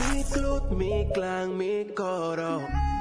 Mi 0.00 0.24
club, 0.24 0.70
mi 0.70 1.06
clan, 1.12 1.56
mi 1.56 1.84
coro. 1.94 2.60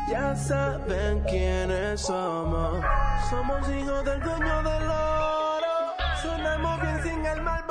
Ya 0.10 0.36
saben 0.36 1.22
quiénes 1.30 2.02
somos. 2.02 2.84
Somos 3.30 3.70
hijos 3.70 4.04
del 4.04 4.20
dueño 4.20 4.64
del 4.64 4.90
oro. 4.90 5.76
Sonamos 6.22 6.82
bien 6.82 7.04
sin 7.04 7.26
el 7.26 7.42
malboro. 7.42 7.71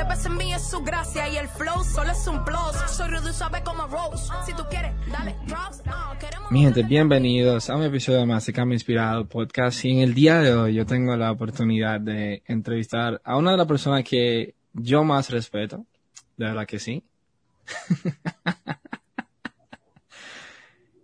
Que 0.00 0.06
pasa 0.06 0.28
en 0.30 0.36
mí 0.38 0.50
es 0.54 0.62
su 0.62 0.82
gracia 0.82 1.28
y 1.28 1.36
el 1.36 1.46
flow 1.46 1.84
solo 1.84 2.10
es 2.10 2.26
un 2.26 2.42
plus. 2.42 2.72
Soy 2.88 3.10
rudo 3.10 3.28
y 3.28 3.34
suave 3.34 3.62
como 3.62 3.86
Rose. 3.86 4.32
Si 4.46 4.54
tú 4.54 4.62
quieres, 4.70 4.94
dale 5.12 5.36
ah, 5.52 6.16
queremos- 6.18 6.50
Mi 6.50 6.62
gente, 6.62 6.82
bienvenidos 6.84 7.68
a 7.68 7.76
un 7.76 7.82
episodio 7.82 8.24
más 8.24 8.46
de 8.46 8.54
Cambio 8.54 8.76
Inspirado 8.76 9.26
Podcast. 9.28 9.84
Y 9.84 9.90
en 9.90 9.98
el 9.98 10.14
día 10.14 10.38
de 10.38 10.54
hoy 10.54 10.72
yo 10.72 10.86
tengo 10.86 11.14
la 11.16 11.30
oportunidad 11.30 12.00
de 12.00 12.42
entrevistar 12.46 13.20
a 13.24 13.36
una 13.36 13.50
de 13.50 13.58
las 13.58 13.66
personas 13.66 14.02
que 14.04 14.54
yo 14.72 15.04
más 15.04 15.28
respeto. 15.28 15.84
De 16.38 16.46
verdad 16.46 16.66
que 16.66 16.78
sí. 16.78 17.04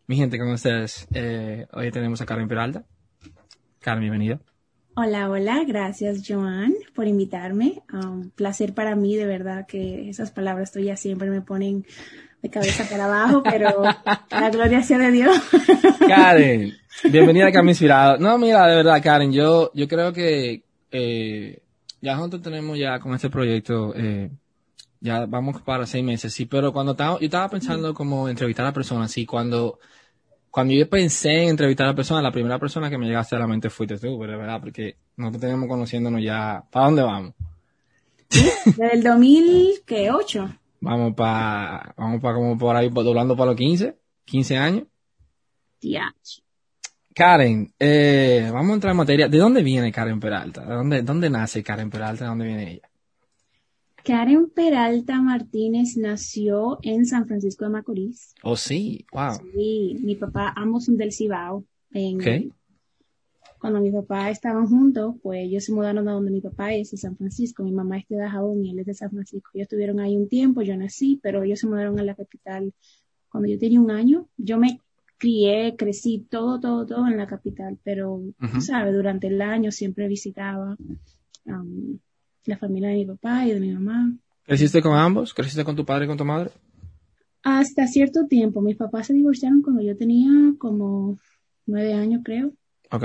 Mi 0.07 0.17
gente, 0.17 0.39
con 0.39 0.49
ustedes, 0.49 1.07
eh, 1.13 1.67
hoy 1.75 1.91
tenemos 1.91 2.23
a 2.23 2.25
Karen 2.27 2.49
Peralta. 2.49 2.83
Karen, 3.81 4.01
bienvenida. 4.01 4.41
Hola, 4.99 5.29
hola, 5.29 5.63
gracias 5.69 6.23
Joan 6.27 6.73
por 6.95 7.07
invitarme. 7.07 7.83
Un 7.93 8.31
placer 8.31 8.73
para 8.73 8.97
mí, 8.97 9.15
de 9.15 9.27
verdad 9.27 9.67
que 9.67 10.09
esas 10.09 10.31
palabras 10.31 10.73
tuyas 10.73 10.99
siempre 10.99 11.29
me 11.29 11.43
ponen 11.43 11.85
de 12.41 12.49
cabeza 12.49 12.89
para 12.89 13.05
abajo, 13.05 13.43
pero 13.43 13.83
la 14.31 14.49
gloria 14.49 14.83
sea 14.83 14.97
de 14.97 15.11
Dios. 15.11 15.37
Karen, 16.09 16.73
bienvenida 17.13 17.49
a 17.49 17.53
Cambio 17.53 17.73
Inspirado. 17.73 18.17
No, 18.17 18.39
mira, 18.39 18.67
de 18.67 18.77
verdad, 18.77 19.03
Karen, 19.03 19.35
yo, 19.35 19.71
yo 19.75 19.87
creo 19.87 20.15
que 20.15 20.65
eh, 20.91 21.61
ya 22.01 22.17
juntos 22.17 22.41
tenemos 22.41 22.79
ya 22.79 22.99
con 22.99 23.15
este 23.15 23.29
proyecto, 23.29 23.93
eh, 23.95 24.31
ya 25.01 25.27
vamos 25.27 25.61
para 25.61 25.85
seis 25.85 26.05
meses, 26.05 26.33
sí, 26.33 26.47
pero 26.47 26.73
cuando 26.73 26.93
estaba, 26.93 27.21
yo 27.21 27.27
estaba 27.27 27.51
pensando 27.51 27.93
como 27.93 28.31
entrevistar 28.31 28.65
a 28.65 28.73
personas, 28.73 29.11
sí, 29.11 29.27
cuando, 29.27 29.79
cuando 30.57 30.73
yo 30.73 30.89
pensé 30.89 31.43
en 31.43 31.51
entrevistar 31.51 31.87
a 31.87 31.95
personas, 31.95 32.23
la 32.23 32.33
primera 32.33 32.59
persona 32.59 32.89
que 32.89 32.97
me 32.97 33.05
llegaste 33.05 33.37
a 33.37 33.39
la 33.39 33.47
mente 33.47 33.69
fuiste 33.69 33.99
tú, 33.99 34.19
pero 34.19 34.33
de 34.33 34.39
verdad, 34.39 34.59
porque 34.59 34.97
nosotros 35.15 35.43
tenemos 35.43 35.69
conociéndonos 35.69 36.23
ya, 36.23 36.65
¿para 36.71 36.87
dónde 36.87 37.03
vamos? 37.03 37.35
Desde 38.31 38.95
el 38.95 39.03
2008. 39.03 40.59
Vamos 40.81 41.15
para, 41.15 41.93
vamos 41.99 42.23
para 42.23 42.35
como 42.37 42.57
por 42.57 42.75
ahí, 42.75 42.89
doblando 42.89 43.37
para 43.37 43.51
los 43.51 43.57
15, 43.59 43.99
15 44.25 44.57
años. 44.57 44.85
Tía. 45.79 46.15
Karen, 47.15 47.75
eh, 47.79 48.49
vamos 48.51 48.71
a 48.71 48.75
entrar 48.77 48.93
en 48.93 48.97
materia. 48.97 49.29
¿De 49.29 49.37
dónde 49.37 49.63
viene 49.63 49.93
Karen 49.93 50.19
Peralta? 50.19 50.65
¿De 50.65 50.75
dónde, 50.75 51.03
dónde 51.03 51.29
nace 51.29 51.63
Karen 51.63 51.91
Peralta? 51.91 52.25
¿De 52.25 52.31
dónde 52.31 52.47
viene 52.47 52.73
ella? 52.73 52.89
Karen 54.07 54.49
Peralta 54.51 55.21
Martínez 55.21 55.97
nació 55.97 56.79
en 56.83 57.07
San 57.07 57.27
Francisco 57.27 57.65
de 57.65 57.71
Macorís. 57.71 58.35
Oh, 58.45 58.55
sí, 58.55 59.05
wow. 59.13 59.33
Y 59.59 59.99
mi 60.01 60.15
papá, 60.15 60.53
ambos 60.55 60.85
son 60.85 60.97
del 60.97 61.11
Cibao. 61.13 61.65
En- 61.91 62.21
Ok. 62.21 62.53
Cuando 63.59 63.81
mi 63.81 63.91
papá 63.91 64.31
estaban 64.31 64.67
juntos, 64.69 65.17
pues 65.23 65.41
ellos 65.43 65.65
se 65.65 65.73
mudaron 65.73 66.07
a 66.09 66.13
donde 66.13 66.31
mi 66.31 66.41
papá 66.41 66.73
es, 66.75 66.93
en 66.93 66.99
San 66.99 67.17
Francisco. 67.17 67.65
Mi 67.65 67.73
mamá 67.73 67.99
es 67.99 68.05
de 68.09 68.17
Dajabón 68.17 68.65
y 68.65 68.71
él 68.71 68.79
es 68.79 68.87
de 68.87 68.95
San 68.95 69.11
Francisco. 69.11 69.51
Ellos 69.55 69.65
estuvieron 69.65 69.99
ahí 69.99 70.15
un 70.15 70.29
tiempo, 70.29 70.63
yo 70.63 70.77
nací, 70.77 71.19
pero 71.23 71.43
ellos 71.43 71.59
se 71.59 71.67
mudaron 71.67 71.99
a 71.99 72.05
la 72.05 72.15
capital 72.15 72.73
cuando 73.29 73.49
yo 73.49 73.59
tenía 73.59 73.81
un 73.81 73.91
año. 73.91 74.29
Yo 74.37 74.59
me 74.59 74.81
crié, 75.19 75.75
crecí 75.77 76.27
todo, 76.31 76.61
todo, 76.61 76.87
todo 76.87 77.09
en 77.09 77.17
la 77.17 77.27
capital, 77.27 77.77
pero, 77.83 78.21
tú 78.53 78.61
sabes, 78.61 78.95
durante 78.95 79.27
el 79.29 79.41
año 79.43 79.73
siempre 79.73 80.07
visitaba 80.07 80.77
um, 81.47 81.99
la 82.47 82.59
familia 82.59 82.89
de 82.91 82.95
mi 82.97 83.07
papá 83.07 83.45
y 83.47 83.53
de 83.53 83.61
mi 83.61 83.73
mamá. 83.73 84.17
¿Creciste 84.45 84.81
con 84.83 84.97
ambos? 84.97 85.35
¿Creciste 85.35 85.65
con 85.65 85.77
tu 85.77 85.85
padre 85.85 86.05
y 86.05 86.09
con 86.09 86.17
tu 86.17 86.25
madre? 86.25 86.51
Hasta 87.43 87.87
cierto 87.87 88.27
tiempo, 88.27 88.61
mis 88.61 88.77
papás 88.77 89.07
se 89.09 89.15
divorciaron 89.15 89.63
cuando 89.63 89.83
yo 89.83 89.97
tenía 89.97 90.31
como 90.59 91.19
nueve 91.67 91.95
años, 91.95 92.23
creo, 92.25 92.53
Ok. 92.91 93.05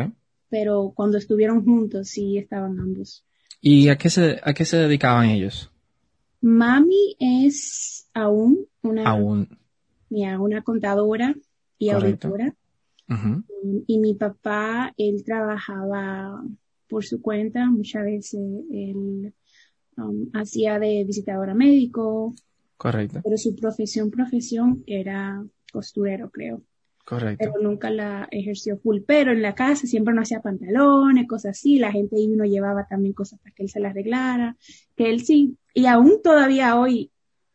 pero 0.49 0.91
cuando 0.95 1.17
estuvieron 1.17 1.63
juntos 1.63 2.09
sí 2.09 2.37
estaban 2.37 2.79
ambos. 2.79 3.23
¿Y 3.61 3.89
a 3.89 3.97
qué 3.97 4.09
se, 4.09 4.39
a 4.43 4.53
qué 4.53 4.65
se 4.65 4.77
dedicaban 4.77 5.29
ellos? 5.29 5.71
Mami 6.41 7.15
es 7.19 8.09
aún 8.15 8.65
una, 8.81 9.09
Aún. 9.11 9.59
mira, 10.09 10.39
una 10.39 10.63
contadora 10.63 11.35
y 11.77 11.91
Correcto. 11.91 12.27
auditora. 12.29 12.55
Ujú. 13.09 13.43
Y 13.85 13.99
mi 13.99 14.15
papá, 14.15 14.91
él 14.97 15.23
trabajaba 15.23 16.43
por 16.91 17.05
su 17.05 17.21
cuenta, 17.21 17.65
muchas 17.71 18.03
veces 18.03 18.39
él 18.69 19.33
um, 19.95 20.29
hacía 20.33 20.77
de 20.77 21.05
visitador 21.05 21.49
a 21.49 21.55
médico, 21.55 22.35
Correcto, 22.75 23.21
pero 23.23 23.37
su 23.37 23.55
profesión, 23.55 24.11
profesión 24.11 24.83
era 24.85 25.41
costurero, 25.71 26.29
creo. 26.31 26.63
correcto. 27.05 27.45
Pero 27.45 27.63
nunca 27.63 27.89
la 27.89 28.27
ejerció 28.31 28.77
full. 28.77 29.01
Pero 29.07 29.31
en 29.31 29.41
la 29.41 29.53
casa 29.55 29.87
siempre 29.87 30.13
no 30.13 30.21
hacía 30.21 30.41
pantalones, 30.41 31.27
cosas 31.27 31.51
así. 31.51 31.77
La 31.79 31.91
gente 31.91 32.15
ahí 32.17 32.27
uno 32.27 32.43
llevaba 32.43 32.87
también 32.89 33.13
cosas 33.13 33.39
para 33.39 33.53
que 33.55 33.63
él 33.63 33.69
se 33.69 33.79
las 33.79 33.91
arreglara. 33.91 34.57
Que 34.97 35.11
él 35.11 35.21
sí. 35.23 35.55
Y 35.73 35.85
aún 35.85 36.21
todavía 36.23 36.77
hoy 36.79 37.11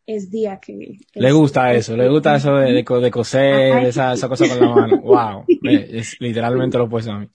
es 0.07 0.31
día 0.31 0.61
que... 0.61 0.99
que 1.13 1.21
Le 1.21 1.33
gusta 1.33 1.75
eso, 1.75 1.97
le 1.97 2.09
gusta 2.09 2.37
eso 2.37 2.55
de, 2.55 2.73
de, 2.73 2.85
de 2.85 3.11
coser, 3.11 3.85
esa, 3.85 4.13
esa 4.13 4.29
cosa 4.29 4.49
con 4.49 4.61
la 4.61 4.75
mano. 4.75 5.01
Wow. 5.03 5.45
Es 5.65 6.17
literalmente 6.21 6.79
lo 6.79 6.85
opuesto 6.85 7.11
a 7.11 7.19
mí. 7.19 7.29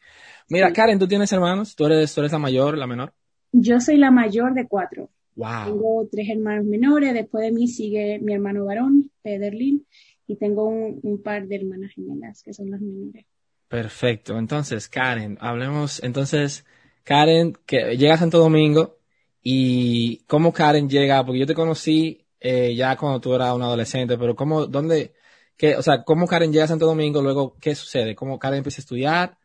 Mira, 0.51 0.73
Karen, 0.73 0.99
¿tú 0.99 1.07
tienes 1.07 1.31
hermanos? 1.31 1.75
¿Tú 1.77 1.85
eres, 1.85 2.13
tú 2.13 2.19
eres 2.19 2.33
la 2.33 2.37
mayor, 2.37 2.77
la 2.77 2.85
menor? 2.85 3.13
Yo 3.53 3.79
soy 3.79 3.95
la 3.95 4.11
mayor 4.11 4.53
de 4.53 4.67
cuatro. 4.67 5.09
Wow. 5.35 5.65
Tengo 5.65 6.07
tres 6.11 6.27
hermanos 6.29 6.65
menores. 6.65 7.13
Después 7.13 7.45
de 7.45 7.53
mí 7.53 7.69
sigue 7.69 8.19
mi 8.19 8.33
hermano 8.33 8.65
varón, 8.65 9.09
Pederlin. 9.21 9.87
Y 10.27 10.35
tengo 10.35 10.67
un, 10.67 10.99
un 11.03 11.23
par 11.23 11.47
de 11.47 11.55
hermanas 11.55 11.91
gemelas 11.93 12.43
que 12.43 12.53
son 12.53 12.69
las 12.69 12.81
menores. 12.81 13.25
Perfecto. 13.69 14.37
Entonces, 14.37 14.89
Karen, 14.89 15.37
hablemos. 15.39 16.03
Entonces, 16.03 16.65
Karen, 17.03 17.57
que 17.65 17.95
llega 17.95 18.15
a 18.15 18.17
Santo 18.17 18.37
Domingo 18.37 18.97
y 19.41 20.17
cómo 20.27 20.51
Karen 20.51 20.89
llega, 20.89 21.25
porque 21.25 21.39
yo 21.39 21.47
te 21.47 21.53
conocí 21.53 22.25
eh, 22.41 22.75
ya 22.75 22.97
cuando 22.97 23.21
tú 23.21 23.33
eras 23.33 23.55
un 23.55 23.61
adolescente, 23.61 24.17
pero 24.17 24.35
cómo, 24.35 24.65
dónde, 24.65 25.13
qué, 25.55 25.77
o 25.77 25.81
sea, 25.81 26.03
cómo 26.03 26.27
Karen 26.27 26.51
llega 26.51 26.65
a 26.65 26.67
Santo 26.67 26.87
Domingo, 26.87 27.21
luego, 27.21 27.55
¿qué 27.61 27.73
sucede? 27.73 28.15
¿Cómo 28.15 28.37
Karen 28.37 28.57
empieza 28.57 28.81
a 28.81 28.83
estudiar? 28.83 29.37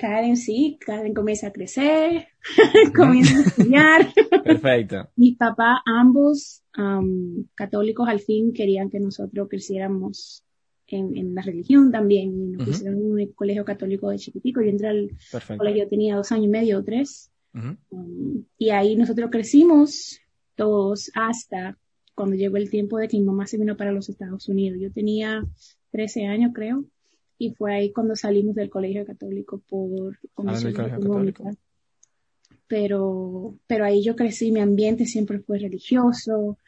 Karen 0.00 0.36
sí, 0.38 0.78
Karen 0.80 1.12
comienza 1.12 1.48
a 1.48 1.52
crecer, 1.52 2.28
comienza 2.96 3.36
a 3.36 3.42
estudiar. 3.42 4.12
Perfecto. 4.42 5.10
Mis 5.16 5.36
papás, 5.36 5.80
ambos 5.84 6.62
am, 6.72 7.44
católicos, 7.54 8.08
al 8.08 8.20
fin 8.20 8.54
querían 8.54 8.88
que 8.88 8.98
nosotros 8.98 9.46
creciéramos 9.50 10.42
en, 10.86 11.14
en 11.18 11.34
la 11.34 11.42
religión 11.42 11.92
también. 11.92 12.32
Y 12.32 12.46
nos 12.52 12.66
pusieron 12.66 12.98
en 12.98 13.12
un 13.12 13.32
colegio 13.34 13.62
católico 13.66 14.08
de 14.08 14.16
chiquitico. 14.16 14.62
Yo 14.62 14.70
entré 14.70 14.88
al 14.88 15.10
Perfecto. 15.30 15.58
colegio, 15.58 15.86
tenía 15.88 16.16
dos 16.16 16.32
años 16.32 16.46
y 16.46 16.48
medio 16.48 16.78
o 16.78 16.82
tres. 16.82 17.30
Um, 17.52 18.44
y 18.56 18.70
ahí 18.70 18.96
nosotros 18.96 19.28
crecimos 19.30 20.18
todos 20.54 21.10
hasta 21.14 21.76
cuando 22.14 22.36
llegó 22.36 22.56
el 22.56 22.70
tiempo 22.70 22.96
de 22.96 23.08
que 23.08 23.18
mi 23.18 23.24
mamá 23.24 23.46
se 23.46 23.58
vino 23.58 23.76
para 23.76 23.92
los 23.92 24.08
Estados 24.08 24.48
Unidos. 24.48 24.78
Yo 24.80 24.90
tenía 24.90 25.44
13 25.90 26.26
años, 26.26 26.52
creo. 26.54 26.86
Y 27.42 27.54
fue 27.54 27.74
ahí 27.74 27.90
cuando 27.90 28.14
salimos 28.14 28.54
del 28.54 28.68
colegio 28.68 29.06
católico 29.06 29.62
por 29.66 30.18
condiciones 30.34 30.76
colegio 30.76 30.98
económicas. 30.98 31.46
católico. 31.46 31.64
Pero, 32.68 33.54
pero 33.66 33.86
ahí 33.86 34.04
yo 34.04 34.14
crecí, 34.14 34.52
mi 34.52 34.60
ambiente 34.60 35.06
siempre 35.06 35.38
fue 35.38 35.58
religioso. 35.58 36.58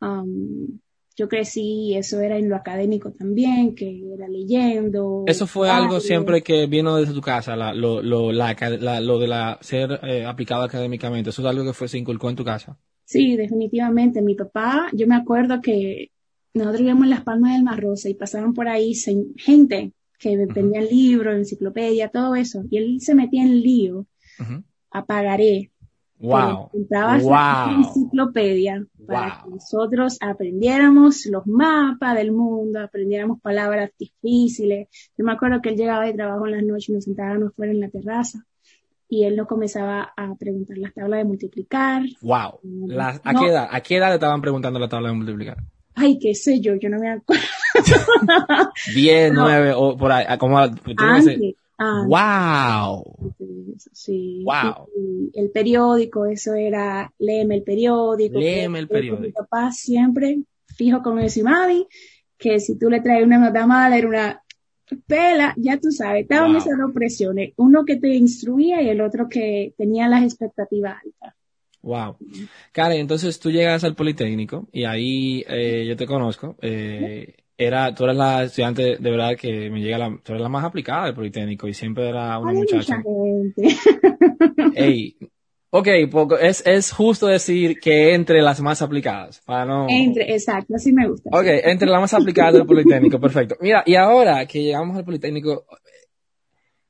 Um, 0.00 0.80
yo 1.14 1.28
crecí, 1.28 1.94
eso 1.94 2.20
era 2.20 2.36
en 2.36 2.48
lo 2.48 2.56
académico 2.56 3.12
también, 3.12 3.76
que 3.76 4.12
era 4.12 4.26
leyendo. 4.26 5.22
Eso 5.28 5.46
fue 5.46 5.70
algo 5.70 6.00
siempre 6.00 6.42
que 6.42 6.66
vino 6.66 6.96
desde 6.96 7.14
tu 7.14 7.20
casa, 7.20 7.54
la, 7.54 7.72
lo, 7.72 8.02
lo, 8.02 8.32
la, 8.32 8.56
lo 9.00 9.20
de 9.20 9.28
la, 9.28 9.56
ser 9.60 10.00
eh, 10.02 10.24
aplicado 10.24 10.64
académicamente. 10.64 11.30
Eso 11.30 11.42
es 11.42 11.48
algo 11.48 11.64
que 11.64 11.74
fue, 11.74 11.86
se 11.86 11.98
inculcó 11.98 12.28
en 12.28 12.36
tu 12.36 12.44
casa. 12.44 12.76
Sí, 13.04 13.36
definitivamente. 13.36 14.20
Mi 14.20 14.34
papá, 14.34 14.88
yo 14.92 15.06
me 15.06 15.14
acuerdo 15.14 15.60
que 15.60 16.10
nosotros 16.54 16.80
vivíamos 16.80 17.04
en 17.04 17.10
las 17.10 17.22
Palmas 17.22 17.52
del 17.54 17.62
Mar 17.62 17.80
Rosa 17.80 18.08
y 18.08 18.14
pasaban 18.14 18.52
por 18.52 18.66
ahí 18.66 18.94
gente 19.36 19.92
que 20.18 20.36
vendían 20.36 20.84
libros, 20.86 21.34
enciclopedia, 21.36 22.08
todo 22.08 22.34
eso. 22.34 22.64
Y 22.70 22.78
él 22.78 23.00
se 23.00 23.14
metía 23.14 23.42
en 23.42 23.60
lío 23.60 24.06
Ujú. 24.40 24.62
a 24.90 25.04
pagaré. 25.04 25.70
Wow. 26.20 26.70
Compraba 26.72 27.16
Wow. 27.18 27.84
enciclopedia 27.84 28.84
para 29.06 29.20
Wow. 29.28 29.44
que 29.44 29.50
nosotros 29.50 30.18
aprendiéramos 30.20 31.26
los 31.26 31.46
mapas 31.46 32.16
del 32.16 32.32
mundo, 32.32 32.80
aprendiéramos 32.80 33.40
palabras 33.40 33.90
difíciles. 33.96 34.88
Yo 35.16 35.24
me 35.24 35.32
acuerdo 35.32 35.60
que 35.62 35.68
él 35.68 35.76
llegaba 35.76 36.04
de 36.06 36.14
trabajo 36.14 36.46
en 36.46 36.52
las 36.56 36.64
noches 36.64 36.88
y 36.88 36.92
nos 36.94 37.04
sentábamos 37.04 37.54
fuera 37.54 37.70
en 37.72 37.78
la 37.80 37.88
terraza 37.88 38.44
y 39.08 39.24
él 39.24 39.36
nos 39.36 39.46
comenzaba 39.46 40.12
a 40.16 40.34
preguntar 40.34 40.76
las 40.78 40.92
tablas 40.92 41.18
de 41.20 41.24
multiplicar. 41.24 42.02
Wow. 42.20 42.58
Mm, 42.64 42.90
Las- 42.90 43.20
¿a, 43.22 43.32
no. 43.32 43.40
qué 43.40 43.46
edad, 43.46 43.68
¿A 43.70 43.80
qué 43.80 43.96
edad 43.96 44.08
le 44.08 44.14
estaban 44.14 44.40
preguntando 44.40 44.78
la 44.80 44.88
tabla 44.88 45.10
de 45.10 45.14
multiplicar? 45.14 45.58
Ay, 45.94 46.18
qué 46.18 46.34
sé 46.34 46.60
yo, 46.60 46.74
yo 46.74 46.88
no 46.88 46.98
me 46.98 47.10
acuerdo. 47.10 47.42
10, 48.94 49.32
No. 49.32 49.42
9 49.42 49.72
o 49.76 49.96
por 49.96 50.12
ahí. 50.12 50.24
ah, 50.28 50.38
Como, 50.38 50.58
Antes, 50.58 50.80
antes. 50.98 51.54
Wow. 52.06 53.04
Sí. 53.92 54.42
Wow. 54.44 54.88
Y- 54.96 55.30
y 55.34 55.40
el 55.40 55.50
periódico, 55.50 56.26
eso 56.26 56.54
era, 56.54 57.12
léeme 57.18 57.56
el 57.56 57.62
periódico. 57.62 58.38
Léeme 58.38 58.80
el 58.80 58.88
periódico. 58.88 59.22
Mi 59.22 59.32
papá 59.32 59.70
siempre 59.72 60.38
fijo 60.76 61.02
con 61.02 61.18
eso 61.20 61.40
y 61.40 61.42
mami, 61.44 61.86
que 62.36 62.58
si 62.60 62.76
tú 62.78 62.88
le 62.90 63.00
traes 63.00 63.24
una 63.24 63.38
nota 63.38 63.66
mala, 63.66 63.96
era 63.96 64.08
una 64.08 64.42
pela, 65.06 65.54
ya 65.56 65.78
tú 65.78 65.90
sabes, 65.90 66.22
estaban 66.22 66.50
Wow. 66.52 66.58
esas 66.60 66.78
dos 66.78 66.92
presiones, 66.94 67.52
uno 67.56 67.84
que 67.84 67.96
te 67.96 68.08
instruía 68.14 68.80
y 68.82 68.88
el 68.88 69.00
otro 69.00 69.28
que 69.28 69.74
tenía 69.76 70.08
las 70.08 70.24
expectativas 70.24 70.96
altas. 71.04 71.34
Wow. 71.82 72.16
Karen, 72.72 72.98
entonces 73.00 73.38
tú 73.38 73.50
llegas 73.50 73.84
al 73.84 73.94
Politécnico 73.94 74.66
y 74.72 74.84
ahí 74.84 75.44
eh, 75.48 75.84
yo 75.86 75.96
te 75.96 76.06
conozco. 76.06 76.56
Eh, 76.60 77.34
era, 77.60 77.92
tú 77.92 78.04
eres 78.04 78.16
la 78.16 78.44
estudiante 78.44 78.96
de 78.98 79.10
verdad 79.10 79.36
que 79.36 79.68
me 79.68 79.80
llega 79.80 79.98
la, 79.98 80.16
tú 80.22 80.32
eres 80.32 80.42
la 80.42 80.48
más 80.48 80.64
aplicada 80.64 81.06
del 81.06 81.14
Politécnico 81.14 81.66
y 81.66 81.74
siempre 81.74 82.08
era 82.08 82.38
una 82.38 82.52
Hay 82.52 82.56
muchacha. 82.56 83.02
Ey, 84.74 85.16
ok, 85.70 85.88
poco, 86.10 86.38
es, 86.38 86.64
es 86.66 86.92
justo 86.92 87.26
decir 87.26 87.80
que 87.80 88.14
entre 88.14 88.40
las 88.42 88.60
más 88.60 88.80
aplicadas, 88.80 89.40
para 89.44 89.64
no... 89.66 89.86
Entre, 89.88 90.32
exacto, 90.32 90.74
así 90.76 90.92
me 90.92 91.08
gusta. 91.08 91.30
Ok, 91.32 91.46
entre 91.64 91.88
las 91.88 92.00
más 92.00 92.14
aplicadas 92.14 92.54
del 92.54 92.64
Politécnico, 92.66 93.18
perfecto. 93.20 93.56
Mira, 93.60 93.82
y 93.84 93.96
ahora 93.96 94.46
que 94.46 94.62
llegamos 94.62 94.96
al 94.96 95.04
Politécnico, 95.04 95.64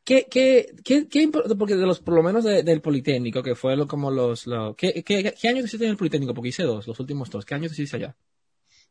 ¿qué, 0.04 0.26
qué, 0.30 0.66
qué, 0.84 1.08
qué 1.08 1.30
porque 1.58 1.76
de 1.76 1.86
los, 1.86 2.00
por 2.00 2.14
lo 2.14 2.22
menos 2.22 2.44
de- 2.44 2.62
del 2.62 2.80
Politécnico, 2.82 3.42
que 3.42 3.54
fue 3.54 3.74
lo, 3.74 3.86
como 3.86 4.10
los, 4.10 4.46
lo, 4.46 4.74
¿qué, 4.76 5.02
qué, 5.02 5.32
qué 5.40 5.48
año 5.48 5.60
hiciste 5.64 5.84
en 5.86 5.92
el 5.92 5.96
Politécnico? 5.96 6.34
Porque 6.34 6.50
hice 6.50 6.62
dos, 6.64 6.86
los 6.86 7.00
últimos 7.00 7.30
dos. 7.30 7.44
¿Qué 7.46 7.54
años 7.54 7.72
hiciste 7.72 7.96
allá? 7.96 8.14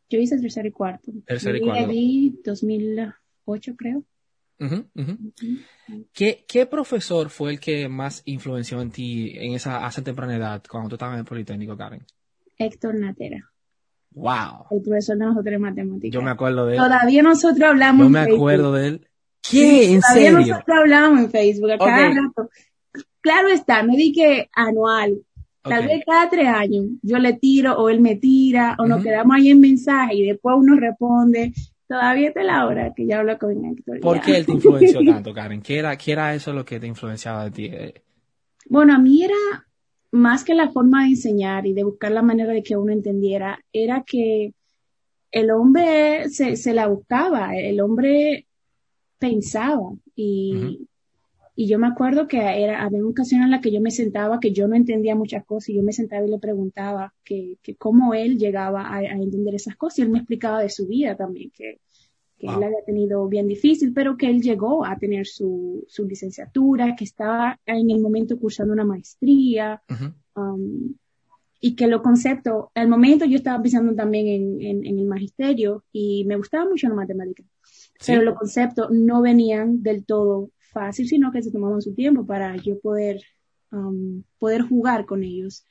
Yo 0.09 0.19
hice 0.19 0.39
tercero 0.39 0.67
y 0.67 0.71
cuarto. 0.71 1.11
Tercero 1.25 1.57
y 1.57 1.61
cuarto. 1.61 1.87
vi 1.89 2.39
2008, 2.43 3.75
creo. 3.75 4.03
Ujú, 4.59 4.87
ujú. 4.95 5.17
¿Qué, 6.13 6.45
¿Qué 6.47 6.65
profesor 6.65 7.29
fue 7.29 7.51
el 7.51 7.59
que 7.59 7.87
más 7.89 8.23
influenció 8.25 8.81
en 8.81 8.89
ti 8.91 9.31
en 9.37 9.53
esa, 9.53 9.85
esa 9.87 10.03
temprana 10.03 10.35
edad, 10.35 10.63
cuando 10.69 10.89
tú 10.89 10.95
estabas 10.95 11.13
en 11.15 11.19
el 11.19 11.25
Politécnico, 11.25 11.77
Karen? 11.77 12.03
Héctor 12.57 12.95
Natera, 12.95 13.51
Wow. 14.11 14.65
el 14.71 14.81
profesor 14.81 15.15
de 15.17 15.25
nosotros 15.25 15.45
de 15.51 15.59
matemáticas. 15.59 16.11
Yo 16.11 16.21
me 16.23 16.31
acuerdo 16.31 16.65
de 16.65 16.73
él. 16.75 16.81
Todavía 16.81 17.21
nosotros 17.21 17.61
hablamos 17.69 17.99
Yo 17.99 18.05
en 18.07 18.11
me 18.13 18.19
acuerdo 18.33 18.73
de 18.73 18.87
él. 18.87 19.07
¿Qué? 19.47 19.93
¿En 19.93 20.01
Todavía 20.01 20.31
serio? 20.31 20.39
nosotros 20.55 20.77
hablamos 20.79 21.19
en 21.19 21.31
Facebook 21.31 21.71
a 21.71 21.77
cada 21.77 22.09
rato. 22.09 22.49
Claro 23.21 23.49
está, 23.49 23.83
no 23.83 23.93
di 23.95 24.11
que 24.11 24.49
anual. 24.53 25.19
Tal 25.69 25.87
vez 25.87 26.03
cada 26.05 26.29
tres 26.29 26.47
años 26.47 26.85
yo 27.01 27.17
le 27.19 27.33
tiro 27.33 27.77
o 27.77 27.89
él 27.89 27.99
me 27.99 28.15
tira 28.15 28.75
o 28.79 28.85
nos 28.85 29.03
quedamos 29.03 29.35
ahí 29.35 29.49
en 29.49 29.59
mensaje 29.59 30.15
y 30.15 30.25
después 30.27 30.55
uno 30.57 30.75
responde. 30.79 31.53
Todavía 31.87 32.29
está 32.29 32.43
la 32.43 32.65
hora 32.65 32.93
que 32.93 33.07
yo 33.07 33.17
hablo 33.17 33.37
con 33.37 33.63
Héctor. 33.63 33.99
¿Por 34.01 34.17
ya. 34.17 34.21
qué 34.21 34.37
él 34.37 34.45
te 34.45 34.51
influenció 34.53 34.99
tanto, 35.05 35.33
Karen? 35.33 35.61
¿Qué 35.61 35.77
era, 35.77 35.97
qué 35.97 36.11
era 36.11 36.35
eso 36.35 36.51
lo 36.51 36.65
que 36.65 36.79
te 36.79 36.87
influenciaba 36.87 37.45
de 37.45 37.51
ti? 37.51 37.71
Bueno, 38.69 38.93
a 38.93 38.99
mí 38.99 39.23
era 39.23 39.35
más 40.11 40.43
que 40.43 40.53
la 40.53 40.69
forma 40.69 41.03
de 41.03 41.09
enseñar 41.11 41.65
y 41.65 41.73
de 41.73 41.83
buscar 41.83 42.11
la 42.11 42.21
manera 42.21 42.51
de 42.51 42.63
que 42.63 42.75
uno 42.75 42.91
entendiera, 42.91 43.59
era 43.71 44.03
que 44.05 44.53
el 45.31 45.51
hombre 45.51 46.29
se, 46.29 46.55
se 46.55 46.73
la 46.73 46.87
buscaba, 46.87 47.55
el 47.55 47.79
hombre 47.81 48.47
pensaba 49.19 49.93
y. 50.15 50.87
y 51.59 51.67
yo 51.67 51.79
me 51.79 51.87
acuerdo 51.87 52.27
que 52.27 52.37
era, 52.37 52.83
había 52.83 52.99
una 53.01 53.09
ocasión 53.09 53.41
en 53.41 53.49
la 53.51 53.61
que 53.61 53.71
yo 53.71 53.81
me 53.81 53.89
sentaba 53.91 54.39
que 54.39 54.51
yo 54.53 54.67
no 54.67 54.75
entendía 54.75 55.15
muchas 55.15 55.43
cosas 55.43 55.69
y 55.69 55.75
yo 55.77 55.81
me 55.83 55.91
sentaba 55.91 56.25
y 56.25 56.29
le 56.29 56.37
preguntaba 56.37 57.13
que, 57.23 57.57
que 57.63 57.75
cómo 57.75 58.13
él 58.13 58.37
llegaba 58.37 58.83
a, 58.83 58.97
a 58.97 59.17
entender 59.17 59.55
esas 59.55 59.75
cosas 59.75 59.97
y 59.99 60.01
él 60.03 60.09
me 60.09 60.19
explicaba 60.19 60.61
de 60.61 60.69
su 60.69 60.87
vida 60.87 61.17
también, 61.17 61.49
que, 61.51 61.79
que 62.37 62.45
Wow. 62.45 62.57
él 62.57 62.63
había 62.65 62.85
tenido 62.85 63.27
bien 63.27 63.47
difícil, 63.47 63.91
pero 63.91 64.15
que 64.15 64.29
él 64.29 64.39
llegó 64.41 64.85
a 64.85 64.95
tener 64.99 65.25
su, 65.25 65.83
su 65.87 66.05
licenciatura, 66.05 66.95
que 66.95 67.03
estaba 67.05 67.59
en 67.65 67.89
el 67.89 67.99
momento 67.99 68.37
cursando 68.39 68.73
una 68.73 68.85
maestría, 68.85 69.81
um, 70.35 70.93
y 71.59 71.75
que 71.75 71.87
los 71.87 72.01
conceptos, 72.03 72.65
al 72.75 72.87
momento 72.87 73.25
yo 73.25 73.37
estaba 73.37 73.59
pensando 73.63 73.95
también 73.95 74.27
en, 74.27 74.61
en, 74.61 74.85
en 74.85 74.99
el 74.99 75.05
magisterio 75.07 75.83
y 75.91 76.23
me 76.25 76.35
gustaba 76.37 76.69
mucho 76.69 76.87
la 76.87 76.93
matemática, 76.93 77.43
Sí. 77.99 78.11
pero 78.11 78.21
los 78.21 78.35
conceptos 78.37 78.91
no 78.91 79.23
venían 79.23 79.81
del 79.81 80.05
todo 80.05 80.51
fácil, 80.71 81.07
sino 81.07 81.31
que 81.31 81.43
se 81.43 81.51
tomaban 81.51 81.81
su 81.81 81.93
tiempo 81.93 82.25
para 82.25 82.55
yo 82.57 82.79
poder, 82.79 83.21
um, 83.71 84.23
poder 84.39 84.61
jugar 84.61 85.05
con 85.05 85.23
ellos. 85.23 85.65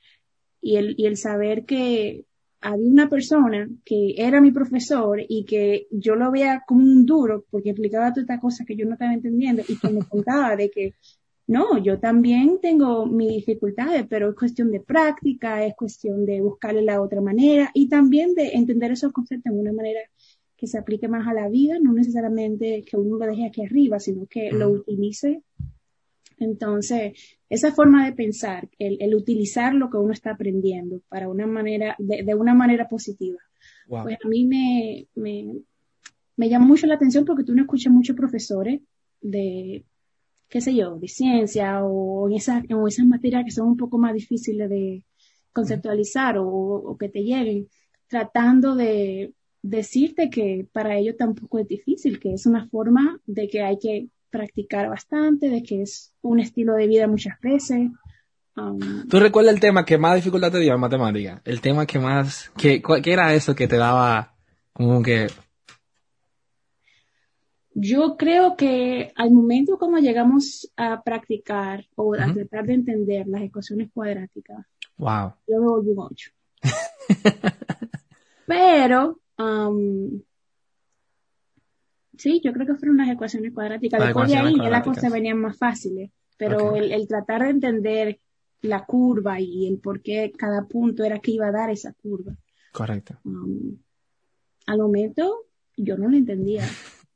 Y 0.61 0.77
el, 0.77 0.95
y 0.99 1.07
el 1.07 1.17
saber 1.17 1.65
que 1.65 2.25
había 2.61 2.91
una 2.91 3.09
persona 3.09 3.69
que 3.85 4.15
era 4.17 4.41
mi 4.41 4.51
profesor 4.51 5.21
y 5.29 5.45
que 5.45 5.87
yo 5.91 6.17
lo 6.17 6.31
veía 6.31 6.63
como 6.67 6.81
un 6.83 7.07
duro 7.07 7.45
porque 7.51 7.71
explicaba 7.71 8.11
todas 8.13 8.25
estas 8.25 8.41
cosas 8.41 8.67
que 8.67 8.77
yo 8.77 8.87
no 8.87 8.95
estaba 8.95 9.15
entendiendo 9.15 9.63
y 9.69 9.79
que 9.79 9.89
me 9.91 10.01
contaba 10.09 10.57
de 10.57 10.71
que 10.71 10.95
no, 11.49 11.79
yo 11.79 12.01
también 12.01 12.59
tengo 12.61 13.07
mis 13.07 13.29
dificultades, 13.29 14.05
pero 14.09 14.31
es 14.31 14.35
cuestión 14.35 14.73
de 14.73 14.81
práctica, 14.81 15.65
es 15.65 15.77
cuestión 15.77 16.27
de 16.27 16.41
buscarle 16.41 16.83
la 16.83 17.01
otra 17.01 17.21
manera 17.21 17.71
y 17.73 17.89
también 17.89 18.35
de 18.35 18.49
entender 18.49 18.91
esos 18.91 19.13
conceptos 19.13 19.53
de 19.53 19.61
una 19.61 19.73
manera 19.73 20.01
que 20.56 20.67
se 20.67 20.79
aplique 20.79 21.08
más 21.08 21.26
a 21.26 21.35
la 21.35 21.49
vida, 21.49 21.79
no 21.81 21.93
necesariamente 21.93 22.82
que 22.88 22.97
uno 22.97 23.17
lo 23.19 23.26
deje 23.26 23.47
aquí 23.47 23.62
arriba, 23.62 24.00
sino 24.00 24.26
que 24.26 24.50
lo 24.50 24.70
utilice. 24.70 25.43
Entonces, 26.38 27.12
esa 27.49 27.73
forma 27.73 28.05
de 28.06 28.12
pensar, 28.12 28.69
el, 28.79 28.97
el 29.00 29.14
utilizar 29.14 29.75
lo 29.75 29.88
que 29.91 29.97
uno 29.97 30.12
está 30.12 30.32
aprendiendo 30.32 31.00
para 31.08 31.29
una 31.29 31.47
manera, 31.47 31.94
de, 31.99 32.23
de 32.23 32.35
una 32.35 32.55
manera 32.55 32.88
positiva, 32.88 33.38
Wow. 33.88 34.03
pues 34.05 34.19
a 34.25 34.29
mí 34.29 34.44
me, 34.44 35.06
me, 35.14 35.56
me 36.37 36.49
llama 36.49 36.67
mucho 36.67 36.87
la 36.87 36.94
atención 36.94 37.25
porque 37.25 37.43
tú 37.44 37.55
no 37.55 37.62
escuchas 37.62 37.93
muchos 37.93 38.14
profesores 38.17 38.81
de, 39.20 39.85
qué 40.49 40.61
sé 40.61 40.75
yo, 40.75 40.97
de 40.99 41.09
ciencia 41.09 41.85
o 41.85 42.29
en 42.29 42.37
esas, 42.37 42.64
o 42.70 42.87
esas 42.87 43.06
materias 43.06 43.44
que 43.44 43.50
son 43.50 43.69
un 43.69 43.76
poco 43.76 43.99
más 43.99 44.12
difíciles 44.14 44.69
de 44.69 45.05
conceptualizar 45.52 46.37
o, 46.38 46.47
o 46.49 46.97
que 46.99 47.09
te 47.09 47.23
lleguen, 47.23 47.69
tratando 48.09 48.75
de 48.76 49.32
decirte 49.69 50.31
que 50.31 50.67
para 50.73 50.97
ellos 50.97 51.17
tampoco 51.17 51.59
es 51.59 51.69
difícil, 51.69 52.19
que 52.19 52.33
es 52.33 52.47
una 52.47 52.67
forma 52.69 53.21
de 53.27 53.49
que 53.49 53.63
hay 53.63 53.79
que 53.79 54.09
practicar 54.31 54.89
bastante, 54.89 55.49
de 55.49 55.63
que 55.63 55.83
es 55.83 56.13
un 56.23 56.41
estilo 56.41 56.75
de 56.75 56.87
vida 56.87 57.07
muchas 57.07 57.41
veces. 57.41 57.91
Um, 58.57 59.09
¿Tú 59.09 59.19
recuerdas 59.21 59.55
el 59.55 59.61
tema 59.61 59.85
que 59.85 59.99
más 59.99 60.17
dificultad 60.17 60.53
te 60.53 60.61
dio 60.61 60.75
en 60.75 60.81
matemática? 60.81 61.43
El 61.45 61.61
tema 61.61 61.87
que 61.87 61.99
más, 61.99 62.51
que, 62.57 62.83
¿qué 63.03 63.13
era 63.13 63.35
eso 63.35 63.55
que 63.55 63.69
te 63.69 63.77
daba 63.77 64.35
como 64.73 65.02
que, 65.02 65.29
Yo 67.79 68.17
creo 68.17 68.57
que 68.57 69.12
al 69.17 69.31
momento 69.33 69.76
como 69.79 69.99
llegamos 69.99 70.71
a 70.79 71.02
practicar 71.02 71.85
o 71.95 72.14
a 72.14 72.25
Ujú. 72.25 72.35
tratar 72.35 72.64
de 72.64 72.73
entender 72.73 73.26
las 73.26 73.43
ecuaciones 73.43 73.90
cuadráticas, 73.93 74.64
wow, 74.97 75.35
yo 75.47 75.61
doy 75.61 75.90
un 75.90 75.99
8. 75.99 76.31
Pero, 78.47 79.21
um, 79.38 80.21
sí, 82.16 82.40
yo 82.45 82.52
creo 82.52 82.66
que 82.66 82.75
fueron 82.75 82.97
las 82.97 83.09
ecuaciones 83.09 83.52
cuadráticas. 83.52 84.02
Después 84.02 84.28
de 84.28 84.37
ahí 84.37 84.57
ya 84.57 84.71
las 84.71 84.85
cosas 84.85 85.12
venían 85.12 85.38
más 85.38 85.57
fáciles. 85.57 86.11
Pero 86.38 86.76
el, 86.76 86.93
el 86.93 87.09
tratar 87.09 87.43
de 87.45 87.50
entender 87.50 88.21
la 88.62 88.85
curva 88.85 89.40
y 89.40 89.66
el 89.66 89.78
por 89.78 90.02
qué 90.02 90.33
cada 90.37 90.66
punto 90.66 91.05
era 91.05 91.19
que 91.19 91.31
iba 91.33 91.49
a 91.49 91.52
dar 91.52 91.71
esa 91.71 91.93
curva. 91.95 92.37
correcto. 92.73 93.19
um, 93.25 93.78
al 94.66 94.78
momento 94.78 95.47
yo 95.76 95.97
no 95.97 96.09
lo 96.09 96.16
entendía. 96.16 96.62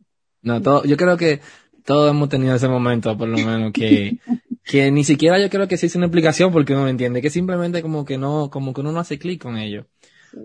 No, 0.43 0.63
todo, 0.63 0.85
yo 0.85 0.97
creo 0.97 1.19
que 1.19 1.43
todos 1.85 2.11
hemos 2.11 2.31
tenido 2.31 2.55
ese 2.55 2.67
momento, 2.67 3.15
por 3.19 3.29
lo 3.29 3.37
menos, 3.37 3.75
que, 3.75 4.21
que 4.65 4.91
ni 4.91 5.05
siquiera 5.05 5.39
yo 5.39 5.51
creo 5.51 5.69
que 5.69 5.77
se 5.77 5.85
hizo 5.85 5.99
una 5.99 6.07
explicación 6.07 6.51
porque 6.51 6.73
uno 6.73 6.85
no 6.85 6.89
entiende, 6.89 7.21
que 7.21 7.29
simplemente 7.29 7.83
como 7.83 8.07
que 8.07 8.17
no, 8.17 8.49
como 8.49 8.73
que 8.73 8.81
uno 8.81 8.91
no 8.91 9.01
hace 9.01 9.19
clic 9.19 9.43
con 9.43 9.59
ello. 9.59 9.87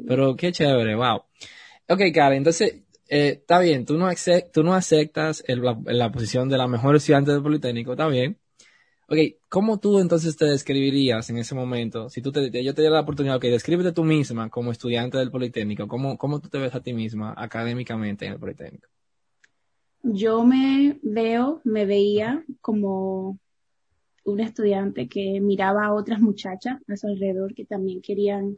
Pero 0.06 0.36
qué 0.36 0.52
chévere, 0.52 0.96
wow. 0.96 1.22
Ok, 1.88 2.02
Karen, 2.14 2.40
entonces, 2.40 2.84
eh, 3.08 3.38
está 3.42 3.60
bien, 3.60 3.86
tú 3.86 3.98
no, 3.98 4.08
aceptas 4.08 5.44
la 5.48 6.12
posición 6.12 6.50
de 6.50 6.58
la 6.58 6.68
mejor 6.68 6.96
estudiante 6.96 7.32
del 7.32 7.44
Politécnico, 7.44 7.92
está 7.92 8.08
bien. 8.08 8.40
Ok, 9.08 9.18
¿cómo 9.50 9.80
tú 9.80 10.00
entonces 10.00 10.36
te 10.36 10.46
describirías 10.46 11.30
en 11.30 11.38
ese 11.38 11.54
momento? 11.54 12.10
Si 12.10 12.24
tú 12.24 12.32
te, 12.32 12.64
yo 12.64 12.74
te 12.74 12.82
diera 12.82 12.96
la 12.96 13.02
oportunidad, 13.02 13.36
ok, 13.36 13.44
descríbete 13.44 13.92
tú 13.92 14.04
misma 14.04 14.50
como 14.50 14.72
estudiante 14.72 15.20
del 15.20 15.30
Politécnico, 15.30 15.88
¿cómo, 15.88 16.18
cómo 16.18 16.40
tú 16.40 16.50
te 16.50 16.58
ves 16.58 16.74
a 16.74 16.82
ti 16.82 16.94
misma 16.94 17.36
académicamente 17.38 18.26
en 18.26 18.34
el 18.34 18.40
Politécnico? 18.40 18.90
Yo 20.02 20.44
me 20.44 21.00
veo, 21.04 21.62
me 21.64 21.86
veía 21.86 22.44
como 22.62 23.38
un 24.24 24.40
estudiante 24.40 25.08
que 25.08 25.40
miraba 25.40 25.86
a 25.86 25.94
otras 25.94 26.20
muchachas 26.20 26.80
a 26.88 26.98
su 26.98 27.06
alrededor 27.08 27.54
que 27.54 27.66
también 27.66 28.02
querían 28.02 28.58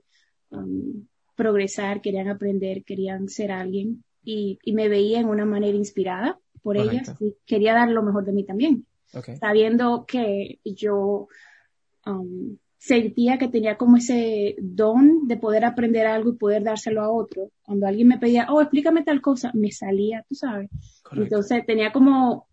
um, 0.52 1.06
progresar, 1.38 2.02
querían 2.02 2.28
aprender, 2.28 2.84
querían 2.84 3.30
ser 3.30 3.54
alguien 3.54 4.04
y, 4.24 4.60
y 4.64 4.74
me 4.74 4.90
veía 4.90 5.22
en 5.22 5.30
una 5.30 5.46
manera 5.46 5.78
inspirada 5.78 6.38
por 6.62 6.76
ellas 6.76 7.12
Correcto. 7.12 7.26
y 7.26 7.36
quería 7.46 7.74
dar 7.74 7.90
lo 7.90 8.04
mejor 8.04 8.26
de 8.26 8.34
mí 8.34 8.44
también. 8.44 8.86
Okay. 9.14 9.38
sabiendo 9.38 10.06
que 10.06 10.60
yo 10.66 11.30
um, 12.06 12.58
sentía 12.78 13.38
que 13.38 13.48
tenía 13.48 13.78
como 13.78 13.96
ese 13.96 14.56
don 14.60 15.28
de 15.28 15.38
poder 15.38 15.64
aprender 15.64 16.06
algo 16.06 16.32
y 16.32 16.38
poder 16.38 16.64
dárselo 16.64 17.02
a 17.02 17.10
otro. 17.10 17.52
Cuando 17.64 17.88
alguien 17.88 18.10
me 18.10 18.18
pedía, 18.18 18.48
oh, 18.50 18.62
explícame 18.62 19.04
tal 19.04 19.22
cosa, 19.22 19.52
me 19.54 19.72
salía, 19.72 20.26
tú 20.28 20.36
sabes. 20.36 20.70
Correcto. 21.04 21.24
Entonces 21.24 21.66
tenía 21.66 21.94
como 21.94 22.48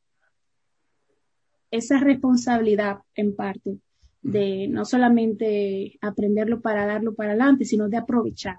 esa 1.73 1.99
responsabilidad 1.99 2.99
en 3.17 3.35
parte 3.35 3.79
de 4.23 4.69
no 4.69 4.85
solamente 4.85 5.99
aprenderlo 6.01 6.61
para 6.61 6.87
darlo 6.87 7.15
para 7.15 7.31
adelante, 7.31 7.65
sino 7.65 7.89
de 7.89 7.99
aprovechar, 7.99 8.59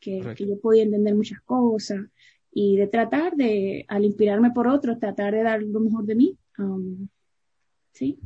que, 0.00 0.20
yo 0.38 0.60
podía 0.60 0.82
entender 0.82 1.14
muchas 1.14 1.40
cosas 1.42 2.00
y 2.52 2.76
de 2.76 2.86
tratar 2.86 3.36
de, 3.36 3.84
al 3.88 4.04
inspirarme 4.04 4.50
por 4.50 4.66
otros, 4.66 4.98
tratar 4.98 5.34
de 5.34 5.42
dar 5.42 5.62
lo 5.62 5.80
mejor 5.80 6.04
de 6.04 6.14
mí. 6.14 6.38
Um, 6.58 7.08
sí. 7.92 8.18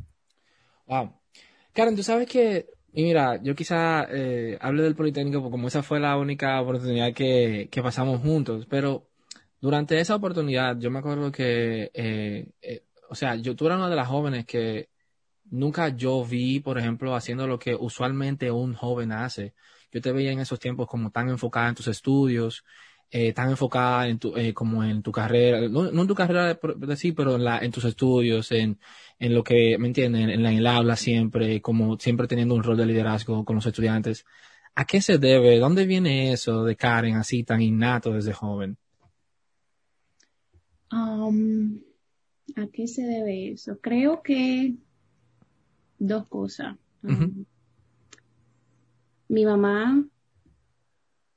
Wow. 0.87 1.11
Karen, 1.73 1.95
tú 1.95 2.03
sabes 2.03 2.27
que, 2.27 2.67
y 2.93 3.03
mira, 3.03 3.41
yo 3.41 3.55
quizá 3.55 4.07
eh, 4.09 4.57
hable 4.61 4.83
del 4.83 4.95
Politécnico 4.95 5.39
porque 5.39 5.51
como 5.51 5.67
esa 5.67 5.83
fue 5.83 5.99
la 5.99 6.17
única 6.17 6.61
oportunidad 6.61 7.13
que, 7.13 7.67
que 7.71 7.81
pasamos 7.81 8.21
juntos, 8.21 8.65
pero 8.69 9.07
durante 9.59 9.99
esa 9.99 10.15
oportunidad 10.15 10.77
yo 10.77 10.91
me 10.91 10.99
acuerdo 10.99 11.31
que, 11.31 11.89
eh, 11.93 12.47
eh, 12.61 12.83
o 13.09 13.15
sea, 13.15 13.35
yo 13.35 13.55
tú 13.55 13.65
eras 13.65 13.79
una 13.79 13.89
de 13.89 13.95
las 13.95 14.07
jóvenes 14.07 14.45
que 14.45 14.89
nunca 15.53 15.89
yo 15.89 16.25
vi, 16.25 16.59
por 16.59 16.79
ejemplo, 16.79 17.15
haciendo 17.15 17.47
lo 17.47 17.59
que 17.59 17.75
usualmente 17.75 18.51
un 18.51 18.73
joven 18.73 19.11
hace. 19.11 19.53
Yo 19.91 20.01
te 20.01 20.11
veía 20.11 20.31
en 20.31 20.39
esos 20.39 20.59
tiempos 20.59 20.87
como 20.87 21.11
tan 21.11 21.29
enfocada 21.29 21.69
en 21.69 21.75
tus 21.75 21.87
estudios, 21.87 22.65
eh, 23.11 23.33
tan 23.33 23.51
enfocada 23.51 24.07
en 24.07 24.17
tu, 24.17 24.35
eh, 24.35 24.53
como 24.53 24.83
en 24.83 25.03
tu 25.03 25.11
carrera, 25.11 25.61
no, 25.69 25.87
en 25.87 26.07
tu 26.07 26.15
carrera 26.15 26.59
de, 26.75 26.97
sí, 26.97 27.11
pero 27.11 27.35
en, 27.35 27.71
tus 27.71 27.85
estudios, 27.85 28.51
en, 28.51 28.79
en 29.19 29.33
lo 29.35 29.43
que, 29.43 29.77
¿me 29.77 29.87
entienden? 29.87 30.31
En, 30.31 30.41
la, 30.41 30.51
en 30.51 30.57
el 30.57 30.65
aula 30.67 30.95
siempre, 30.95 31.61
como 31.61 31.99
siempre 31.99 32.27
teniendo 32.27 32.55
un 32.55 32.63
rol 32.63 32.77
de 32.77 32.87
liderazgo 32.87 33.45
con 33.45 33.55
los 33.55 33.65
estudiantes. 33.67 34.25
¿A 34.73 34.85
qué 34.85 35.01
se 35.01 35.19
debe? 35.19 35.59
¿Dónde 35.59 35.85
viene 35.85 36.33
eso 36.33 36.63
de 36.63 36.75
Karen 36.75 37.15
así 37.15 37.43
tan 37.43 37.61
innato 37.61 38.11
desde 38.11 38.33
joven? 38.33 38.77
Um, 40.91 41.79
¿A 42.55 42.67
qué 42.73 42.87
se 42.87 43.03
debe 43.03 43.51
eso? 43.51 43.77
Creo 43.79 44.23
que 44.23 44.73
dos 45.99 46.27
cosas. 46.27 46.77
Mi 49.27 49.45
mamá 49.45 50.07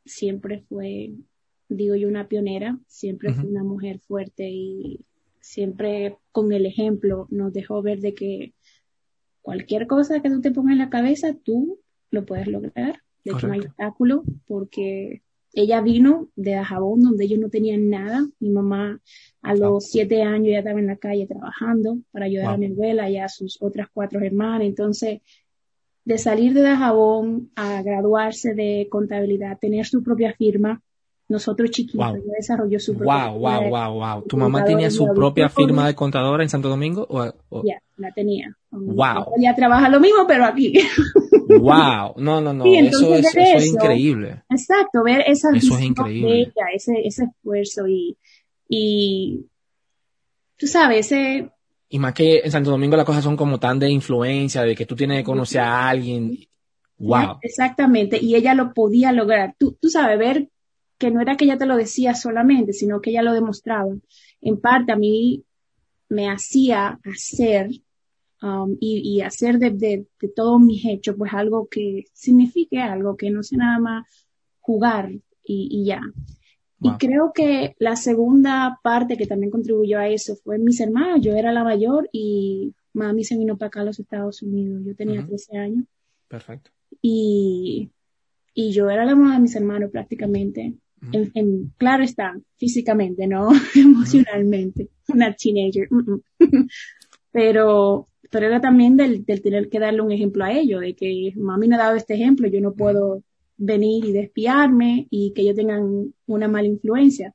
siempre 0.04 0.64
fue, 0.68 1.14
digo 1.68 1.94
yo, 1.94 2.08
una 2.08 2.28
pionera, 2.28 2.78
siempre 2.86 3.32
fue 3.32 3.44
una 3.44 3.64
mujer 3.64 4.00
fuerte 4.00 4.48
y 4.48 5.04
siempre 5.40 6.18
con 6.32 6.52
el 6.52 6.66
ejemplo 6.66 7.26
nos 7.30 7.52
dejó 7.52 7.82
ver 7.82 8.00
de 8.00 8.14
que 8.14 8.54
cualquier 9.42 9.86
cosa 9.86 10.20
que 10.20 10.30
tú 10.30 10.40
te 10.40 10.50
pongas 10.50 10.72
en 10.72 10.78
la 10.78 10.90
cabeza, 10.90 11.34
tú 11.34 11.80
lo 12.10 12.24
puedes 12.24 12.48
lograr. 12.48 13.02
De 13.24 13.32
hecho, 13.32 13.46
no 13.48 13.54
hay 13.54 13.60
obstáculo 13.60 14.24
porque 14.46 15.22
ella 15.56 15.80
vino 15.80 16.28
de 16.36 16.52
Dajabón, 16.52 17.02
donde 17.02 17.24
ellos 17.24 17.40
no 17.40 17.48
tenían 17.48 17.88
nada. 17.88 18.24
Mi 18.38 18.50
mamá 18.50 19.00
a 19.42 19.54
Wow. 19.54 19.58
los 19.58 19.86
siete 19.86 20.22
años 20.22 20.48
ya 20.52 20.58
estaba 20.58 20.78
en 20.78 20.86
la 20.86 20.96
calle 20.96 21.26
trabajando 21.26 21.98
para 22.12 22.26
ayudar 22.26 22.54
a 22.54 22.56
mi 22.58 22.66
abuela 22.66 23.10
y 23.10 23.16
a 23.16 23.28
sus 23.28 23.56
otras 23.60 23.88
cuatro 23.92 24.20
hermanas. 24.20 24.66
Entonces, 24.66 25.20
de 26.04 26.18
salir 26.18 26.52
de 26.52 26.60
Dajabón 26.60 27.50
a 27.56 27.82
graduarse 27.82 28.54
de 28.54 28.86
contabilidad, 28.90 29.58
tener 29.58 29.86
su 29.86 30.02
propia 30.02 30.34
firma, 30.34 30.82
nosotros 31.28 31.70
chiquitos, 31.70 32.06
Wow. 32.06 32.16
ella 32.16 32.32
desarrolló 32.38 32.78
su 32.78 32.94
propia 32.94 33.26
Wow, 33.28 33.38
wow, 33.40 33.60
de- 33.62 33.70
wow, 33.70 33.92
wow. 33.94 34.22
¿Tu 34.28 34.36
mamá 34.36 34.64
tenía 34.64 34.90
su 34.90 35.06
propia 35.14 35.48
firma 35.48 35.86
de 35.86 35.94
contadora 35.94 36.42
en 36.42 36.48
Santo 36.48 36.68
Domingo? 36.68 37.06
¿O, 37.08 37.24
o- 37.48 37.62
Ya, 37.64 37.80
la 37.96 38.12
tenía. 38.12 38.56
Wow. 38.70 39.32
Ella 39.38 39.54
trabaja 39.56 39.88
lo 39.88 39.98
mismo, 40.00 40.24
pero 40.28 40.44
aquí. 40.44 40.74
Wow, 41.48 42.14
no, 42.16 42.40
no, 42.40 42.52
no, 42.52 42.64
Sí, 42.64 42.76
eso 42.76 43.14
es, 43.14 43.34
eso 43.34 43.74
increíble. 43.76 44.42
Exacto, 44.50 45.02
ver 45.04 45.22
esa 45.26 45.48
Eso 45.54 45.74
es 45.76 45.82
increíble. 45.82 46.28
de 46.30 46.40
ella, 46.42 46.66
ese, 46.74 46.92
ese 47.04 47.24
esfuerzo 47.24 47.86
y, 47.86 48.16
y 48.68 49.46
tú 50.56 50.66
sabes, 50.66 51.06
ese, 51.12 51.50
Y 51.88 51.98
más 51.98 52.14
que 52.14 52.38
en 52.44 52.50
Santo 52.50 52.70
Domingo 52.70 52.96
las 52.96 53.04
cosas 53.06 53.22
son 53.24 53.36
como 53.36 53.58
tan 53.58 53.78
de 53.78 53.90
influencia, 53.90 54.62
de 54.62 54.74
que 54.74 54.86
tú 54.86 54.94
tienes 54.96 55.18
que 55.18 55.24
conocer 55.24 55.60
a 55.60 55.88
alguien. 55.88 56.38
Wow. 56.98 57.38
exactamente, 57.42 58.18
y 58.22 58.34
ella 58.36 58.54
lo 58.54 58.72
podía 58.72 59.12
lograr. 59.12 59.54
Tú, 59.58 59.76
tú 59.80 59.88
sabes, 59.88 60.18
ver 60.18 60.48
que 60.98 61.10
no 61.10 61.20
era 61.20 61.36
que 61.36 61.44
ella 61.44 61.58
te 61.58 61.66
lo 61.66 61.76
decía 61.76 62.14
solamente, 62.14 62.72
sino 62.72 63.00
que 63.00 63.10
ella 63.10 63.22
lo 63.22 63.32
demostraba. 63.32 63.94
En 64.40 64.60
parte 64.60 64.92
a 64.92 64.96
mí 64.96 65.44
me 66.08 66.28
hacía 66.30 66.98
hacer 67.04 67.70
um, 68.42 68.76
y, 68.80 69.16
y 69.16 69.20
hacer 69.22 69.58
de, 69.58 69.70
de, 69.70 70.06
de 70.20 70.28
todos 70.28 70.60
mis 70.60 70.84
hechos, 70.84 71.16
pues 71.18 71.32
algo 71.34 71.68
que 71.68 72.04
signifique 72.12 72.80
algo, 72.80 73.16
que 73.16 73.30
no 73.30 73.42
sea 73.42 73.58
nada 73.58 73.78
más 73.78 74.26
jugar 74.60 75.10
y, 75.10 75.22
y 75.70 75.84
ya. 75.86 76.00
Y 76.82 76.90
creo 76.98 77.32
que 77.34 77.74
la 77.78 77.96
segunda 77.96 78.78
parte 78.82 79.16
que 79.16 79.26
también 79.26 79.50
contribuyó 79.50 79.98
a 79.98 80.08
eso 80.08 80.36
fue 80.36 80.58
mis 80.58 80.78
hermanos. 80.80 81.20
Yo 81.22 81.32
era 81.34 81.50
la 81.52 81.64
mayor 81.64 82.08
y 82.12 82.74
mami 82.92 83.24
se 83.24 83.36
vino 83.36 83.56
para 83.56 83.68
acá 83.68 83.80
a 83.80 83.84
los 83.84 83.98
Estados 83.98 84.42
Unidos. 84.42 84.82
Yo 84.84 84.94
tenía 84.94 85.20
Ujú. 85.20 85.28
13 85.28 85.56
años 85.56 85.84
Perfecto. 86.28 86.70
y, 87.00 87.90
y 88.54 88.72
yo 88.72 88.90
era 88.90 89.04
la 89.04 89.14
mamá 89.14 89.34
de 89.34 89.40
mis 89.40 89.56
hermanos 89.56 89.90
prácticamente. 89.90 90.74
Ujú. 91.02 91.10
En, 91.12 91.30
en- 91.34 91.72
claro 91.76 92.02
está, 92.02 92.34
físicamente, 92.56 93.26
no 93.26 93.48
emocionalmente. 93.74 94.88
Una 95.08 95.34
teenager. 95.34 95.88
mm, 95.90 96.12
mm. 96.12 96.22
pero, 97.32 98.08
pero 98.30 98.46
era 98.46 98.60
también 98.60 98.96
del, 98.96 99.24
del 99.24 99.42
tener 99.42 99.68
que 99.68 99.78
darle 99.78 100.00
un 100.02 100.12
ejemplo 100.12 100.44
a 100.44 100.52
ellos, 100.52 100.80
de 100.80 100.94
que 100.94 101.32
mami 101.36 101.68
me 101.68 101.76
ha 101.76 101.78
dado 101.78 101.96
este 101.96 102.14
ejemplo, 102.14 102.48
yo 102.48 102.60
no 102.60 102.72
puedo 102.74 103.22
venir 103.58 104.04
y 104.04 104.12
despiarme 104.12 105.06
y 105.10 105.32
que 105.32 105.42
ellos 105.42 105.56
tengan 105.56 106.12
una 106.26 106.48
mala 106.48 106.68
influencia. 106.68 107.34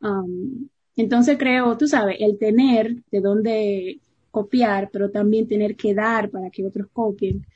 Um, 0.00 0.68
entonces 0.96 1.38
creo, 1.38 1.76
tú 1.78 1.86
sabes, 1.86 2.16
el 2.20 2.38
tener 2.38 2.96
de 3.10 3.20
dónde 3.20 4.00
copiar, 4.30 4.90
pero 4.92 5.10
también 5.10 5.46
tener 5.48 5.76
que 5.76 5.94
dar 5.94 6.30
para 6.30 6.50
que 6.50 6.64
otros 6.66 6.88
copien. 6.92 7.46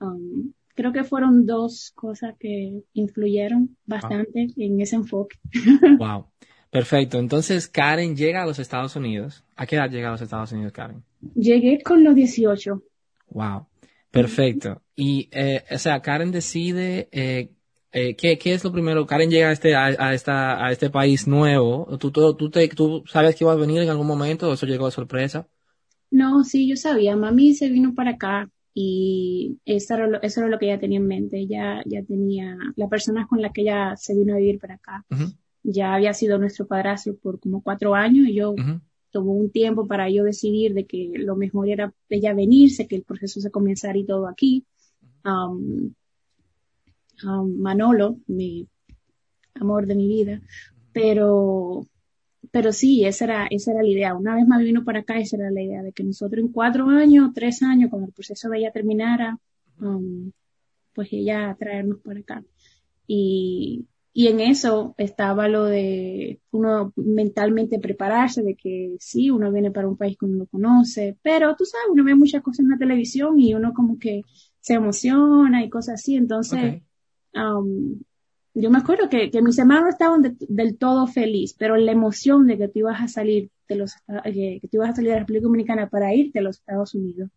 Um, 0.00 0.52
creo 0.74 0.92
que 0.92 1.04
fueron 1.04 1.46
dos 1.46 1.92
cosas 1.94 2.34
que 2.38 2.82
influyeron 2.92 3.76
bastante 3.86 4.48
en 4.56 4.80
ese 4.80 4.96
enfoque. 4.96 5.36
Wow. 5.98 6.26
Perfecto. 6.72 7.18
Entonces 7.18 7.68
Karen 7.68 8.16
llega 8.16 8.42
a 8.42 8.46
los 8.46 8.58
Estados 8.58 8.96
Unidos. 8.96 9.44
¿A 9.56 9.66
qué 9.66 9.76
edad 9.76 9.90
llega 9.90 10.08
a 10.08 10.12
los 10.12 10.22
Estados 10.22 10.52
Unidos, 10.52 10.72
Karen? 10.72 11.04
Llegué 11.34 11.82
con 11.82 12.02
los 12.02 12.14
18. 12.14 12.82
Wow. 13.28 13.66
Perfecto. 14.10 14.80
Y, 14.96 15.28
eh, 15.32 15.62
o 15.70 15.76
sea, 15.76 16.00
Karen 16.00 16.30
decide, 16.32 17.10
eh, 17.12 17.50
eh, 17.92 18.16
¿qué, 18.16 18.38
qué 18.38 18.54
es 18.54 18.64
lo 18.64 18.72
primero? 18.72 19.04
Karen 19.06 19.30
llega 19.30 19.50
a 19.50 19.52
este, 19.52 19.74
a, 19.74 19.84
a 19.84 20.14
esta, 20.14 20.64
a 20.64 20.72
este 20.72 20.88
país 20.88 21.28
nuevo. 21.28 21.86
¿Tú, 21.98 22.10
tú, 22.10 22.34
tú, 22.36 22.48
te, 22.48 22.66
¿Tú 22.68 23.04
sabes 23.06 23.36
que 23.36 23.44
iba 23.44 23.52
a 23.52 23.56
venir 23.56 23.82
en 23.82 23.90
algún 23.90 24.06
momento 24.06 24.48
o 24.48 24.54
eso 24.54 24.64
llegó 24.64 24.86
de 24.86 24.92
sorpresa? 24.92 25.46
No, 26.10 26.42
sí, 26.42 26.66
yo 26.66 26.76
sabía. 26.76 27.16
Mami 27.16 27.54
se 27.54 27.68
vino 27.68 27.94
para 27.94 28.12
acá 28.12 28.50
y 28.74 29.58
eso 29.64 29.94
era 29.94 30.06
lo, 30.06 30.22
eso 30.22 30.40
era 30.40 30.48
lo 30.48 30.58
que 30.58 30.66
ella 30.66 30.80
tenía 30.80 30.98
en 30.98 31.06
mente. 31.06 31.38
Ella 31.38 31.82
ya 31.84 32.02
tenía, 32.02 32.56
la 32.76 32.88
persona 32.88 33.26
con 33.26 33.42
la 33.42 33.52
que 33.52 33.62
ella 33.62 33.96
se 33.96 34.14
vino 34.14 34.34
a 34.34 34.38
vivir 34.38 34.58
para 34.58 34.74
acá, 34.74 35.04
ya 35.62 35.94
había 35.94 36.12
sido 36.14 36.38
nuestro 36.38 36.66
padrastro 36.66 37.16
por 37.16 37.38
como 37.38 37.62
cuatro 37.62 37.94
años 37.94 38.28
y 38.28 38.34
yo 38.34 38.54
tomó 39.10 39.32
un 39.32 39.50
tiempo 39.50 39.86
para 39.86 40.08
yo 40.10 40.24
decidir 40.24 40.74
de 40.74 40.86
que 40.86 41.12
lo 41.14 41.36
mejor 41.36 41.68
era 41.68 41.92
ella 42.08 42.34
venirse, 42.34 42.88
que 42.88 42.96
el 42.96 43.02
proceso 43.02 43.40
se 43.40 43.50
comenzara 43.50 43.96
y 43.98 44.04
todo 44.04 44.26
aquí. 44.26 44.64
Um, 45.24 45.92
um, 47.24 47.56
Manolo, 47.58 48.16
mi 48.26 48.66
amor 49.54 49.86
de 49.86 49.94
mi 49.94 50.08
vida, 50.08 50.40
pero, 50.92 51.86
pero 52.50 52.72
sí, 52.72 53.04
esa 53.04 53.24
era, 53.24 53.46
esa 53.50 53.72
era 53.72 53.82
la 53.82 53.88
idea. 53.88 54.14
Una 54.14 54.34
vez 54.34 54.46
más 54.46 54.62
vino 54.62 54.84
para 54.84 55.00
acá, 55.00 55.18
esa 55.18 55.36
era 55.36 55.50
la 55.50 55.62
idea 55.62 55.82
de 55.82 55.92
que 55.92 56.02
nosotros 56.02 56.44
en 56.44 56.52
cuatro 56.52 56.88
años, 56.88 57.30
tres 57.34 57.62
años, 57.62 57.90
cuando 57.90 58.08
el 58.08 58.12
proceso 58.12 58.48
de 58.48 58.58
ella 58.58 58.72
terminara, 58.72 59.38
um, 59.80 60.30
pues 60.94 61.08
ella 61.12 61.56
traernos 61.58 62.00
para 62.00 62.20
acá. 62.20 62.44
Y, 63.06 63.86
y 64.12 64.26
en 64.28 64.40
eso 64.40 64.94
estaba 64.98 65.48
lo 65.48 65.64
de 65.64 66.40
uno 66.50 66.92
mentalmente 66.96 67.78
prepararse, 67.78 68.42
de 68.42 68.54
que 68.54 68.96
sí, 68.98 69.30
uno 69.30 69.52
viene 69.52 69.70
para 69.70 69.88
un 69.88 69.96
país 69.96 70.18
que 70.18 70.26
uno 70.26 70.38
no 70.38 70.46
conoce, 70.46 71.16
pero 71.22 71.54
tú 71.56 71.64
sabes, 71.64 71.86
uno 71.90 72.04
ve 72.04 72.14
muchas 72.14 72.42
cosas 72.42 72.60
en 72.60 72.70
la 72.70 72.78
televisión 72.78 73.38
y 73.40 73.54
uno 73.54 73.72
como 73.72 73.98
que 73.98 74.22
se 74.60 74.74
emociona 74.74 75.64
y 75.64 75.70
cosas 75.70 75.94
así. 75.94 76.16
Entonces, 76.16 76.82
um, 77.34 78.00
yo 78.54 78.70
me 78.70 78.78
acuerdo 78.78 79.08
que, 79.08 79.30
que 79.30 79.42
mis 79.42 79.58
hermanos 79.58 79.90
estaban 79.90 80.22
de- 80.22 80.36
del 80.48 80.76
todo 80.76 81.06
feliz, 81.06 81.54
pero 81.58 81.76
la 81.76 81.92
emoción 81.92 82.46
de 82.46 82.58
que 82.58 82.68
tú 82.68 82.80
ibas 82.80 83.00
a 83.00 83.08
salir 83.08 83.50
de 83.68 83.76
los 83.76 83.94
Esta- 83.96 84.22
que, 84.22 84.58
que 84.60 84.68
tú 84.68 84.76
ibas 84.76 84.90
a 84.90 84.94
salir 84.96 85.08
de 85.10 85.14
la 85.14 85.20
República 85.20 85.44
Dominicana 85.44 85.88
para 85.88 86.14
irte 86.14 86.38
a 86.40 86.42
los 86.42 86.58
Estados 86.58 86.94
Unidos, 86.94 87.30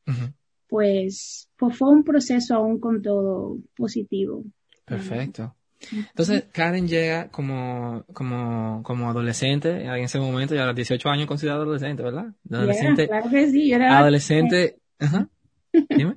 pues, 0.68 1.50
pues 1.58 1.78
fue 1.78 1.90
un 1.90 2.04
proceso 2.04 2.56
aún 2.56 2.80
con 2.80 3.02
todo 3.02 3.58
positivo. 3.76 4.44
Perfecto. 4.86 5.56
Entonces, 5.92 6.46
Karen 6.52 6.88
llega 6.88 7.30
como, 7.30 8.04
como, 8.14 8.82
como 8.84 9.10
adolescente 9.10 9.70
en 9.84 10.04
ese 10.04 10.20
momento, 10.20 10.56
ya 10.56 10.64
a 10.64 10.68
los 10.68 10.76
18 10.76 11.10
años 11.10 11.28
considerado 11.28 11.64
adolescente, 11.64 12.02
¿verdad? 12.02 12.34
Adolescente. 12.50 13.04
Yeah, 13.04 13.08
claro 13.22 13.30
que 13.30 13.52
sí, 13.52 13.70
yo 13.70 13.76
era 13.76 14.00
adolescente, 14.00 14.78
ajá. 15.00 15.30
Dime. 15.90 16.16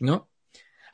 No. 0.00 0.28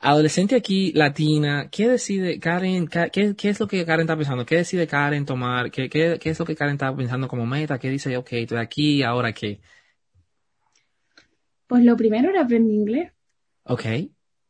Adolescente 0.05 0.55
aquí, 0.55 0.91
latina, 0.93 1.69
¿qué 1.71 1.87
decide 1.87 2.37
Karen? 2.39 2.87
¿Qué, 2.87 3.35
qué 3.37 3.49
es 3.49 3.59
lo 3.59 3.67
que 3.67 3.85
Karen 3.85 4.01
está 4.01 4.17
pensando? 4.17 4.45
¿Qué 4.45 4.57
decide 4.57 4.85
Karen 4.85 5.25
tomar? 5.25 5.71
¿Qué, 5.71 5.87
qué, 5.89 6.19
qué 6.19 6.29
es 6.31 6.39
lo 6.39 6.45
que 6.45 6.55
Karen 6.57 6.73
está 6.73 6.93
pensando 6.95 7.27
como 7.29 7.45
meta? 7.45 7.79
¿Qué 7.79 7.89
dice, 7.89 8.17
ok, 8.17 8.33
estoy 8.33 8.57
aquí, 8.57 9.01
ahora 9.01 9.31
qué? 9.33 9.61
Pues 11.67 11.83
lo 11.83 11.97
primero 11.97 12.29
era 12.29 12.43
aprender 12.43 12.73
inglés. 12.73 13.11
Ok. 13.65 13.85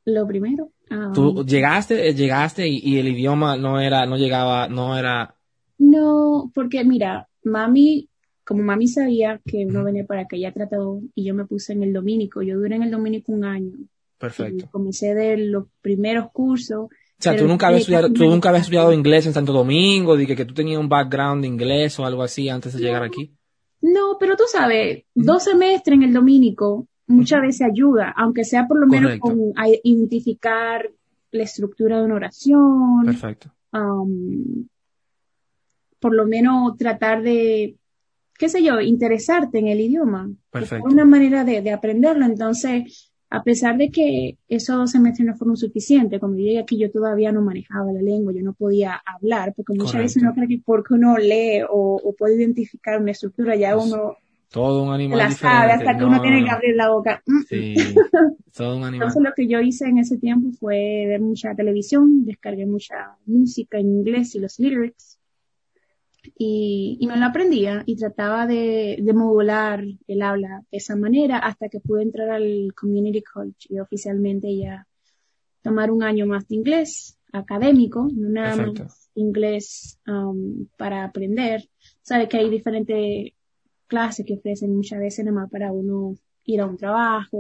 Lo 0.05 0.25
primero. 0.27 0.71
Um, 0.91 1.33
Tú 1.35 1.45
llegaste, 1.45 2.07
eh, 2.09 2.13
llegaste 2.15 2.67
y, 2.67 2.79
y 2.83 2.99
el 2.99 3.07
idioma 3.07 3.55
no 3.57 3.79
era, 3.79 4.05
no 4.05 4.17
llegaba, 4.17 4.67
no 4.67 4.97
era, 4.97 5.35
No, 5.77 6.51
porque 6.55 6.83
mira, 6.83 7.29
mami, 7.43 8.09
como 8.45 8.63
mami 8.63 8.87
sabía 8.87 9.39
que 9.45 9.65
Ujú. 9.65 9.83
venía 9.83 10.05
para 10.05 10.21
acá, 10.21 10.35
ella 10.35 10.51
trató 10.53 11.01
y 11.15 11.25
yo 11.25 11.33
me 11.35 11.45
puse 11.45 11.73
en 11.73 11.83
el 11.83 11.93
dominico. 11.93 12.41
Yo 12.41 12.57
duré 12.57 12.75
en 12.75 12.83
el 12.83 12.91
dominico 12.91 13.31
un 13.31 13.45
año. 13.45 13.77
Y 14.23 14.29
perfecto. 14.29 14.69
comencé 14.71 15.13
de 15.13 15.37
los 15.37 15.65
primeros 15.81 16.31
cursos. 16.31 16.85
O 16.85 16.89
sea, 17.23 17.35
tú 17.37 17.47
nunca 17.47 17.67
habías 17.67 17.81
estudiado, 17.81 18.11
tú 18.11 18.25
nunca 18.25 18.49
habías 18.49 18.63
estudiado 18.63 18.91
inglés 18.93 19.25
en 19.25 19.33
Santo 19.33 19.53
Domingo, 19.53 20.17
de 20.17 20.25
que, 20.27 20.35
que 20.35 20.45
tú 20.45 20.53
tenías 20.53 20.79
un 20.79 20.89
background 20.89 21.41
de 21.41 21.47
inglés 21.47 21.97
o 21.99 22.05
algo 22.05 22.23
así 22.23 22.49
antes 22.49 22.73
de 22.73 22.79
llegar 22.79 23.03
aquí. 23.03 23.33
No, 23.81 24.17
pero 24.19 24.35
tú 24.35 24.43
sabes, 24.49 25.03
dos 25.13 25.43
semestres 25.43 25.95
en 25.97 26.03
el 26.03 26.13
dominico 26.13 26.87
muchas 27.07 27.41
veces 27.41 27.67
ayuda, 27.69 28.13
aunque 28.15 28.45
sea 28.45 28.65
por 28.67 28.79
lo 28.79 28.87
menos 28.87 29.19
Correcto. 29.19 29.27
con 29.27 29.53
a 29.55 29.67
identificar 29.83 30.89
la 31.31 31.43
estructura 31.43 31.99
de 31.99 32.05
una 32.05 32.15
oración, 32.15 33.05
Perfecto. 33.05 33.53
um, 33.73 34.67
por 35.99 36.13
lo 36.15 36.25
menos 36.25 36.77
tratar 36.77 37.23
de, 37.23 37.75
qué 38.37 38.49
sé 38.49 38.63
yo, 38.63 38.79
interesarte 38.79 39.59
en 39.59 39.67
el 39.67 39.79
idioma. 39.81 40.29
Perfecto. 40.51 40.83
Buscar 40.83 40.93
una 40.93 41.05
manera 41.05 41.43
de, 41.43 41.61
de 41.61 41.71
aprenderlo. 41.71 42.25
Entonces, 42.25 43.12
a 43.37 43.43
pesar 43.43 43.77
de 43.77 43.89
que 43.89 44.37
esos 44.47 44.91
semestres 44.91 45.27
no 45.27 45.35
fueron 45.35 45.57
suficientes, 45.57 46.19
cuando 46.19 46.37
yo 46.37 46.43
llegué 46.45 46.59
aquí 46.59 46.77
yo 46.77 46.91
todavía 46.91 47.31
no 47.31 47.41
manejaba 47.41 47.91
la 47.91 48.01
lengua, 48.01 48.31
yo 48.33 48.43
no 48.43 48.53
podía 48.53 49.01
hablar, 49.05 49.53
porque 49.55 49.73
muchas 49.73 50.01
veces 50.01 50.21
uno 50.23 50.33
cree 50.35 50.47
que 50.47 50.61
porque 50.63 50.93
uno 50.93 51.17
lee 51.17 51.61
o, 51.69 51.99
o 52.03 52.13
puede 52.15 52.35
identificar 52.37 53.01
una 53.01 53.11
estructura, 53.11 53.55
ya 53.55 53.73
Pues, 53.73 53.85
uno 53.91 54.15
Todo 54.51 54.83
un 54.83 54.91
animal 54.93 55.17
la 55.17 55.27
diferente. 55.29 55.57
sabe 55.57 55.71
hasta 55.73 55.97
que 55.97 56.01
No, 56.01 56.07
uno 56.09 56.21
tiene 56.21 56.39
no, 56.41 56.45
que 56.45 56.51
no. 56.51 56.55
abrir 56.57 56.75
la 56.75 56.89
boca. 56.89 57.23
Mm. 57.25 57.41
Sí, 57.49 57.75
todo 58.55 58.77
un 58.77 58.83
animal. 58.83 59.07
Entonces 59.07 59.23
lo 59.23 59.33
que 59.35 59.47
yo 59.47 59.59
hice 59.61 59.85
en 59.87 59.97
ese 59.97 60.17
tiempo 60.17 60.51
fue 60.59 61.05
ver 61.07 61.21
mucha 61.21 61.55
televisión, 61.55 62.25
descargué 62.25 62.65
mucha 62.67 63.17
música 63.25 63.79
en 63.79 63.87
inglés 63.87 64.35
y 64.35 64.39
los 64.39 64.59
lyrics 64.59 65.12
y, 66.37 66.97
y 66.99 67.07
me 67.07 67.17
lo 67.17 67.25
aprendía 67.25 67.83
y 67.85 67.95
trataba 67.95 68.47
de, 68.47 68.97
de 69.01 69.13
modular 69.13 69.83
el 70.07 70.21
habla 70.21 70.63
de 70.71 70.77
esa 70.77 70.95
manera 70.95 71.37
hasta 71.37 71.69
que 71.69 71.79
pude 71.79 72.03
entrar 72.03 72.29
al 72.29 72.73
Community 72.75 73.21
College 73.21 73.67
y 73.69 73.79
oficialmente 73.79 74.55
ya 74.55 74.87
tomar 75.61 75.91
un 75.91 76.03
año 76.03 76.25
más 76.25 76.47
de 76.47 76.55
inglés 76.55 77.17
académico, 77.31 78.09
no 78.13 78.29
nada 78.29 78.55
más 78.55 79.09
inglés 79.15 79.99
um, 80.07 80.67
para 80.77 81.03
aprender. 81.03 81.69
Sabe 82.01 82.27
que 82.27 82.37
hay 82.37 82.49
diferentes 82.49 83.31
clases 83.87 84.25
que 84.25 84.35
ofrecen 84.35 84.75
muchas 84.75 84.99
veces 84.99 85.25
nada 85.25 85.41
más 85.41 85.49
para 85.49 85.71
uno 85.71 86.15
ir 86.45 86.61
a 86.61 86.65
un 86.65 86.77
trabajo, 86.77 87.37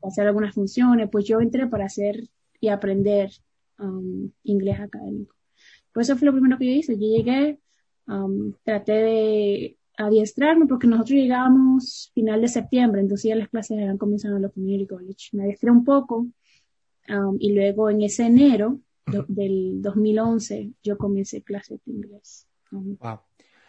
o 0.00 0.08
hacer 0.08 0.26
algunas 0.26 0.54
funciones, 0.54 1.08
pues 1.10 1.26
yo 1.26 1.40
entré 1.40 1.66
para 1.66 1.84
hacer 1.84 2.28
y 2.60 2.68
aprender 2.68 3.30
um, 3.78 4.30
inglés 4.44 4.80
académico. 4.80 5.34
Pues 5.92 6.08
eso 6.08 6.16
fue 6.16 6.26
lo 6.26 6.32
primero 6.32 6.56
que 6.56 6.66
yo 6.66 6.72
hice. 6.72 6.94
Yo 6.94 7.06
llegué, 7.06 7.58
um, 8.06 8.52
traté 8.64 8.92
de 8.92 9.76
adiestrarme 9.96 10.66
porque 10.66 10.86
nosotros 10.86 11.18
llegábamos 11.18 12.10
final 12.14 12.40
de 12.40 12.48
septiembre, 12.48 13.00
entonces 13.00 13.28
ya 13.28 13.36
las 13.36 13.48
clases 13.48 13.78
habían 13.78 13.98
comenzado 13.98 14.36
en 14.36 14.42
la 14.42 14.48
Community 14.48 14.86
College. 14.86 15.28
Me 15.32 15.44
adiestré 15.44 15.70
un 15.70 15.84
poco 15.84 16.26
um, 17.08 17.36
y 17.38 17.52
luego 17.52 17.90
en 17.90 18.02
ese 18.02 18.24
enero 18.26 18.78
do- 19.06 19.26
del 19.28 19.82
2011 19.82 20.70
yo 20.82 20.96
comencé 20.96 21.42
clases 21.42 21.80
de 21.84 21.92
inglés. 21.92 22.46
Um, 22.70 22.96
Wow. 23.00 23.20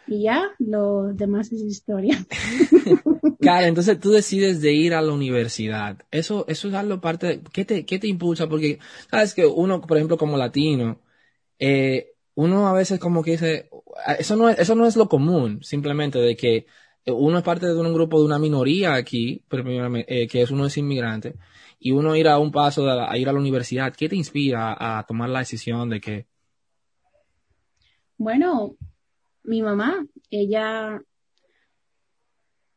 y 0.07 0.23
ya, 0.23 0.49
lo 0.59 1.13
demás 1.13 1.51
es 1.51 1.61
historia. 1.61 2.17
Karen, 3.41 3.69
entonces 3.69 3.99
tú 3.99 4.11
decides 4.11 4.61
de 4.61 4.73
ir 4.73 4.93
a 4.93 5.01
la 5.01 5.11
universidad. 5.13 5.97
Eso, 6.11 6.45
eso 6.47 6.67
es 6.69 6.73
algo 6.73 7.01
parte 7.01 7.27
de, 7.27 7.41
¿qué 7.51 7.65
te, 7.65 7.85
qué 7.85 7.99
te 7.99 8.07
impulsa? 8.07 8.47
Porque, 8.47 8.79
sabes 9.09 9.33
que 9.33 9.45
uno, 9.45 9.81
por 9.81 9.97
ejemplo, 9.97 10.17
como 10.17 10.37
latino, 10.37 10.99
eh, 11.59 12.13
uno 12.35 12.67
a 12.67 12.73
veces 12.73 12.99
como 12.99 13.21
que 13.23 13.31
dice, 13.31 13.69
eso 14.17 14.35
no 14.35 14.49
es, 14.49 14.59
eso 14.59 14.75
no 14.75 14.85
es 14.85 14.95
lo 14.95 15.07
común, 15.07 15.63
simplemente 15.63 16.19
de 16.19 16.35
que 16.35 16.65
uno 17.05 17.37
es 17.37 17.43
parte 17.43 17.67
de 17.67 17.75
un 17.75 17.93
grupo 17.93 18.19
de 18.19 18.25
una 18.25 18.39
minoría 18.39 18.93
aquí, 18.93 19.43
primeramente, 19.47 20.23
eh, 20.23 20.27
que 20.27 20.41
es 20.41 20.51
uno 20.51 20.65
es 20.65 20.77
inmigrante, 20.77 21.35
y 21.79 21.91
uno 21.91 22.15
ir 22.15 22.27
a 22.27 22.39
un 22.39 22.51
paso 22.51 22.85
de, 22.85 22.91
a 22.91 23.17
ir 23.17 23.27
a 23.27 23.33
la 23.33 23.39
universidad. 23.39 23.93
¿Qué 23.93 24.07
te 24.07 24.15
inspira 24.15 24.75
a 24.79 25.05
tomar 25.05 25.29
la 25.29 25.39
decisión 25.39 25.89
de 25.89 25.99
que, 25.99 26.27
Bueno, 28.17 28.75
mi 29.43 29.61
mamá, 29.61 30.05
ella, 30.29 31.01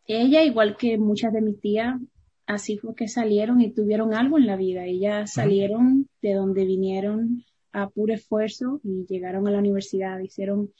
ella 0.07 0.43
igual 0.43 0.77
que 0.77 0.99
muchas 0.99 1.33
de 1.33 1.43
mis 1.43 1.61
tías, 1.61 2.01
así 2.47 2.79
fue 2.79 2.95
que 2.97 3.07
salieron 3.07 3.61
y 3.61 3.73
tuvieron 3.73 4.13
algo 4.13 4.39
en 4.39 4.47
la 4.47 4.57
vida. 4.57 4.85
Ellas 4.85 5.33
salieron 5.33 6.09
de 6.21 6.35
donde 6.35 6.65
vinieron 6.65 7.45
a 7.73 7.89
puro 7.91 8.15
esfuerzo 8.15 8.81
y 8.83 9.07
llegaron 9.07 9.47
a 9.47 9.51
la 9.51 9.59
universidad, 9.59 10.19
hicieron 10.19 10.73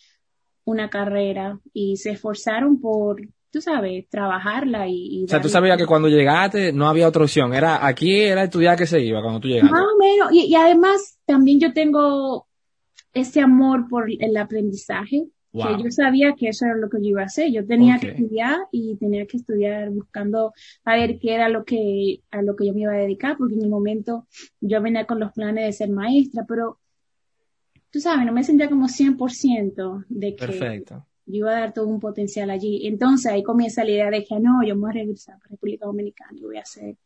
una 0.67 0.91
carrera 0.91 1.59
y 1.73 1.97
se 1.97 2.11
esforzaron 2.11 2.81
por, 2.81 3.23
tú 3.51 3.61
sabes, 3.61 4.07
trabajarla 4.11 4.89
y, 4.89 5.21
y 5.21 5.25
o 5.25 5.29
sea, 5.29 5.41
tú 5.41 5.49
sabías 5.49 5.79
que 5.79 5.87
cuando 5.87 6.09
llegaste 6.09 6.73
no 6.73 6.89
había 6.89 7.09
otra 7.09 7.23
opción, 7.23 7.55
era, 7.55 7.87
aquí 7.87 8.21
era 8.21 8.45
estudiar 8.45 8.77
que 8.77 8.87
se 8.87 9.01
iba 9.01 9.23
cuando 9.23 9.41
tú 9.41 9.49
llegaste. 9.49 9.73
Más 9.73 9.85
o 9.85 9.97
menos. 9.99 10.33
Y, 10.33 10.47
y 10.47 10.55
además 10.55 11.19
también 11.25 11.61
yo 11.61 11.73
tengo 11.73 12.47
ese 13.15 13.41
amor 13.41 13.89
por 13.89 14.09
el 14.11 14.37
aprendizaje, 14.37 15.25
Wow. 15.53 15.75
que 15.79 15.85
yo 15.85 15.91
sabía 15.91 16.35
que 16.39 16.49
eso 16.49 16.67
era 16.67 16.77
lo 16.77 16.91
que 16.91 16.99
yo 16.99 17.09
iba 17.11 17.23
a 17.23 17.27
hacer. 17.27 17.51
Yo 17.51 17.65
tenía 17.65 17.99
que 17.99 18.09
estudiar 18.09 18.59
y 18.73 18.95
tenía 18.97 19.25
que 19.25 19.39
estudiar 19.39 19.89
buscando 19.89 20.53
a 20.85 20.97
ver 20.97 21.19
qué 21.19 21.35
era 21.35 21.49
lo 21.49 21.65
que, 21.65 22.21
a 22.31 22.43
lo 22.43 22.55
que 22.57 22.67
yo 22.67 22.75
me 22.75 22.83
iba 22.83 22.93
a 22.93 22.97
dedicar, 22.99 23.39
porque 23.39 23.55
en 23.55 23.63
el 23.63 23.71
momento 23.71 24.27
yo 24.61 24.83
venía 24.83 25.07
con 25.07 25.19
los 25.19 25.33
planes 25.33 25.65
de 25.65 25.73
ser 25.73 25.89
maestra, 25.89 26.45
pero 26.47 26.79
tú 27.91 28.01
sabes, 28.01 28.27
no 28.27 28.33
me 28.33 28.45
sentía 28.45 28.69
como 28.69 28.89
100% 28.89 30.05
de 30.09 30.37
que 30.37 30.47
Perfecto. 30.47 31.07
yo 31.27 31.37
iba 31.39 31.51
a 31.57 31.61
dar 31.61 31.73
todo 31.75 31.87
un 31.89 32.01
potencial 32.01 32.51
allí. 32.51 32.87
Entonces 32.87 33.33
ahí 33.33 33.43
comienza 33.43 33.85
la 33.85 33.91
idea 33.91 34.11
de 34.11 34.25
que 34.25 34.39
no, 34.41 34.63
yo 34.65 34.75
me 34.77 34.83
voy 34.83 34.91
a 34.91 34.95
regresar 34.95 35.37
a 35.37 35.49
República 35.49 35.87
Dominicana, 35.87 36.33
yo 36.41 36.49
voy 36.49 36.59
a 36.59 36.65
ser 36.65 36.97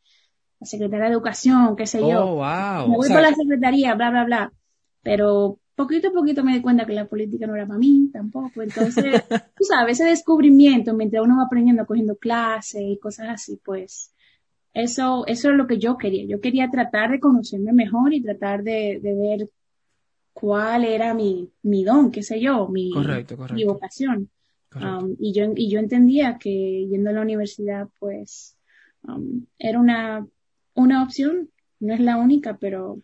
la 0.61 0.66
secretaria 0.66 1.07
de 1.07 1.12
educación, 1.12 1.77
qué 1.77 1.87
sé 1.87 2.07
yo 2.07 2.21
Oh, 2.23 2.35
wow. 2.37 2.88
me 2.88 2.97
O 2.97 2.97
voy 2.97 3.09
sea, 3.09 3.16
por 3.16 3.23
la 3.23 3.35
secretaría, 3.35 3.95
bla, 3.95 4.11
bla, 4.11 4.25
bla. 4.25 4.53
Pero 5.03 5.59
poquito 5.75 6.09
a 6.09 6.12
poquito 6.12 6.45
me 6.45 6.55
di 6.55 6.62
cuenta 6.62 6.87
que 6.87 6.93
la 6.93 7.09
política 7.09 7.47
no 7.47 7.55
era 7.57 7.66
para 7.66 7.79
mí 7.79 8.11
tampoco. 8.12 8.62
Entonces, 8.62 9.23
tú 9.57 9.64
sabes, 9.64 10.01
ese 10.01 10.09
descubrimiento 10.11 10.95
mientras 10.95 11.25
uno 11.25 11.37
va 11.38 11.45
aprendiendo, 11.45 11.87
cogiendo 11.87 12.16
clases 12.16 12.83
y 12.83 12.99
cosas 12.99 13.29
así, 13.31 13.61
pues 13.64 14.14
eso, 14.75 15.27
eso 15.27 15.51
es 15.51 15.57
lo 15.57 15.66
que 15.66 15.79
yo 15.79 15.97
quería. 15.99 16.25
Yo 16.27 16.40
quería 16.40 16.71
tratar 16.71 17.11
de 17.11 17.21
conocerme 17.21 17.73
mejor 17.73 18.14
y 18.14 18.23
tratar 18.23 18.62
de, 18.62 19.01
de 19.03 19.14
ver 19.14 19.51
cuál 20.33 20.85
era 20.85 21.14
mi, 21.14 21.51
mi 21.62 21.85
don, 21.85 22.11
qué 22.11 22.23
sé 22.23 22.40
yo, 22.40 22.69
mi, 22.69 22.90
Correcto, 22.90 23.35
mi 23.35 23.38
correcto. 23.38 23.73
vocación. 23.73 24.31
correcto. 24.69 25.05
Um, 25.05 25.16
y 25.19 25.33
yo, 25.33 25.45
y 25.55 25.71
yo 25.71 25.79
entendía 25.79 26.38
que 26.38 26.87
yendo 26.88 27.11
a 27.11 27.12
la 27.12 27.23
universidad, 27.23 27.88
pues, 27.99 28.57
um, 29.03 29.45
era 29.59 29.79
una, 29.79 30.27
una 30.75 31.03
opción, 31.03 31.51
no 31.81 31.95
es 31.95 32.01
la 32.01 32.16
única, 32.16 32.59
pero 32.59 33.03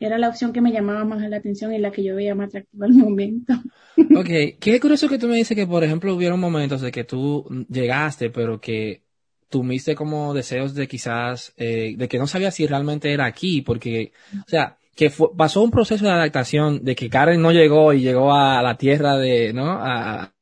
era 0.00 0.18
la 0.18 0.28
opción 0.28 0.52
que 0.52 0.60
me 0.60 0.72
llamaba 0.72 1.04
más 1.04 1.28
la 1.28 1.36
atención 1.36 1.72
y 1.72 1.78
la 1.78 1.90
que 1.90 2.04
yo 2.04 2.14
veía 2.14 2.34
más 2.34 2.48
atractiva 2.48 2.86
al 2.86 2.94
momento. 2.94 3.54
Ok, 4.16 4.58
qué 4.60 4.78
curioso 4.80 5.08
que 5.08 5.18
tú 5.18 5.26
me 5.26 5.36
dices 5.36 5.56
que, 5.56 5.66
por 5.66 5.82
ejemplo, 5.82 6.14
hubieron 6.14 6.38
momentos 6.38 6.80
de 6.80 6.92
que 6.92 7.04
tú 7.04 7.44
llegaste, 7.68 8.30
pero 8.30 8.60
que 8.60 9.02
tuviste 9.48 9.94
como 9.94 10.34
deseos 10.34 10.74
de 10.74 10.86
quizás, 10.86 11.52
eh, 11.56 11.94
de 11.96 12.08
que 12.08 12.18
no 12.18 12.26
sabías 12.26 12.54
si 12.54 12.66
realmente 12.66 13.12
era 13.12 13.26
aquí, 13.26 13.60
porque, 13.62 14.12
o 14.34 14.48
sea, 14.48 14.77
que 14.98 15.10
fue- 15.10 15.28
pasó 15.36 15.62
un 15.62 15.70
proceso 15.70 16.04
de 16.04 16.10
adaptación 16.10 16.84
de 16.84 16.96
que 16.96 17.08
Karen 17.08 17.40
no 17.40 17.52
llegó 17.52 17.92
y 17.92 18.00
llegó 18.00 18.34
a 18.34 18.60
la 18.62 18.76
tierra 18.76 19.16
de, 19.16 19.52
¿no? 19.52 19.70
A, 19.70 20.34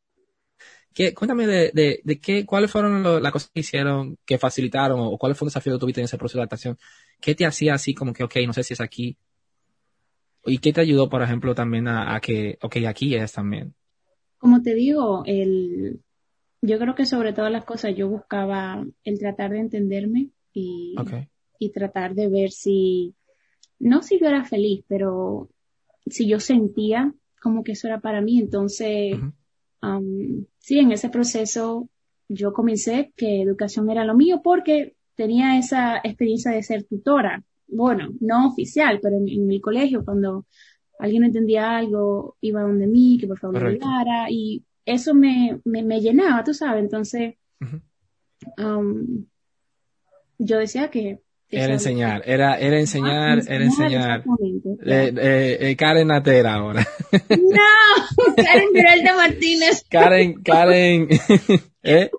¿qué, 0.94 1.12
cuéntame 1.14 1.46
de, 1.46 1.70
de, 1.74 2.00
de 2.04 2.20
qué, 2.20 2.46
cuáles 2.46 2.70
fueron 2.70 3.02
lo- 3.02 3.20
las 3.20 3.32
cosas 3.32 3.50
que 3.52 3.60
hicieron, 3.60 4.16
que 4.24 4.38
facilitaron, 4.38 4.98
o 5.00 5.18
cuál 5.18 5.34
fue 5.34 5.46
el 5.46 5.50
desafío 5.50 5.74
que 5.74 5.80
tuviste 5.80 6.00
en 6.00 6.06
ese 6.06 6.16
proceso 6.18 6.38
de 6.38 6.42
adaptación. 6.44 6.78
¿Qué 7.20 7.34
te 7.34 7.44
hacía 7.46 7.74
así 7.74 7.94
como 7.94 8.14
que, 8.14 8.24
ok, 8.24 8.36
no 8.46 8.54
sé 8.54 8.62
si 8.62 8.72
es 8.74 8.80
aquí? 8.80 9.18
¿Y 10.46 10.58
qué 10.58 10.72
te 10.72 10.80
ayudó, 10.80 11.08
por 11.10 11.22
ejemplo, 11.22 11.54
también 11.54 11.88
a, 11.88 12.14
a 12.14 12.20
que, 12.20 12.58
ok, 12.62 12.76
aquí 12.88 13.14
es 13.14 13.32
también? 13.32 13.74
Como 14.38 14.62
te 14.62 14.74
digo, 14.74 15.22
el, 15.26 16.00
yo 16.62 16.78
creo 16.78 16.94
que 16.94 17.04
sobre 17.06 17.32
todas 17.34 17.52
las 17.52 17.64
cosas 17.64 17.96
yo 17.96 18.08
buscaba 18.08 18.86
el 19.04 19.18
tratar 19.18 19.50
de 19.50 19.58
entenderme 19.58 20.30
y, 20.52 20.94
y 21.58 21.70
tratar 21.72 22.14
de 22.14 22.28
ver 22.28 22.50
si, 22.52 23.15
no 23.78 24.02
si 24.02 24.18
yo 24.18 24.26
era 24.26 24.44
feliz, 24.44 24.84
pero 24.88 25.48
si 26.06 26.26
yo 26.26 26.40
sentía 26.40 27.12
como 27.40 27.62
que 27.62 27.72
eso 27.72 27.86
era 27.86 28.00
para 28.00 28.20
mí. 28.20 28.38
Entonces, 28.38 29.18
um, 29.82 30.44
sí, 30.58 30.78
en 30.78 30.92
ese 30.92 31.08
proceso 31.10 31.88
yo 32.28 32.52
comencé 32.52 33.12
que 33.16 33.42
educación 33.42 33.88
era 33.90 34.04
lo 34.04 34.14
mío 34.14 34.40
porque 34.42 34.96
tenía 35.14 35.58
esa 35.58 35.98
experiencia 35.98 36.50
de 36.50 36.62
ser 36.62 36.84
tutora. 36.84 37.44
Bueno, 37.68 38.08
no 38.20 38.48
oficial, 38.48 39.00
pero 39.00 39.16
en, 39.16 39.28
en 39.28 39.46
mi 39.46 39.60
colegio 39.60 40.04
cuando 40.04 40.46
alguien 40.98 41.22
no 41.22 41.26
entendía 41.26 41.76
algo, 41.76 42.36
iba 42.40 42.62
donde 42.62 42.86
mí, 42.86 43.18
que 43.20 43.26
por 43.26 43.38
favor 43.38 43.62
me 43.62 43.68
ayudara 43.70 44.30
y 44.30 44.64
eso 44.84 45.14
me, 45.14 45.60
me, 45.64 45.82
me 45.82 46.00
llenaba, 46.00 46.42
tú 46.42 46.54
sabes. 46.54 46.82
Entonces, 46.82 47.34
um, 48.58 49.26
yo 50.38 50.58
decía 50.58 50.90
que... 50.90 51.20
Era 51.48 51.72
enseñar, 51.74 52.22
era, 52.26 52.58
era 52.58 52.78
enseñar, 52.80 53.38
era 53.46 53.64
enseñar. 53.64 54.20
exactamente. 54.20 54.68
Eh, 54.84 55.14
eh, 55.16 55.58
eh, 55.70 55.76
Karen 55.76 56.08
Natera 56.08 56.54
ahora. 56.54 56.84
No, 57.30 58.34
Karen 58.36 58.72
Peralta 58.72 59.16
Martínez. 59.16 59.84
Karen, 59.88 60.42
Karen, 60.42 61.08
¿eh? 61.84 62.10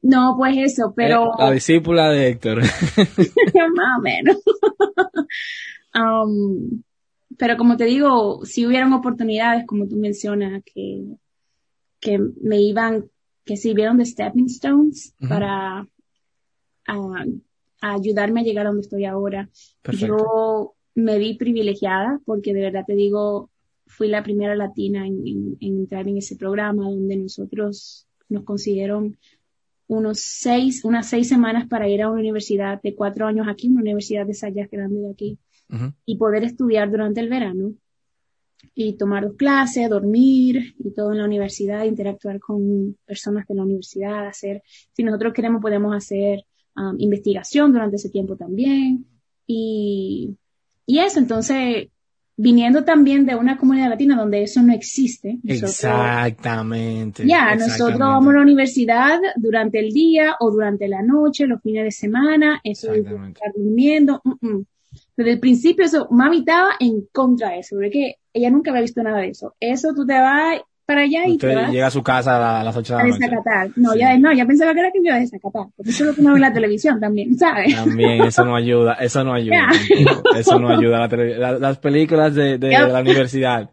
No, 0.00 0.34
pues 0.38 0.56
eso, 0.58 0.92
pero 0.96 1.24
Eh, 1.26 1.30
la 1.38 1.50
discípula 1.50 2.08
de 2.10 2.28
Héctor. 2.28 2.62
más 3.74 3.98
o 3.98 4.02
menos. 4.02 4.36
Um, 5.94 6.82
pero 7.36 7.56
como 7.56 7.76
te 7.76 7.84
digo, 7.84 8.44
si 8.44 8.66
hubieran 8.66 8.92
oportunidades, 8.92 9.64
como 9.66 9.86
tú 9.86 9.96
mencionas, 9.96 10.62
que, 10.64 11.02
que 12.00 12.18
me 12.42 12.60
iban, 12.60 13.04
que 13.44 13.56
sirvieron 13.56 13.98
de 13.98 14.06
stepping 14.06 14.46
stones 14.46 15.14
para 15.28 15.86
a- 16.86 17.24
a 17.82 17.92
ayudarme 17.94 18.40
a 18.40 18.44
llegar 18.44 18.64
a 18.66 18.70
donde 18.70 18.82
estoy 18.82 19.04
ahora. 19.04 19.50
Perfecto. 19.82 20.16
Yo 20.16 20.74
me 20.94 21.18
vi 21.18 21.34
privilegiada 21.34 22.20
porque 22.24 22.54
de 22.54 22.60
verdad 22.62 22.84
te 22.86 22.94
digo, 22.94 23.50
fui 23.86 24.08
la 24.08 24.22
primera 24.22 24.54
latina 24.54 25.06
en, 25.06 25.26
en- 25.26 25.56
en 25.60 25.78
entrar 25.80 26.08
en 26.08 26.16
ese 26.16 26.36
programa 26.36 26.84
donde 26.84 27.16
nosotros 27.16 28.06
nos 28.30 28.44
consiguieron 28.44 29.18
unos 29.88 30.20
seis, 30.20 30.84
unas 30.84 31.08
seis 31.10 31.28
semanas 31.28 31.68
para 31.68 31.88
ir 31.88 32.00
a 32.00 32.08
una 32.10 32.20
universidad 32.20 32.80
de 32.80 32.94
cuatro 32.94 33.26
años 33.26 33.46
aquí, 33.48 33.68
una 33.68 33.80
universidad 33.82 34.24
de 34.26 34.32
Sayas 34.32 34.70
grande 34.70 35.00
de 35.00 35.10
aquí, 35.10 35.38
y 36.06 36.16
poder 36.16 36.44
estudiar 36.44 36.90
durante 36.90 37.20
el 37.20 37.28
verano 37.28 37.74
y 38.74 38.94
tomar 38.94 39.24
dos 39.26 39.36
clases, 39.36 39.90
dormir 39.90 40.74
y 40.78 40.92
todo 40.92 41.12
en 41.12 41.18
la 41.18 41.24
universidad, 41.26 41.84
interactuar 41.84 42.38
con 42.40 42.96
personas 43.04 43.46
de 43.46 43.54
la 43.54 43.64
universidad, 43.64 44.26
hacer, 44.26 44.62
si 44.92 45.02
nosotros 45.02 45.32
queremos 45.34 45.60
podemos 45.60 45.94
hacer 45.94 46.44
um, 46.76 46.96
investigación 46.98 47.72
durante 47.72 47.96
ese 47.96 48.08
tiempo 48.08 48.36
también 48.36 49.06
y, 49.46 50.36
y 50.86 50.98
eso, 50.98 51.18
entonces 51.18 51.88
viniendo 52.36 52.82
también 52.82 53.26
de 53.26 53.36
una 53.36 53.56
comunidad 53.58 53.90
latina 53.90 54.16
donde 54.16 54.42
eso 54.42 54.62
no 54.62 54.72
existe. 54.72 55.38
nosotros- 55.42 55.70
Exactamente. 55.70 57.26
ya, 57.26 57.54
nosotros 57.54 57.98
vamos 57.98 58.32
a 58.34 58.36
la 58.38 58.42
universidad 58.42 59.20
durante 59.36 59.78
el 59.78 59.90
día 59.92 60.36
o 60.40 60.50
durante 60.50 60.88
la 60.88 61.02
noche, 61.02 61.46
los 61.46 61.60
fines 61.62 61.84
de 61.84 61.90
semana, 61.90 62.60
eso 62.64 62.90
de 62.92 63.00
estar 63.00 63.52
durmiendo. 63.54 64.20
mm, 64.24 64.46
mm. 64.48 64.64
Desde 65.16 65.32
el 65.32 65.40
principio 65.40 65.84
eso, 65.84 66.08
mami 66.10 66.38
estaba 66.38 66.70
en 66.80 67.06
contra 67.12 67.50
de 67.50 67.60
eso, 67.60 67.76
porque 67.76 68.16
ella 68.32 68.50
nunca 68.50 68.70
había 68.70 68.82
visto 68.82 69.02
nada 69.02 69.18
de 69.18 69.28
eso. 69.28 69.54
Eso 69.60 69.92
tú 69.94 70.06
te 70.06 70.14
vas 70.14 70.58
para 70.86 71.02
allá 71.02 71.26
y 71.26 71.38
te 71.38 71.46
Usted 71.48 71.68
llega 71.70 71.86
a 71.86 71.90
su 71.90 72.02
casa 72.02 72.36
a 72.36 72.40
la- 72.40 72.60
a 72.60 72.64
las 72.64 72.76
8 72.76 72.94
de 72.94 73.00
a 73.00 73.04
la 73.04 73.08
noche. 73.10 73.20
desacatar. 73.20 73.70
No, 73.76 73.92
Sí. 73.92 73.98
ya, 74.00 74.18
no, 74.18 74.32
ya 74.32 74.44
pensaba 74.46 74.74
que 74.74 74.80
era 74.80 74.90
que 74.90 75.00
me 75.00 75.06
iba 75.08 75.16
a 75.16 75.20
desacatar, 75.20 75.66
porque 75.76 75.90
eso 75.90 76.02
es 76.04 76.08
lo 76.10 76.14
que 76.14 76.20
uno 76.20 76.30
ve 76.30 76.36
en 76.36 76.40
la 76.42 76.52
televisión 76.52 77.00
también, 77.00 77.36
¿sabes? 77.38 77.74
También, 77.74 78.22
eso 78.22 78.44
no 78.44 78.56
ayuda, 78.56 78.94
eso 78.94 79.22
no 79.24 79.32
ayuda. 79.34 79.68
Eso 80.36 80.58
no 80.58 80.68
ayuda. 80.70 80.98
La 81.00 81.08
tele- 81.08 81.38
la- 81.38 81.58
las 81.58 81.78
películas 81.78 82.34
de, 82.34 82.58
de 82.58 82.70
la 82.70 83.00
universidad 83.00 83.70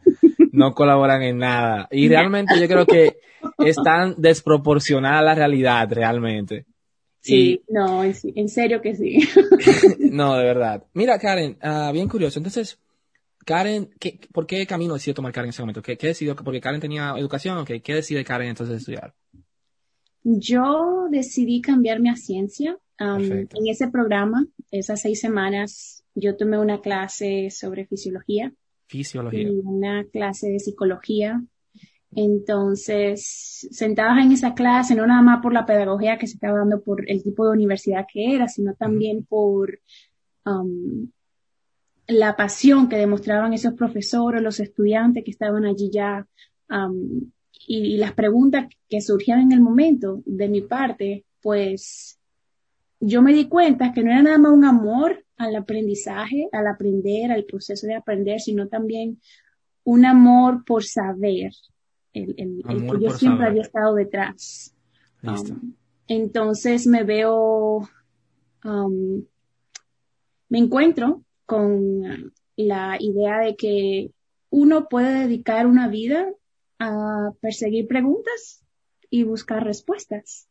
no 0.52 0.74
colaboran 0.74 1.22
en 1.24 1.38
nada. 1.40 1.88
Y 1.92 2.08
realmente 2.10 2.60
yo 2.60 2.68
creo 2.68 2.86
que 2.86 3.18
están 3.60 4.16
desproporcionada 4.18 5.22
la 5.22 5.36
realidad, 5.36 5.88
realmente. 5.92 6.66
Sí, 7.22 7.62
no, 7.70 8.04
en, 8.04 8.14
en 8.36 8.48
serio 8.50 8.82
que 8.82 8.96
sí. 8.96 9.20
No, 10.12 10.38
de 10.38 10.44
verdad. 10.46 10.84
Mira, 10.94 11.20
Karen, 11.20 11.58
ah, 11.62 11.92
bien 11.94 12.08
curioso. 12.08 12.40
Entonces, 12.40 12.80
Karen, 13.46 13.90
¿qué, 14.00 14.20
¿por 14.32 14.46
qué 14.46 14.66
camino 14.68 14.94
decidió 14.94 15.14
tomar 15.14 15.32
Karen 15.32 15.48
en 15.48 15.50
ese 15.50 15.62
momento? 15.62 15.82
¿Qué, 15.82 15.98
qué 15.98 16.08
decidió? 16.08 16.36
Porque 16.36 16.62
Karen 16.62 16.82
tenía 16.82 17.14
educación, 17.18 17.58
¿ok? 17.58 17.72
¿Qué 17.84 17.96
decide 17.96 18.24
Karen 18.24 18.50
entonces 18.50 18.74
de 18.74 18.78
estudiar? 18.78 19.14
Yo 20.24 21.08
decidí 21.10 21.62
cambiarme 21.62 22.10
a 22.10 22.16
ciencia. 22.16 22.78
Um, 23.00 23.22
en 23.22 23.68
ese 23.68 23.88
programa, 23.88 24.46
esas 24.72 25.02
seis 25.02 25.22
semanas, 25.22 26.04
yo 26.16 26.36
tomé 26.36 26.60
una 26.60 26.82
clase 26.82 27.50
sobre 27.50 27.86
fisiología 27.88 28.52
Fisiología. 28.88 29.44
y 29.44 29.60
una 29.64 30.04
clase 30.06 30.50
de 30.50 30.60
psicología. 30.60 31.42
Entonces, 32.12 33.68
sentadas 33.72 34.26
en 34.26 34.32
esa 34.32 34.54
clase, 34.54 34.96
no 34.96 35.06
nada 35.08 35.22
más 35.22 35.42
por 35.42 35.54
la 35.54 35.66
pedagogía 35.66 36.18
que 36.18 36.28
se 36.28 36.34
estaba 36.34 36.58
dando 36.58 36.82
por 36.82 37.10
el 37.10 37.24
tipo 37.24 37.46
de 37.46 37.52
universidad 37.52 38.06
que 38.12 38.36
era, 38.36 38.48
sino 38.48 38.74
también 38.74 39.24
por 39.24 39.80
um, 40.46 41.10
la 42.10 42.36
pasión 42.36 42.90
que 42.90 42.98
demostraban 42.98 43.54
esos 43.54 43.74
profesores, 43.76 44.42
los 44.42 44.60
estudiantes 44.60 45.24
que 45.24 45.32
estaban 45.32 45.64
allí 45.66 45.90
ya, 45.94 46.28
um, 46.70 47.22
y, 47.68 47.94
y 47.94 47.98
las 47.98 48.14
preguntas 48.14 48.68
que 48.90 49.00
surgían 49.00 49.42
en 49.42 49.52
el 49.52 49.62
momento 49.62 50.24
de 50.26 50.50
mi 50.50 50.62
parte, 50.62 51.26
pues 51.42 52.20
yo 53.00 53.22
me 53.22 53.32
di 53.34 53.48
cuenta 53.48 53.94
que 53.94 54.04
no 54.04 54.12
era 54.12 54.24
nada 54.24 54.38
más 54.40 54.52
un 54.52 54.66
amor 54.66 55.24
al 55.38 55.56
aprendizaje, 55.56 56.50
al 56.52 56.68
aprender, 56.68 57.32
al 57.32 57.46
proceso 57.46 57.86
de 57.88 57.96
aprender, 57.96 58.40
sino 58.40 58.68
también 58.68 59.22
un 59.84 60.04
amor 60.06 60.66
por 60.66 60.84
saber, 60.84 61.52
el, 62.14 62.34
el- 62.38 62.64
que 62.64 63.00
yo 63.00 63.12
siempre 63.12 63.46
saber. 63.46 63.48
había 63.48 63.62
estado 63.62 63.94
detrás. 63.94 64.76
Listo. 65.22 65.54
Um, 65.54 65.74
entonces 66.08 66.88
me 66.88 67.04
veo, 67.04 67.88
um, 68.66 69.24
me 70.50 70.58
encuentro 70.58 71.24
con 71.50 72.32
la 72.58 72.98
idea 73.00 73.40
de 73.40 73.56
que 73.56 74.12
uno 74.52 74.88
puede 74.88 75.22
dedicar 75.22 75.66
una 75.66 75.88
vida 75.88 76.32
a 76.78 77.32
perseguir 77.42 77.88
preguntas 77.88 78.64
y 79.10 79.24
buscar 79.24 79.64
respuestas. 79.64 80.48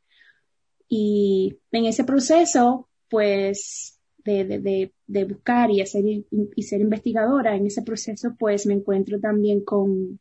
Y 0.88 1.56
en 1.70 1.84
ese 1.84 2.02
proceso, 2.02 2.88
pues, 3.08 4.00
de, 4.24 4.44
de, 4.44 4.92
de, 5.06 5.24
buscar 5.24 5.70
y, 5.70 5.82
hacer, 5.82 6.02
y 6.04 6.62
ser 6.64 6.80
investigadora, 6.80 7.54
en 7.54 7.68
ese 7.68 7.82
proceso, 7.82 8.34
pues, 8.36 8.66
me 8.66 8.74
encuentro 8.74 9.20
también 9.20 9.64
con 9.64 10.18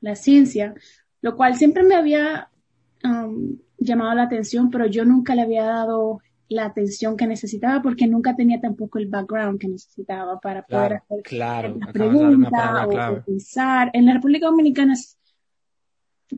la 0.00 0.14
ciencia, 0.14 0.72
lo 1.20 1.34
cual 1.34 1.56
siempre 1.56 1.82
me 1.82 1.96
había 1.96 2.48
llamado 3.78 4.14
la 4.14 4.22
atención, 4.22 4.70
pero 4.70 4.86
yo 4.86 5.04
nunca 5.04 5.34
le 5.34 5.42
había 5.42 5.64
dado 5.64 6.20
la 6.48 6.66
atención 6.66 7.16
que 7.16 7.26
necesitaba 7.26 7.82
porque 7.82 8.06
nunca 8.06 8.36
tenía 8.36 8.60
tampoco 8.60 8.98
el 8.98 9.08
background 9.08 9.58
que 9.58 9.68
necesitaba 9.68 10.38
para 10.40 10.64
poder 10.64 10.92
hacer 10.94 11.22
claro. 11.24 11.76
la 11.78 11.86
Acabas 11.86 12.12
de 12.12 12.18
dar 12.20 12.34
una 12.34 12.48
pregunta 12.50 12.50
palabra 12.50 13.10
o, 13.12 13.24
pensar. 13.24 13.90
En 13.92 14.06
la 14.06 14.14
República 14.14 14.46
Dominicana, 14.46 14.94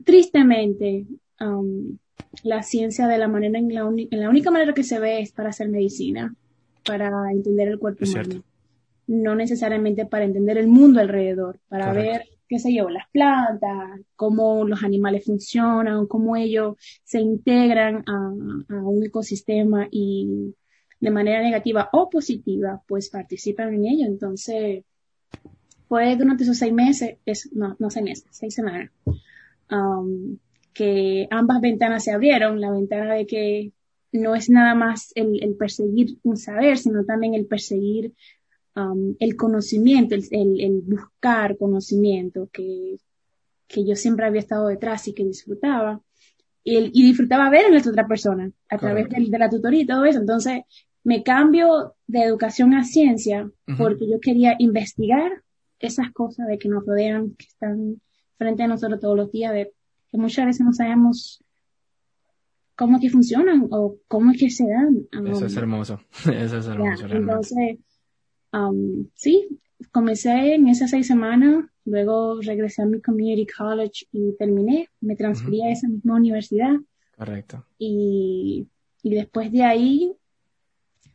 tristemente, 0.03 1.05
um, 1.41 1.97
la 2.43 2.63
ciencia 2.63 3.07
de 3.07 3.17
la 3.17 3.27
manera 3.27 3.57
en 3.59 3.73
la, 3.73 3.85
uni- 3.85 4.07
en 4.11 4.21
la 4.21 4.29
única 4.29 4.51
manera 4.51 4.73
que 4.73 4.83
se 4.83 4.99
ve 4.99 5.21
es 5.21 5.31
para 5.31 5.49
hacer 5.49 5.69
medicina, 5.69 6.35
para 6.85 7.31
entender 7.31 7.67
el 7.67 7.79
cuerpo 7.79 8.03
Es 8.03 8.09
humano. 8.11 8.29
cierto. 8.29 8.47
No 9.07 9.35
necesariamente 9.35 10.05
para 10.05 10.25
entender 10.25 10.57
el 10.57 10.67
mundo 10.67 10.99
alrededor, 10.99 11.59
para 11.67 11.85
Correcto. 11.87 12.11
ver, 12.11 12.27
qué 12.49 12.57
sé 12.57 12.73
yo, 12.73 12.89
las 12.89 13.07
plantas, 13.11 14.01
cómo 14.15 14.65
los 14.65 14.83
animales 14.83 15.23
funcionan, 15.23 16.07
cómo 16.07 16.35
ellos 16.35 16.75
se 17.03 17.21
integran 17.21 18.03
a, 18.07 18.29
un 18.83 19.03
ecosistema 19.05 19.87
y 19.91 20.55
de 20.99 21.11
manera 21.11 21.41
negativa 21.41 21.89
o 21.93 22.09
positiva, 22.09 22.81
pues 22.87 23.09
participan 23.11 23.75
en 23.75 23.85
ello. 23.85 24.07
Entonces, 24.07 24.83
fue 25.87 26.15
durante 26.15 26.43
esos 26.43 26.57
seis 26.57 26.73
meses, 26.73 27.17
es, 27.23 27.53
no, 27.53 27.75
no 27.77 27.91
seis 27.91 28.03
meses, 28.03 28.25
seis 28.31 28.55
semanas, 28.55 28.91
um, 29.71 30.37
que 30.73 31.27
ambas 31.29 31.61
ventanas 31.61 32.03
se 32.03 32.11
abrieron, 32.11 32.59
la 32.59 32.71
ventana 32.71 33.13
de 33.13 33.27
que 33.27 33.73
no 34.11 34.33
es 34.33 34.49
nada 34.49 34.73
más 34.73 35.11
el, 35.13 35.43
el 35.43 35.55
perseguir 35.55 36.17
un 36.23 36.35
saber, 36.35 36.79
sino 36.79 37.05
también 37.05 37.35
el 37.35 37.45
perseguir 37.45 38.15
um, 38.79 39.15
el 39.19 39.35
conocimiento, 39.35 40.15
el, 40.15 40.23
el, 40.31 40.61
el 40.61 40.81
buscar 40.81 41.57
conocimiento 41.57 42.49
que, 42.51 42.97
que 43.67 43.85
yo 43.85 43.95
siempre 43.95 44.25
había 44.25 44.39
estado 44.41 44.67
detrás 44.67 45.07
y 45.07 45.13
que 45.13 45.23
disfrutaba. 45.25 46.01
Y, 46.63 46.75
el- 46.75 46.91
y 46.93 47.03
disfrutaba 47.03 47.49
ver 47.49 47.65
en 47.65 47.73
la 47.75 47.79
otra 47.79 48.07
persona 48.07 48.51
a 48.69 48.77
través 48.77 49.07
Correcto. 49.07 49.31
de 49.31 49.39
la 49.39 49.49
tutoría 49.49 49.81
y 49.81 49.85
todo 49.85 50.05
eso. 50.05 50.19
Entonces, 50.19 50.61
me 51.03 51.23
cambio 51.23 51.95
de 52.07 52.23
educación 52.23 52.73
a 52.73 52.83
ciencia 52.83 53.49
porque 53.77 54.07
yo 54.09 54.19
quería 54.19 54.55
investigar 54.59 55.31
esas 55.79 56.11
cosas 56.11 56.47
de 56.47 56.57
que 56.57 56.67
nos 56.67 56.85
rodean, 56.85 57.31
que 57.37 57.45
están 57.45 58.01
frente 58.37 58.63
a 58.63 58.67
nosotros 58.67 58.99
todos 58.99 59.15
los 59.15 59.31
días, 59.31 59.53
de 59.53 59.71
que 60.11 60.17
muchas 60.17 60.45
veces 60.45 60.65
no 60.65 60.73
sabemos 60.73 61.41
cómo 62.75 62.95
es 62.97 63.01
que 63.01 63.09
funcionan 63.09 63.67
o 63.71 63.97
cómo 64.07 64.31
es 64.31 64.39
que 64.39 64.49
se 64.49 64.65
dan. 64.67 65.07
Eso 65.27 65.45
es 65.45 65.55
hermoso. 65.55 65.99
Eso 66.33 66.57
es 66.57 66.67
hermoso, 66.67 67.05
entonces, 67.07 67.77
um, 68.53 69.07
sí, 69.15 69.47
comencé 69.91 70.55
en 70.55 70.67
esas 70.67 70.91
seis 70.91 71.07
semanas, 71.07 71.65
luego 71.85 72.39
regresé 72.41 72.81
a 72.81 72.85
mi 72.85 73.01
community 73.01 73.45
college 73.45 74.05
y 74.11 74.33
terminé, 74.37 74.89
me 75.01 75.15
transferí 75.15 75.61
a 75.63 75.71
esa 75.71 75.87
misma 75.87 76.15
universidad 76.15 76.75
Correcto. 77.17 77.65
y, 77.77 78.67
y 79.03 79.15
después 79.15 79.51
de 79.51 79.63
ahí 79.63 80.13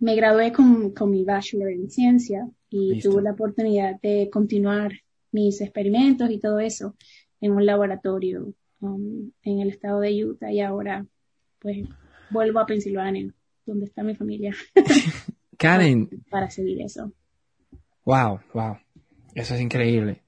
me 0.00 0.16
gradué 0.16 0.52
con, 0.52 0.90
con 0.90 1.10
mi 1.10 1.24
bachelor 1.24 1.70
en 1.70 1.90
ciencia 1.90 2.48
y 2.70 2.94
Listo. 2.94 3.10
tuve 3.10 3.22
la 3.22 3.32
oportunidad 3.32 4.00
de 4.00 4.28
continuar 4.30 4.92
mis 5.32 5.60
experimentos 5.60 6.30
y 6.30 6.38
todo 6.38 6.58
eso 6.60 6.96
en 7.40 7.52
un 7.52 7.66
laboratorio 7.66 8.52
um, 8.80 9.30
en 9.42 9.60
el 9.60 9.68
estado 9.68 10.00
de 10.00 10.24
Utah 10.24 10.52
y 10.52 10.60
ahora 10.60 11.06
pues 11.58 11.86
vuelvo 12.30 12.58
a 12.60 12.66
Pensilvania, 12.66 13.32
donde 13.64 13.86
está 13.86 14.02
mi 14.02 14.14
familia, 14.14 14.54
Karen, 15.58 16.08
para 16.30 16.50
seguir 16.50 16.82
eso. 16.82 17.12
Wow, 18.04 18.40
wow. 18.52 18.78
Eso 19.34 19.54
es 19.54 19.60
increíble. 19.60 20.22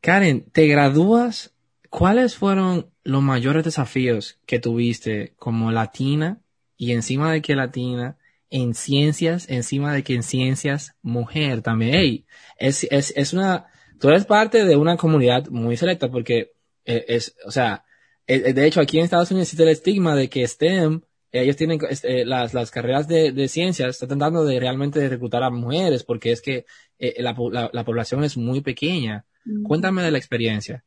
Karen, 0.00 0.50
te 0.50 0.66
gradúas. 0.66 1.54
¿Cuáles 1.88 2.36
fueron 2.36 2.90
los 3.02 3.22
mayores 3.22 3.64
desafíos 3.64 4.38
que 4.46 4.60
tuviste 4.60 5.34
como 5.36 5.72
latina 5.72 6.40
y 6.76 6.92
encima 6.92 7.32
de 7.32 7.42
que 7.42 7.56
latina 7.56 8.16
en 8.48 8.74
ciencias, 8.74 9.48
encima 9.48 9.92
de 9.92 10.04
que 10.04 10.14
en 10.14 10.22
ciencias 10.22 10.94
mujer 11.02 11.62
también? 11.62 11.94
Hey, 11.94 12.26
es, 12.58 12.84
es, 12.90 13.12
es 13.16 13.32
una, 13.32 13.66
tú 13.98 14.08
eres 14.08 14.24
parte 14.24 14.64
de 14.64 14.76
una 14.76 14.96
comunidad 14.96 15.48
muy 15.48 15.76
selecta 15.76 16.10
porque 16.10 16.52
eh, 16.84 17.04
es, 17.08 17.34
o 17.44 17.50
sea, 17.50 17.84
eh, 18.26 18.52
de 18.52 18.66
hecho 18.66 18.80
aquí 18.80 18.98
en 18.98 19.04
Estados 19.04 19.30
Unidos 19.32 19.48
existe 19.48 19.64
el 19.64 19.70
estigma 19.70 20.14
de 20.14 20.28
que 20.28 20.46
STEM, 20.46 21.02
ellos 21.32 21.56
tienen 21.56 21.78
este, 21.88 22.24
las, 22.24 22.54
las 22.54 22.70
carreras 22.70 23.06
de, 23.06 23.32
de 23.32 23.48
ciencias, 23.48 23.90
están 23.90 24.18
tratando 24.18 24.44
de 24.44 24.58
realmente 24.58 25.08
reclutar 25.08 25.42
a 25.42 25.50
mujeres 25.50 26.04
porque 26.04 26.32
es 26.32 26.42
que 26.42 26.66
eh, 26.98 27.22
la, 27.22 27.34
la, 27.52 27.70
la 27.72 27.84
población 27.84 28.24
es 28.24 28.36
muy 28.36 28.60
pequeña. 28.60 29.24
Cuéntame 29.62 30.02
de 30.02 30.10
la 30.10 30.18
experiencia. 30.18 30.84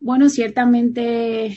Bueno, 0.00 0.28
ciertamente 0.28 1.56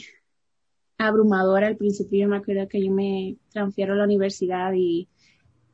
abrumadora 0.98 1.66
al 1.66 1.76
principio. 1.76 2.20
Yo 2.20 2.28
me 2.28 2.36
acuerdo 2.36 2.68
que 2.68 2.84
yo 2.84 2.92
me 2.92 3.36
transfiero 3.52 3.94
a 3.94 3.96
la 3.96 4.04
universidad 4.04 4.72
y, 4.74 5.08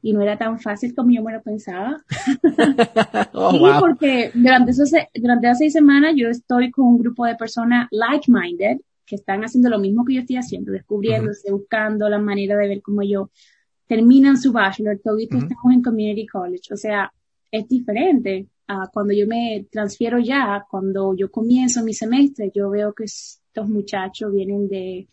y 0.03 0.12
no 0.12 0.23
era 0.23 0.38
tan 0.38 0.59
fácil 0.59 0.94
como 0.94 1.11
yo 1.11 1.23
me 1.23 1.33
lo 1.33 1.42
pensaba. 1.42 1.97
Oh, 3.35 3.53
sí, 3.53 3.59
wow. 3.59 3.81
porque 3.81 4.31
durante, 4.35 4.73
esos, 4.73 4.90
durante 5.14 5.47
las 5.47 5.59
seis 5.59 5.73
semanas 5.73 6.14
yo 6.16 6.29
estoy 6.29 6.71
con 6.71 6.87
un 6.87 6.99
grupo 6.99 7.25
de 7.25 7.37
personas 7.37 7.87
like-minded 7.90 8.79
que 9.09 9.16
están 9.16 9.42
haciendo 9.42 9.71
lo 9.71 9.79
mismo 9.79 10.05
que 10.05 10.14
yo 10.14 10.21
estoy 10.21 10.37
haciendo, 10.37 10.71
descubriéndose, 10.73 11.51
buscando 11.51 12.09
la 12.09 12.18
manera 12.18 12.57
de 12.57 12.68
ver 12.68 12.83
cómo 12.83 13.03
yo 13.03 13.31
terminan 13.87 14.37
su 14.37 14.53
bachelor, 14.53 15.01
todos 15.03 15.23
Ujú. 15.25 15.38
estamos 15.38 15.73
en 15.73 15.83
community 15.83 16.27
college, 16.27 16.73
o 16.73 16.77
sea, 16.77 17.11
es 17.51 17.66
diferente. 17.68 18.47
a 18.71 18.87
cuando 18.92 19.14
yo 19.14 19.27
me 19.27 19.66
transfiero 19.71 20.18
ya, 20.18 20.66
cuando 20.71 21.14
yo 21.16 21.31
comienzo 21.31 21.83
mi 21.83 21.94
semestre, 21.94 22.53
yo 22.55 22.68
veo 22.68 22.92
que 22.92 23.05
estos 23.05 23.66
muchachos 23.66 24.31
vienen 24.31 24.68
de, 24.68 25.09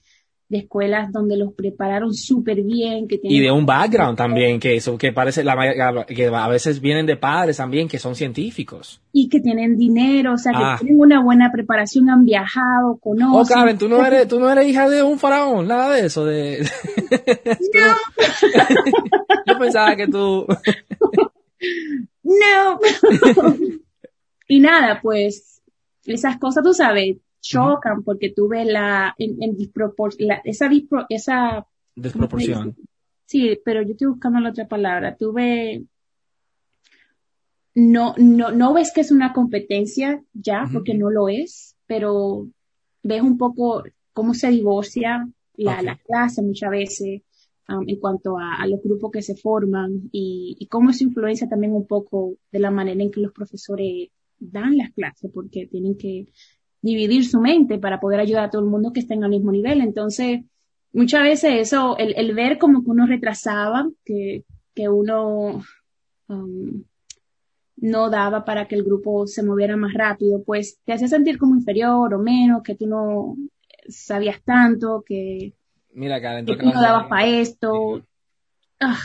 de 0.47 0.59
escuelas 0.59 1.11
donde 1.11 1.37
los 1.37 1.53
prepararon 1.53 2.13
súper 2.13 2.61
bien, 2.61 3.07
que 3.07 3.19
Y 3.23 3.39
de 3.39 3.51
un 3.51 3.65
background 3.65 4.15
también, 4.15 4.59
que 4.59 4.75
eso, 4.75 4.95
que 4.97 5.11
parece, 5.11 5.43
la, 5.43 6.05
que 6.07 6.27
a 6.27 6.47
veces 6.47 6.79
vienen 6.79 7.07
de 7.07 7.17
padres 7.17 7.57
también, 7.57 7.87
que 7.87 7.97
son 7.97 8.15
científicos. 8.15 9.01
y 9.11 9.27
que 9.29 9.39
tienen 9.39 9.77
dinero, 9.77 10.33
o 10.33 10.37
sea, 10.37 10.51
que 10.51 10.57
Ah. 10.61 10.75
tienen 10.79 10.99
una 10.99 11.23
buena 11.23 11.51
preparación, 11.51 12.09
han 12.09 12.25
viajado, 12.25 12.97
conocen. 13.01 13.33
Oh, 13.33 13.45
Karen, 13.45 13.77
tú 13.77 13.87
no 13.89 14.05
eres, 14.05 14.27
tú 14.27 14.39
no 14.39 14.49
eres 14.51 14.67
hija 14.67 14.87
de 14.89 15.01
un 15.03 15.17
faraón, 15.17 15.67
nada 15.67 15.93
de 15.95 16.05
eso, 16.05 16.25
de... 16.25 16.59
Yo 19.47 19.57
pensaba 19.59 19.95
que 19.95 20.07
tú... 20.07 20.45
No. 22.23 22.79
y 24.47 24.59
nada, 24.59 24.99
pues 25.01 25.61
esas 26.05 26.37
cosas, 26.37 26.63
tú 26.63 26.73
sabes, 26.73 27.17
chocan 27.49 28.03
porque 28.03 28.31
tuve 28.31 28.65
la, 28.65 29.13
en, 29.17 29.41
en 29.41 29.57
dispropor- 29.57 30.15
la- 30.19 30.41
esa, 30.43 30.67
dispro- 30.69 31.05
esa, 31.09 31.65
Desproporción. 31.95 32.75
sí, 33.25 33.59
pero 33.63 33.81
yo 33.83 33.91
estoy 33.91 34.07
buscando 34.07 34.39
la 34.39 34.49
otra 34.49 34.67
palabra, 34.67 35.15
tuve, 35.15 35.83
no, 37.75 38.15
no, 38.17 38.51
no 38.51 38.73
ves 38.73 38.91
que 38.93 39.01
es 39.01 39.11
una 39.11 39.33
competencia 39.33 40.23
ya, 40.33 40.67
porque 40.71 40.93
no 40.93 41.09
lo 41.09 41.27
es, 41.29 41.75
pero 41.87 42.47
ves 43.03 43.21
un 43.21 43.37
poco 43.37 43.83
cómo 44.13 44.33
se 44.33 44.49
divorcia 44.49 45.27
la, 45.55 45.81
la 45.81 45.97
clase 45.97 46.41
muchas 46.41 46.69
veces 46.69 47.21
um, 47.69 47.83
en 47.87 47.99
cuanto 47.99 48.37
a, 48.37 48.55
a 48.61 48.67
los 48.67 48.81
grupos 48.81 49.11
que 49.11 49.21
se 49.21 49.35
forman 49.35 50.09
y, 50.11 50.55
y 50.59 50.67
cómo 50.67 50.89
eso 50.89 51.03
influencia 51.03 51.47
también 51.49 51.73
un 51.73 51.85
poco 51.85 52.35
de 52.51 52.59
la 52.59 52.71
manera 52.71 53.01
en 53.03 53.11
que 53.11 53.21
los 53.21 53.33
profesores 53.33 54.09
dan 54.39 54.77
las 54.77 54.91
clases, 54.93 55.31
porque 55.33 55.67
tienen 55.67 55.97
que 55.97 56.27
dividir 56.85 57.25
su 57.25 57.41
mente 57.41 57.79
para 57.79 57.99
poder 57.99 58.19
ayudar 58.19 58.45
a 58.45 58.49
todo 58.51 58.61
el 58.61 58.69
mundo 58.69 58.93
que 58.93 58.99
esté 58.99 59.15
en 59.15 59.23
el 59.23 59.31
mismo 59.31 59.51
nivel. 59.51 59.81
Entonces, 59.81 60.41
muchas 60.93 61.23
veces 61.23 61.53
eso, 61.55 61.97
el, 61.97 62.13
el 62.15 62.35
ver 62.35 62.59
como 62.59 62.83
que 62.83 62.91
uno 62.91 63.07
retrasaba, 63.07 63.89
que, 64.05 64.43
que 64.75 64.87
uno 64.87 65.63
um, 66.27 66.83
no 67.77 68.09
daba 68.11 68.45
para 68.45 68.67
que 68.67 68.75
el 68.75 68.83
grupo 68.83 69.25
se 69.25 69.41
moviera 69.41 69.75
más 69.75 69.93
rápido, 69.95 70.43
pues 70.43 70.79
te 70.85 70.93
hacía 70.93 71.07
sentir 71.07 71.39
como 71.39 71.55
inferior 71.55 72.13
o 72.13 72.19
menos, 72.19 72.61
que 72.61 72.75
tú 72.75 72.85
no 72.85 73.35
sabías 73.89 74.41
tanto, 74.43 75.03
que, 75.05 75.53
Mira, 75.91 76.21
Karen, 76.21 76.45
tú 76.45 76.53
que 76.53 76.59
tú 76.59 76.65
no 76.65 76.81
dabas 76.81 77.07
para 77.07 77.25
esto. 77.25 78.05
Ah, 78.79 78.99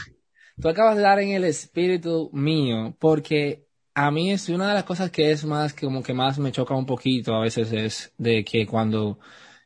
tú 0.60 0.68
acabas 0.68 0.96
de 0.96 1.02
dar 1.02 1.20
en 1.20 1.30
el 1.30 1.44
espíritu 1.44 2.28
mío, 2.32 2.94
porque 2.98 3.64
a 3.94 4.10
mí 4.10 4.30
es 4.30 4.48
una 4.48 4.68
de 4.68 4.74
las 4.74 4.84
cosas 4.84 5.10
que 5.10 5.30
es 5.30 5.44
más, 5.44 5.72
que 5.72 5.86
como 5.86 6.02
que 6.02 6.14
más 6.14 6.38
me 6.38 6.52
choca 6.52 6.74
un 6.74 6.86
poquito 6.86 7.34
a 7.34 7.40
veces 7.40 7.72
es 7.72 8.12
de 8.18 8.44
que 8.44 8.66
cuando 8.66 9.18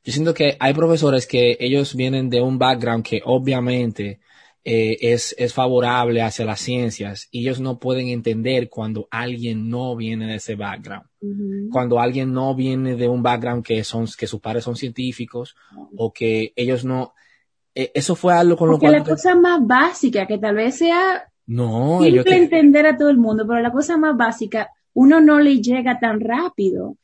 yo 0.05 0.13
siento 0.13 0.35
que 0.35 0.57
hay 0.61 0.75
profesores 0.75 1.27
que 1.27 1.57
ellos 1.61 1.95
vienen 1.95 2.29
de 2.29 2.41
un 2.41 2.59
background 2.59 3.05
que 3.05 3.23
obviamente 3.25 4.21
eh, 4.67 4.97
es, 5.01 5.35
es 5.39 5.53
favorable 5.53 6.23
hacia 6.23 6.45
las 6.45 6.61
ciencias 6.61 7.29
y 7.31 7.41
ellos 7.41 7.61
no 7.61 7.79
pueden 7.79 8.09
entender 8.09 8.71
cuando 8.71 9.09
alguien 9.11 9.69
no 9.69 9.95
viene 9.95 10.27
de 10.27 10.37
ese 10.37 10.57
background. 10.57 11.07
Cuando 11.71 12.01
alguien 12.01 12.33
no 12.33 12.55
viene 12.55 12.97
de 12.97 13.09
un 13.09 13.23
background 13.23 13.65
que 13.65 13.85
son, 13.85 14.07
que 14.19 14.27
sus 14.27 14.41
padres 14.41 14.65
son 14.65 14.77
científicos 14.77 15.55
o 15.97 16.13
que 16.13 16.53
ellos 16.57 16.85
no, 16.85 17.15
eh, 17.75 17.91
eso 17.95 18.15
fue 18.15 18.33
algo 18.33 18.57
con 18.57 18.71
lo 18.71 18.79
cual... 18.79 18.93
la 18.93 19.05
cosa 19.05 19.35
más 19.35 19.67
básica, 19.67 20.27
que 20.27 20.39
tal 20.39 20.55
vez 20.55 20.77
sea 20.77 21.31
No, 21.47 22.01
simple 22.03 22.25
te- 22.25 22.37
entender 22.37 22.87
a 22.87 22.97
todo 22.97 23.11
el 23.11 23.19
mundo, 23.19 23.47
pero 23.47 23.61
la 23.61 23.73
cosa 23.73 23.97
más 23.97 24.17
básica, 24.17 24.71
uno 24.95 25.21
no 25.21 25.41
le 25.41 25.61
llega 25.61 25.99
tan 25.99 26.21
rápido. 26.21 26.97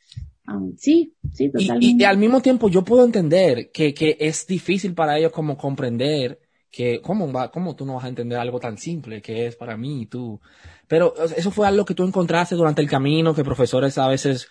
Ah, 0.47 0.59
sí, 0.77 1.13
sí, 1.33 1.51
totalmente. 1.51 2.03
y 2.03 2.05
al 2.05 2.19
mismo 2.19 2.41
tiempo 2.41 2.69
yo 2.69 2.83
puedo 2.85 3.05
entender 3.05 3.71
que, 3.71 3.95
que 3.95 4.17
es 4.19 4.47
difícil 4.47 4.95
para 4.95 5.19
ellos 5.19 5.33
como 5.33 5.57
comprender 5.57 6.41
que 6.71 7.01
cómo, 7.03 7.31
va, 7.33 7.51
cómo 7.51 7.75
tú 7.75 7.85
no 7.85 7.95
vas 7.95 8.05
a 8.05 8.09
entender 8.09 8.39
algo 8.39 8.61
tan 8.61 8.79
simple 8.79 9.21
que 9.21 9.47
es 9.47 9.57
para 9.57 9.77
mí 9.77 10.03
y 10.03 10.07
tú. 10.07 10.41
Pero 10.87 11.15
eso 11.37 11.51
fue 11.51 11.67
algo 11.67 11.85
que 11.85 11.95
tú 11.95 12.05
encontraste 12.05 12.55
durante 12.55 12.81
el 12.83 12.89
camino, 12.89 13.35
que 13.35 13.45
profesores 13.45 13.99
a 13.99 14.09
veces, 14.09 14.49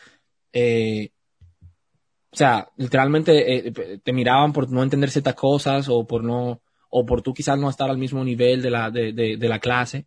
eh, 0.54 1.12
o 2.32 2.36
sea, 2.36 2.70
literalmente 2.78 3.68
eh, 3.70 4.00
te 4.04 4.14
miraban 4.14 4.54
por 4.54 4.70
no 4.72 4.84
entender 4.84 5.10
ciertas 5.10 5.36
cosas 5.36 5.88
o 5.90 6.06
por 6.06 6.24
no, 6.24 6.62
o 6.90 7.06
por 7.06 7.22
tú 7.22 7.34
quizás 7.34 7.58
no 7.60 7.70
estar 7.70 7.90
al 7.90 7.98
mismo 7.98 8.24
nivel 8.24 8.62
de 8.62 8.70
la, 8.70 8.92
de, 8.92 9.14
de, 9.14 9.38
de 9.38 9.50
la 9.50 9.60
clase. 9.60 10.06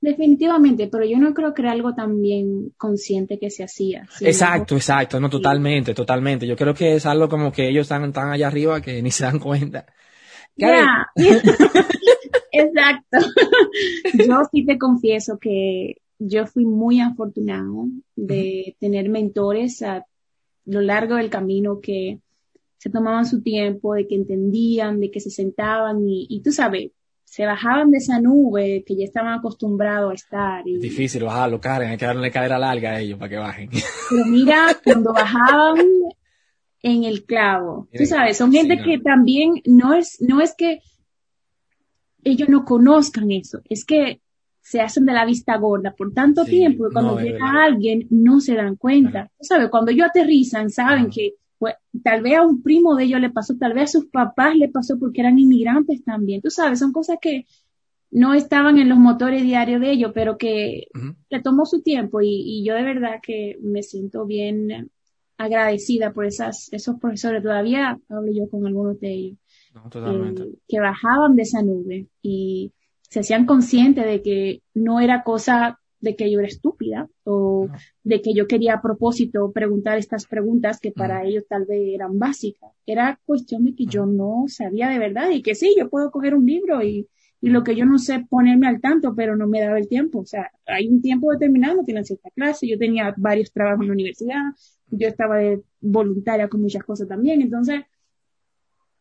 Definitivamente, 0.00 0.88
pero 0.88 1.06
yo 1.06 1.18
no 1.18 1.32
creo 1.32 1.54
que 1.54 1.62
era 1.62 1.72
algo 1.72 1.94
tan 1.94 2.20
bien 2.20 2.74
consciente 2.76 3.38
que 3.38 3.48
se 3.48 3.64
hacía. 3.64 4.06
Exacto, 4.20 4.76
exacto, 4.76 5.18
no, 5.18 5.30
totalmente, 5.30 5.94
totalmente. 5.94 6.46
Yo 6.46 6.56
creo 6.56 6.74
que 6.74 6.96
es 6.96 7.06
algo 7.06 7.26
como 7.26 7.50
que 7.50 7.70
ellos 7.70 7.84
están 7.84 8.12
tan 8.12 8.30
allá 8.30 8.48
arriba 8.48 8.82
que 8.82 9.00
ni 9.02 9.10
se 9.10 9.24
dan 9.24 9.38
cuenta. 9.38 9.86
Exacto. 12.52 13.18
yo 14.28 14.42
sí 14.52 14.66
te 14.66 14.78
confieso 14.78 15.38
que 15.38 15.96
yo 16.18 16.46
fui 16.46 16.66
muy 16.66 17.00
afortunado 17.00 17.86
de 18.14 18.76
tener 18.78 19.08
mentores 19.08 19.82
a 19.82 20.04
lo 20.66 20.80
largo 20.82 21.16
del 21.16 21.30
camino 21.30 21.80
que 21.80 22.20
se 22.84 22.90
tomaban 22.90 23.24
su 23.24 23.40
tiempo, 23.40 23.94
de 23.94 24.06
que 24.06 24.14
entendían, 24.14 25.00
de 25.00 25.10
que 25.10 25.18
se 25.18 25.30
sentaban 25.30 26.06
y, 26.06 26.26
y 26.28 26.42
tú 26.42 26.52
sabes, 26.52 26.90
se 27.24 27.46
bajaban 27.46 27.90
de 27.90 27.96
esa 27.96 28.20
nube 28.20 28.84
que 28.86 28.94
ya 28.94 29.04
estaban 29.04 29.32
acostumbrados 29.32 30.10
a 30.10 30.14
estar. 30.14 30.68
Y, 30.68 30.74
Es 30.74 30.82
difícil 30.82 31.24
bajarlo, 31.24 31.58
Karen. 31.58 31.88
Hay 31.88 31.96
que 31.96 32.04
darle 32.04 32.30
cadera 32.30 32.58
larga 32.58 32.90
a 32.90 33.00
ellos 33.00 33.18
para 33.18 33.30
que 33.30 33.36
bajen. 33.38 33.70
Pero 34.10 34.26
mira, 34.26 34.78
cuando 34.84 35.14
bajaban 35.14 35.78
en 36.82 37.04
el 37.04 37.24
clavo, 37.24 37.88
tú 37.90 38.04
sabes, 38.04 38.36
son 38.36 38.52
gente 38.52 38.74
sí, 38.74 38.80
no. 38.80 38.84
que 38.84 38.98
también 38.98 39.62
no 39.64 39.94
es, 39.94 40.20
no 40.20 40.42
es 40.42 40.54
que 40.54 40.80
ellos 42.22 42.50
no 42.50 42.66
conozcan 42.66 43.30
eso, 43.30 43.62
es 43.70 43.86
que 43.86 44.20
se 44.60 44.82
hacen 44.82 45.06
de 45.06 45.14
la 45.14 45.24
vista 45.24 45.56
gorda 45.56 45.94
por 45.96 46.12
tanto 46.12 46.44
Sí, 46.44 46.50
tiempo 46.50 46.84
que 46.84 46.92
cuando 46.92 47.14
no, 47.14 47.20
llega 47.22 47.64
alguien 47.64 48.06
no 48.10 48.40
se 48.40 48.54
dan 48.54 48.76
cuenta. 48.76 49.10
Claro. 49.10 49.30
Tú 49.38 49.44
sabes, 49.46 49.70
cuando 49.70 49.90
ellos 49.90 50.06
aterrizan, 50.06 50.68
saben 50.68 51.08
que 51.08 51.36
pues, 51.58 51.74
tal 52.02 52.22
vez 52.22 52.36
a 52.36 52.42
un 52.46 52.62
primo 52.62 52.94
de 52.96 53.04
ellos 53.04 53.20
le 53.20 53.30
pasó, 53.30 53.56
tal 53.56 53.74
vez 53.74 53.84
a 53.84 53.98
sus 53.98 54.06
papás 54.06 54.56
le 54.56 54.68
pasó 54.68 54.98
porque 54.98 55.20
eran 55.20 55.38
inmigrantes 55.38 56.04
también. 56.04 56.40
Tú 56.42 56.50
sabes, 56.50 56.78
son 56.78 56.92
cosas 56.92 57.18
que 57.20 57.46
no 58.10 58.34
estaban 58.34 58.78
en 58.78 58.88
los 58.88 58.98
motores 58.98 59.42
diarios 59.42 59.80
de 59.80 59.90
ellos, 59.92 60.12
pero 60.14 60.38
que 60.38 60.86
le 61.30 61.42
tomó 61.42 61.66
su 61.66 61.82
tiempo 61.82 62.20
y, 62.20 62.28
y 62.30 62.64
yo 62.64 62.74
de 62.74 62.82
verdad 62.84 63.20
que 63.22 63.58
me 63.62 63.82
siento 63.82 64.24
bien 64.26 64.90
agradecida 65.36 66.12
por 66.12 66.24
esas, 66.26 66.72
esos 66.72 66.98
profesores. 67.00 67.42
Todavía 67.42 67.98
hablo 68.08 68.32
yo 68.32 68.48
con 68.48 68.66
algunos 68.66 69.00
de 69.00 69.12
ellos 69.12 69.38
No, 69.74 69.88
totalmente. 69.90 70.42
eh, 70.44 70.54
que 70.68 70.80
bajaban 70.80 71.34
de 71.34 71.42
esa 71.42 71.62
nube 71.62 72.06
y 72.22 72.72
se 73.02 73.20
hacían 73.20 73.46
conscientes 73.46 74.04
de 74.06 74.22
que 74.22 74.62
no 74.74 75.00
era 75.00 75.22
cosa 75.24 75.80
de 76.04 76.14
que 76.16 76.30
yo 76.30 76.38
era 76.38 76.48
estúpida 76.48 77.08
o 77.24 77.68
de 78.02 78.20
que 78.20 78.34
yo 78.34 78.46
quería 78.46 78.74
a 78.74 78.82
propósito 78.82 79.50
preguntar 79.52 79.98
estas 79.98 80.26
preguntas 80.26 80.78
que 80.80 80.92
para 80.92 81.24
ellos 81.24 81.44
tal 81.48 81.64
vez 81.64 81.80
eran 81.94 82.18
básicas. 82.18 82.70
Era 82.86 83.18
cuestión 83.24 83.64
de 83.64 83.74
que 83.74 83.86
yo 83.86 84.04
no 84.06 84.44
sabía 84.46 84.90
de 84.90 84.98
verdad 84.98 85.30
y 85.30 85.42
que 85.42 85.54
sí, 85.54 85.74
yo 85.76 85.88
puedo 85.88 86.10
coger 86.10 86.34
un 86.34 86.44
libro 86.46 86.82
y, 86.82 87.08
y 87.40 87.48
lo 87.48 87.64
que 87.64 87.74
yo 87.74 87.86
no 87.86 87.98
sé 87.98 88.24
ponerme 88.28 88.68
al 88.68 88.80
tanto, 88.80 89.14
pero 89.14 89.34
no 89.34 89.46
me 89.46 89.60
daba 89.60 89.78
el 89.78 89.88
tiempo. 89.88 90.20
O 90.20 90.26
sea, 90.26 90.50
hay 90.66 90.88
un 90.88 91.00
tiempo 91.00 91.32
determinado, 91.32 91.84
tienen 91.84 92.04
cierta 92.04 92.28
clase, 92.30 92.68
yo 92.68 92.78
tenía 92.78 93.14
varios 93.16 93.50
trabajos 93.50 93.80
en 93.80 93.88
la 93.88 93.94
universidad, 93.94 94.42
yo 94.88 95.08
estaba 95.08 95.38
de 95.38 95.62
voluntaria 95.80 96.48
con 96.48 96.60
muchas 96.60 96.84
cosas 96.84 97.08
también, 97.08 97.40
entonces 97.40 97.80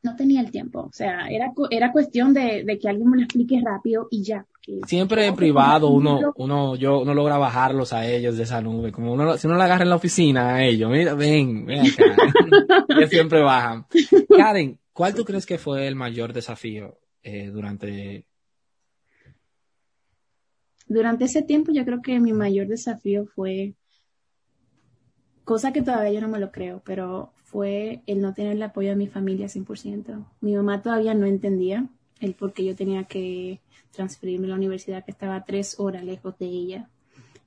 no 0.04 0.16
tenía 0.16 0.42
el 0.42 0.52
tiempo. 0.52 0.82
O 0.82 0.92
sea, 0.92 1.28
era, 1.30 1.52
era 1.72 1.92
cuestión 1.92 2.34
de, 2.34 2.64
de 2.66 2.78
que 2.78 2.90
alguien 2.90 3.10
me 3.10 3.18
lo 3.18 3.24
explique 3.24 3.60
rápido 3.64 4.08
y 4.12 4.24
ya. 4.24 4.46
Siempre 4.86 5.26
en 5.26 5.36
privado 5.36 5.90
uno, 5.90 6.34
uno, 6.36 6.76
yo, 6.76 7.02
uno 7.02 7.14
logra 7.14 7.38
bajarlos 7.38 7.92
a 7.92 8.08
ellos 8.08 8.38
de 8.38 8.44
esa 8.44 8.62
nube. 8.62 8.92
Como 8.92 9.14
uno, 9.14 9.38
si 9.38 9.48
uno 9.48 9.58
la 9.58 9.66
agarra 9.66 9.84
en 9.84 9.90
la 9.90 9.96
oficina 9.96 10.56
a 10.56 10.64
ellos, 10.64 10.90
mira, 10.90 11.14
ven, 11.16 11.66
ven 11.66 11.82
acá. 11.82 12.04
ellos 12.90 13.10
siempre 13.10 13.42
bajan. 13.42 13.86
Karen, 14.30 14.80
¿cuál 14.94 15.16
tú 15.16 15.26
crees 15.26 15.46
que 15.46 15.58
fue 15.58 15.88
el 15.88 15.96
mayor 15.96 16.34
desafío 16.34 16.98
eh, 17.24 17.48
durante... 17.48 18.26
Durante 20.86 21.26
ese 21.26 21.42
tiempo 21.42 21.72
yo 21.72 21.86
creo 21.86 22.02
que 22.02 22.20
mi 22.20 22.34
mayor 22.34 22.68
desafío 22.68 23.26
fue, 23.26 23.74
cosa 25.44 25.72
que 25.72 25.82
todavía 25.82 26.12
yo 26.12 26.22
no 26.22 26.28
me 26.28 26.40
lo 26.40 26.52
creo, 26.52 26.82
pero 26.86 27.34
fue 27.54 28.02
el 28.08 28.20
no 28.20 28.34
tener 28.34 28.54
el 28.54 28.64
apoyo 28.64 28.90
de 28.90 28.96
mi 28.96 29.06
familia 29.08 29.46
100%. 29.48 30.26
Mi 30.42 30.56
mamá 30.56 30.82
todavía 30.82 31.14
no 31.14 31.28
entendía 31.28 31.86
el 32.20 32.34
por 32.34 32.52
qué 32.52 32.66
yo 32.66 32.76
tenía 32.76 33.04
que 33.04 33.60
transferirme 33.92 34.48
a 34.48 34.50
la 34.50 34.56
universidad 34.56 35.06
que 35.06 35.12
estaba 35.12 35.46
tres 35.46 35.80
horas 35.80 36.04
lejos 36.04 36.36
de 36.40 36.48
ella 36.48 36.90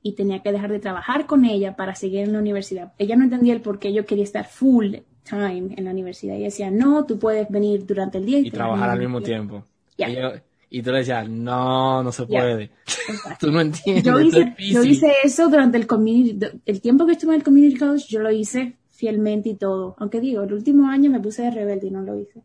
y 0.03 0.13
tenía 0.13 0.41
que 0.43 0.53
dejar 0.53 0.71
de 0.71 0.79
trabajar 0.79 1.27
con 1.27 1.45
ella 1.45 1.75
para 1.75 1.97
seguir 1.97 2.21
en 2.21 2.33
la 2.33 2.39
universidad. 2.39 2.93
Ella 2.99 3.17
no 3.17 3.25
entendía 3.25 3.53
el 3.53 3.61
por 3.61 3.81
qué 3.81 3.93
yo 3.93 4.07
quería 4.07 4.23
estar 4.23 4.47
full 4.47 4.95
time 5.29 5.75
en 5.77 5.85
la 5.85 5.91
universidad. 5.91 6.37
Ella 6.37 6.45
decía, 6.45 6.71
no, 6.71 7.05
tú 7.05 7.19
puedes 7.19 7.49
venir 7.51 7.85
durante 7.85 8.19
el 8.19 8.27
día 8.27 8.39
y, 8.39 8.47
Y 8.47 8.51
trabajar 8.53 8.91
al 8.91 9.01
mismo 9.01 9.21
tiempo. 9.21 9.65
Ya. 9.99 10.09
Y, 10.09 10.15
yo- 10.15 10.33
y 10.71 10.83
tú 10.83 10.93
le 10.93 10.99
decías, 10.99 11.29
no, 11.29 12.03
no 12.05 12.13
se 12.13 12.27
puede. 12.27 12.71
Tú 13.41 13.51
no 13.51 13.61
entiendes. 13.61 14.05
yo 14.05 14.21
hice, 14.21 14.55
yo 14.59 14.83
hice 14.85 15.13
eso 15.25 15.49
durante 15.49 15.79
el 15.79 15.87
community, 15.87 16.47
el 16.67 16.81
tiempo 16.81 17.07
que 17.07 17.13
estuve 17.13 17.35
en 17.35 17.39
el 17.41 17.45
community 17.45 17.77
college, 17.77 18.07
yo 18.09 18.21
lo 18.21 18.31
hice 18.33 18.75
fielmente 18.97 19.51
y 19.51 19.55
todo. 19.57 19.95
Aunque 19.99 20.21
digo, 20.21 20.43
el 20.43 20.53
último 20.53 20.89
año 20.89 21.11
me 21.11 21.21
puse 21.21 21.43
de 21.43 21.51
rebelde 21.51 21.89
y 21.89 21.91
no 21.91 22.03
lo 22.03 22.19
hice. 22.19 22.43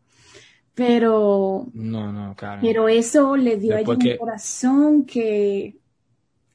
Pero, 0.74 1.66
No, 1.74 2.12
no, 2.12 2.34
Karen. 2.36 2.60
pero 2.62 2.88
eso 2.88 3.36
le 3.36 3.56
dio 3.58 3.76
a 3.76 3.80
ella 3.80 3.92
un 3.92 4.16
corazón 4.18 5.04
que 5.04 5.78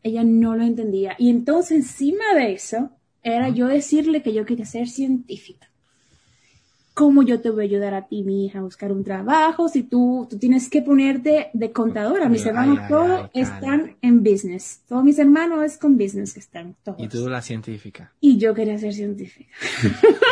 ella 0.04 0.24
no 0.24 0.56
lo 0.56 0.64
entendía. 0.64 1.16
Y 1.20 1.30
entonces, 1.30 1.72
encima 1.78 2.34
de 2.36 2.54
eso, 2.54 2.92
era 3.24 3.50
yo 3.50 3.68
decirle 3.68 4.24
que 4.24 4.34
yo 4.34 4.46
quería 4.46 4.66
ser 4.66 4.88
científica. 4.88 5.70
¿Cómo 6.98 7.22
yo 7.22 7.42
te 7.42 7.52
voy 7.52 7.62
a 7.62 7.64
ayudar 7.66 7.94
a 7.94 8.08
ti, 8.08 8.24
mi 8.24 8.44
hija, 8.44 8.58
a 8.58 8.64
buscar 8.64 8.92
un 8.92 9.04
trabajo? 9.04 9.70
Si 9.70 9.84
tú, 9.84 10.26
tú 10.28 10.40
tienes 10.40 10.68
que 10.68 10.82
ponerte 10.82 11.52
de 11.54 11.72
contadora. 11.72 12.28
Mis 12.28 12.42
Ay, 12.42 12.48
hermanos 12.48 12.80
ay, 12.82 12.90
todos 12.90 13.22
ay, 13.36 13.42
están 13.44 13.98
en 14.02 14.24
business. 14.24 14.82
Todos 14.88 15.04
mis 15.04 15.20
hermanos 15.20 15.64
es 15.64 15.78
con 15.78 15.96
business 15.96 16.34
que 16.34 16.40
están 16.40 16.76
todos. 16.84 17.00
Y 17.00 17.08
tú 17.08 17.30
la 17.30 17.44
científica. 17.44 18.12
Y 18.20 18.40
yo 18.40 18.56
quería 18.56 18.80
ser 18.80 18.96
científica. 18.96 19.48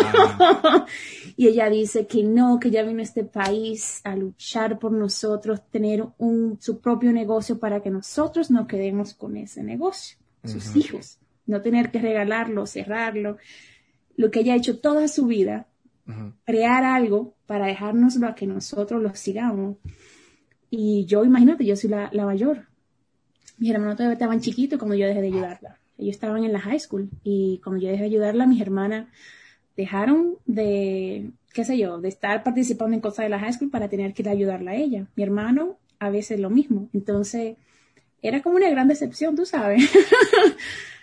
Ah, 0.06 0.88
y 1.38 1.46
ella 1.50 1.70
dice 1.70 2.08
que 2.08 2.24
no, 2.24 2.60
que 2.60 2.72
ya 2.72 2.82
vino 2.82 3.02
a 3.02 3.04
este 3.04 3.24
país 3.24 4.02
a 4.04 4.16
luchar 4.16 4.80
por 4.80 4.92
nosotros, 4.92 5.62
tener 5.70 6.04
un, 6.18 6.58
su 6.60 6.80
propio 6.80 7.14
negocio 7.14 7.60
para 7.60 7.84
que 7.84 7.92
nosotros 7.92 8.50
no 8.50 8.66
quedemos 8.66 9.14
con 9.14 9.38
ese 9.38 9.62
negocio, 9.62 10.18
sus 10.44 10.76
hijos, 10.76 11.20
no 11.46 11.62
tener 11.62 11.92
que 11.92 12.00
regalarlo, 12.00 12.66
cerrarlo. 12.66 13.38
Lo 14.18 14.32
que 14.32 14.40
ella 14.40 14.54
ha 14.54 14.58
hecho 14.58 14.80
toda 14.80 15.08
su 15.08 15.28
vida, 15.28 15.68
crear 16.46 16.84
algo 16.84 17.34
para 17.46 17.68
dejárnoslo 17.68 18.28
a 18.28 18.36
que 18.36 18.48
nosotros 18.48 19.02
lo 19.02 19.14
sigamos. 19.16 19.78
Y 20.70 21.06
yo, 21.06 21.24
imagínate, 21.24 21.66
yo 21.66 21.76
soy 21.76 21.90
la, 21.90 22.10
la 22.12 22.26
mayor. 22.26 22.68
Mis 23.58 23.72
hermanos 23.72 23.96
todavía 23.96 24.14
estaban 24.14 24.42
chiquitos 24.42 24.78
cuando 24.78 24.96
yo 24.96 25.08
dejé 25.08 25.22
de 25.22 25.28
ayudarla. 25.28 25.80
Ellos 25.98 26.16
estaban 26.16 26.44
en 26.44 26.52
la 26.52 26.60
high 26.60 26.80
school 26.80 27.10
y 27.24 27.60
cuando 27.64 27.82
yo 27.82 27.90
dejé 27.90 28.02
de 28.02 28.10
ayudarla, 28.10 28.46
mis 28.46 28.62
hermanas 28.62 29.08
dejaron 29.78 30.36
de, 30.46 31.32
qué 31.54 31.64
sé 31.64 31.78
yo, 31.78 32.00
de 32.00 32.10
estar 32.10 32.44
participando 32.44 32.96
en 32.96 33.02
cosas 33.02 33.26
de 33.26 33.30
la 33.30 33.40
high 33.40 33.54
school 33.54 33.70
para 33.70 33.90
tener 33.90 34.14
que 34.14 34.22
ir 34.22 34.30
a 34.30 34.34
ayudarla 34.34 34.72
a 34.72 34.76
ella. 34.76 35.08
Mi 35.16 35.24
hermano 35.24 35.78
a 36.00 36.10
veces 36.10 36.40
lo 36.40 36.50
mismo. 36.50 36.90
Entonces, 36.94 37.56
era 38.22 38.42
como 38.42 38.58
una 38.58 38.70
gran 38.70 38.88
decepción, 38.88 39.36
tú 39.36 39.46
sabes. 39.46 39.90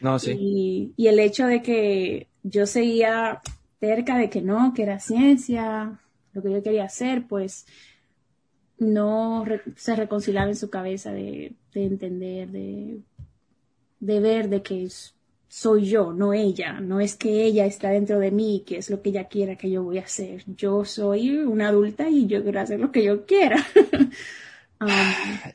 No, 0.01 0.19
sí. 0.19 0.33
Y, 0.39 0.93
y 0.97 1.07
el 1.07 1.19
hecho 1.21 1.47
de 1.47 1.63
que 1.63 2.29
yo 2.43 2.67
seguía 2.67 3.41
cerca 3.83 4.17
de 4.17 4.31
que 4.31 4.41
no, 4.43 4.73
que 4.75 4.85
era 4.85 5.01
ciencia, 5.01 5.99
lo 6.33 6.41
que 6.43 6.53
yo 6.53 6.63
quería 6.63 6.85
hacer, 6.85 7.27
pues 7.27 7.67
no 8.79 9.45
re- 9.45 9.63
se 9.77 9.97
reconciliaba 9.97 10.49
en 10.51 10.55
su 10.57 10.71
cabeza 10.71 11.11
de, 11.13 11.55
de 11.75 11.85
entender, 11.85 12.49
de, 12.51 13.01
de 13.99 14.21
ver 14.21 14.49
de 14.49 14.63
que 14.63 14.89
soy 15.49 15.87
yo, 15.87 16.13
no 16.13 16.33
ella, 16.33 16.81
no 16.81 17.01
es 17.01 17.17
que 17.17 17.45
ella 17.45 17.67
está 17.67 17.91
dentro 17.91 18.21
de 18.21 18.31
mí, 18.31 18.63
que 18.65 18.79
es 18.79 18.89
lo 18.89 19.03
que 19.03 19.11
ella 19.11 19.25
quiera 19.25 19.57
que 19.57 19.69
yo 19.69 19.83
voy 19.83 19.99
a 19.99 20.03
hacer. 20.05 20.45
Yo 20.47 20.85
soy 20.85 21.39
una 21.39 21.69
adulta 21.69 22.09
y 22.09 22.27
yo 22.29 22.43
quiero 22.45 22.61
hacer 22.61 22.79
lo 22.79 22.93
que 22.93 23.03
yo 23.05 23.27
quiera. 23.27 23.57
Um, 24.81 24.89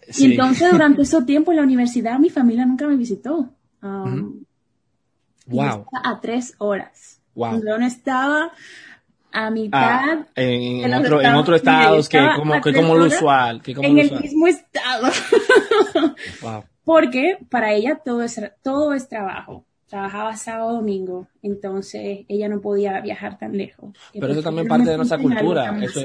Sí. 0.10 0.28
Y 0.28 0.32
entonces 0.32 0.72
durante 0.72 1.02
ese 1.02 1.22
tiempo 1.24 1.52
en 1.52 1.58
la 1.58 1.64
universidad 1.64 2.18
mi 2.18 2.30
familia 2.30 2.66
nunca 2.66 2.88
me 2.88 2.96
visitó. 2.96 3.50
Um, 3.84 4.46
Wow. 5.48 5.86
estaba 5.94 6.16
a 6.16 6.22
tres 6.22 6.54
horas. 6.60 7.17
Wow. 7.38 7.64
Yo 7.64 7.78
no 7.78 7.86
estaba 7.86 8.52
a 9.32 9.52
mitad 9.52 9.80
Ah, 9.80 10.26
en, 10.36 10.84
en 10.84 10.94
otro, 10.94 11.22
en 11.22 11.56
estados 11.56 12.10
que 12.10 12.20
como, 12.36 12.60
que 12.60 12.74
como 12.74 12.96
lo 12.96 13.06
usual. 13.06 13.62
Que 13.62 13.76
como 13.76 13.88
en 13.88 13.96
lo 13.96 14.02
el 14.02 14.08
usual. 14.08 14.22
mismo 14.24 14.48
estado. 14.48 15.08
Wow. 16.42 16.64
Porque 16.84 17.38
para 17.50 17.74
ella 17.74 18.02
todo 18.04 18.24
es, 18.24 18.42
todo 18.64 18.94
es 18.94 19.08
trabajo. 19.08 19.66
Trabajaba 19.88 20.36
sábado, 20.36 20.74
domingo. 20.74 21.28
Entonces 21.44 22.26
ella 22.28 22.50
no 22.50 22.60
podía 22.60 23.00
viajar 23.02 23.38
tan 23.38 23.56
lejos. 23.56 23.92
Pero 24.14 24.28
eso 24.28 24.42
también 24.42 24.68
parte 24.68 24.90
de 24.90 24.98
nuestra 24.98 25.18
cultura. 25.18 25.78
Eso, 25.82 26.00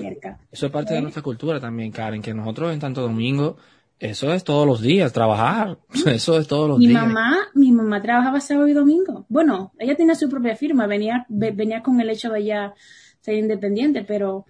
eso 0.51 0.67
es 0.67 0.73
parte 0.73 0.95
de 0.95 1.03
nuestra 1.03 1.23
cultura 1.23 1.61
también, 1.61 1.91
Karen, 1.93 2.21
que 2.21 2.35
nosotros 2.35 2.73
en 2.75 2.81
Santo 2.81 3.01
Domingo, 3.01 3.57
eso 4.03 4.33
es 4.33 4.45
todos 4.45 4.67
los 4.67 4.81
días, 4.83 5.13
trabajar. 5.13 5.79
Eso 6.07 6.39
es 6.39 6.47
todos 6.49 6.69
los 6.69 6.79
Mi 6.79 6.89
días. 6.89 7.03
mamá, 7.07 7.37
mi 7.55 7.71
mamá 7.73 8.03
trabajaba 8.03 8.41
sábado 8.41 8.67
y 8.69 8.73
domingo. 8.73 9.25
Bueno, 9.29 9.73
ella 9.79 9.95
tenía 9.97 10.15
su 10.15 10.29
propia 10.29 10.57
firma, 10.57 10.87
venía, 10.87 11.25
ve- 11.29 11.53
venía 11.53 11.83
con 11.83 12.01
el 12.01 12.11
hecho 12.11 12.31
de 12.31 12.41
ella 12.41 12.75
ser 13.21 13.37
independiente, 13.37 14.03
pero, 14.03 14.45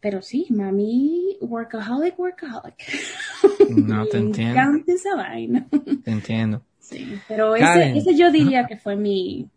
pero 0.00 0.20
sí, 0.22 0.46
mami, 0.50 1.36
workaholic, 1.40 2.18
workaholic. 2.18 2.74
No, 3.70 4.04
te 4.06 4.18
entiendo. 4.18 4.52
encanta 4.60 4.92
esa 4.92 5.14
vaina. 5.16 5.66
Te 6.04 6.10
entiendo. 6.10 6.62
Sí, 6.80 7.18
pero 7.28 7.54
ese, 7.56 7.96
ese 7.96 8.14
yo 8.14 8.30
diría 8.30 8.66
que 8.66 8.76
fue 8.76 8.94
mi, 8.96 9.48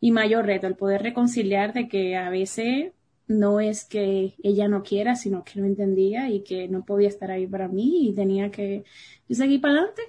mi 0.00 0.10
mayor 0.10 0.46
reto, 0.46 0.66
el 0.66 0.74
poder 0.74 1.02
reconciliar 1.02 1.72
de 1.72 1.88
que 1.88 2.16
a 2.16 2.28
veces 2.30 2.92
no 3.26 3.60
es 3.60 3.84
que 3.84 4.34
ella 4.42 4.68
no 4.68 4.82
quiera, 4.82 5.16
sino 5.16 5.44
que 5.44 5.60
no 5.60 5.66
entendía 5.66 6.28
y 6.30 6.42
que 6.44 6.68
no 6.68 6.84
podía 6.84 7.08
estar 7.08 7.30
ahí 7.30 7.46
para 7.46 7.68
mí 7.68 8.08
y 8.10 8.14
tenía 8.14 8.50
que 8.50 8.84
seguir 9.30 9.60
para 9.60 9.74
adelante. 9.74 10.02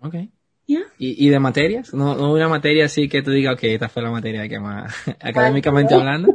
Ok. 0.00 0.14
¿Ya? 0.66 0.80
¿Y, 0.98 1.26
y 1.26 1.30
de 1.30 1.40
materias? 1.40 1.92
¿No, 1.94 2.14
no 2.14 2.32
una 2.32 2.48
materia 2.48 2.84
así 2.84 3.08
que 3.08 3.22
tú 3.22 3.30
digas, 3.32 3.54
ok, 3.54 3.64
esta 3.64 3.88
fue 3.88 4.02
la 4.02 4.10
materia 4.10 4.48
que 4.48 4.60
más, 4.60 4.92
académicamente 5.20 5.94
hablando? 5.94 6.32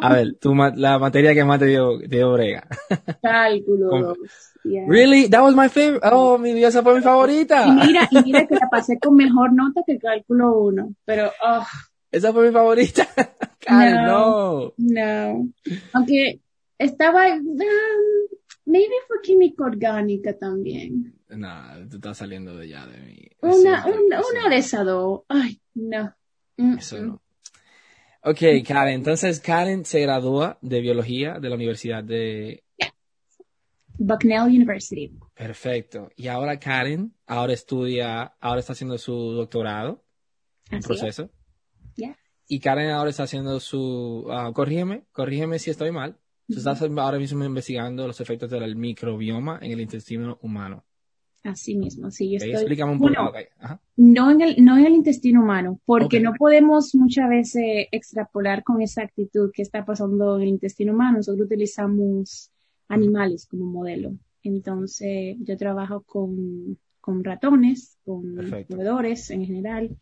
A 0.00 0.14
ver, 0.14 0.34
tu, 0.40 0.54
ma- 0.54 0.72
la 0.74 0.98
materia 0.98 1.34
que 1.34 1.44
más 1.44 1.58
te 1.58 1.66
dio, 1.66 1.98
te 1.98 2.08
dio 2.16 2.32
brega. 2.32 2.66
Cálculo 3.22 3.88
Con- 3.90 4.02
2. 4.02 4.18
ya. 4.64 4.84
Really? 4.86 5.28
That 5.28 5.42
was 5.42 5.54
my 5.54 5.68
favorite. 5.68 6.00
Oh, 6.04 6.38
mi 6.38 6.52
Dios, 6.54 6.70
esa 6.74 6.82
fue 6.82 6.94
mi 6.94 7.00
Y 7.00 7.02
favorita. 7.04 7.66
mira, 7.66 8.08
y 8.10 8.22
mira 8.22 8.46
que 8.46 8.54
la 8.56 8.68
pasé 8.70 8.98
con 8.98 9.14
mejor 9.14 9.52
nota 9.52 9.82
que 9.86 9.98
cálculo 9.98 10.58
1, 10.60 10.94
pero 11.04 11.30
oh, 11.44 11.64
Esa 12.12 12.32
fue 12.32 12.46
mi 12.46 12.52
favorita. 12.52 13.08
Karen, 13.58 14.04
no. 14.04 14.74
no. 14.76 15.48
Aunque 15.94 16.40
estaba, 16.78 17.34
um, 17.34 17.58
maybe 18.66 18.94
fue 19.08 19.16
química 19.22 19.64
orgánica 19.64 20.36
también. 20.36 21.14
No, 21.28 21.48
tú 21.88 21.96
estás 21.96 22.18
saliendo 22.18 22.54
de 22.56 22.68
ya 22.68 22.86
de 22.86 22.98
mí. 22.98 23.28
Una, 23.40 23.86
una, 23.86 24.20
una 24.20 24.48
de 24.50 24.56
esas 24.58 24.84
dos. 24.84 25.22
Ay, 25.28 25.58
no. 25.74 26.14
Mm, 26.58 26.78
Eso 26.78 27.00
mm. 27.00 27.06
no. 27.06 27.22
Ok, 28.24 28.38
Karen, 28.66 28.94
entonces 28.94 29.40
Karen 29.40 29.84
se 29.84 30.00
gradúa 30.00 30.58
de 30.60 30.80
biología 30.80 31.40
de 31.40 31.48
la 31.48 31.56
Universidad 31.56 32.04
de... 32.04 32.62
Bucknell 33.98 34.42
University. 34.42 35.12
Perfecto. 35.34 36.10
Y 36.14 36.28
ahora 36.28 36.58
Karen, 36.60 37.14
ahora 37.26 37.52
estudia, 37.52 38.34
ahora 38.40 38.60
está 38.60 38.74
haciendo 38.74 38.98
su 38.98 39.12
doctorado 39.32 40.04
en 40.70 40.80
proceso. 40.82 41.30
Y 42.52 42.60
Karen 42.60 42.90
ahora 42.90 43.08
está 43.08 43.22
haciendo 43.22 43.58
su, 43.60 44.26
ah, 44.30 44.50
corrígeme, 44.52 45.04
corrígeme 45.10 45.58
si 45.58 45.70
estoy 45.70 45.90
mal. 45.90 46.18
Tú 46.46 46.58
estás 46.58 46.82
ahora 46.82 47.18
mismo 47.18 47.42
investigando 47.46 48.06
los 48.06 48.20
efectos 48.20 48.50
del 48.50 48.76
microbioma 48.76 49.58
en 49.62 49.72
el 49.72 49.80
intestino 49.80 50.38
humano. 50.42 50.84
Así 51.44 51.74
mismo, 51.74 52.10
sí, 52.10 52.30
yo 52.30 52.36
Ok, 52.36 52.42
estoy. 52.42 52.52
Explícame 52.52 52.92
un 52.92 52.98
poco. 52.98 53.08
Bueno, 53.08 53.30
ok, 53.30 53.36
ajá. 53.58 53.80
no 53.96 54.30
en 54.30 54.40
el, 54.42 54.62
no 54.62 54.76
en 54.76 54.84
el 54.84 54.92
intestino 54.92 55.42
humano, 55.42 55.80
porque 55.86 56.18
Ok. 56.18 56.24
no 56.24 56.34
podemos 56.34 56.94
muchas 56.94 57.26
veces 57.30 57.86
extrapolar 57.90 58.62
con 58.64 58.82
exactitud 58.82 59.50
qué 59.54 59.62
está 59.62 59.86
pasando 59.86 60.36
en 60.36 60.42
el 60.42 60.48
intestino 60.48 60.92
humano. 60.92 61.16
Nosotros 61.16 61.46
utilizamos 61.46 62.50
animales 62.86 63.46
como 63.46 63.64
modelo. 63.64 64.12
Entonces, 64.42 65.38
yo 65.40 65.56
trabajo 65.56 66.02
con, 66.02 66.76
con 67.00 67.24
ratones, 67.24 67.96
con 68.04 68.36
roedores 68.68 69.30
en 69.30 69.46
general, 69.46 69.96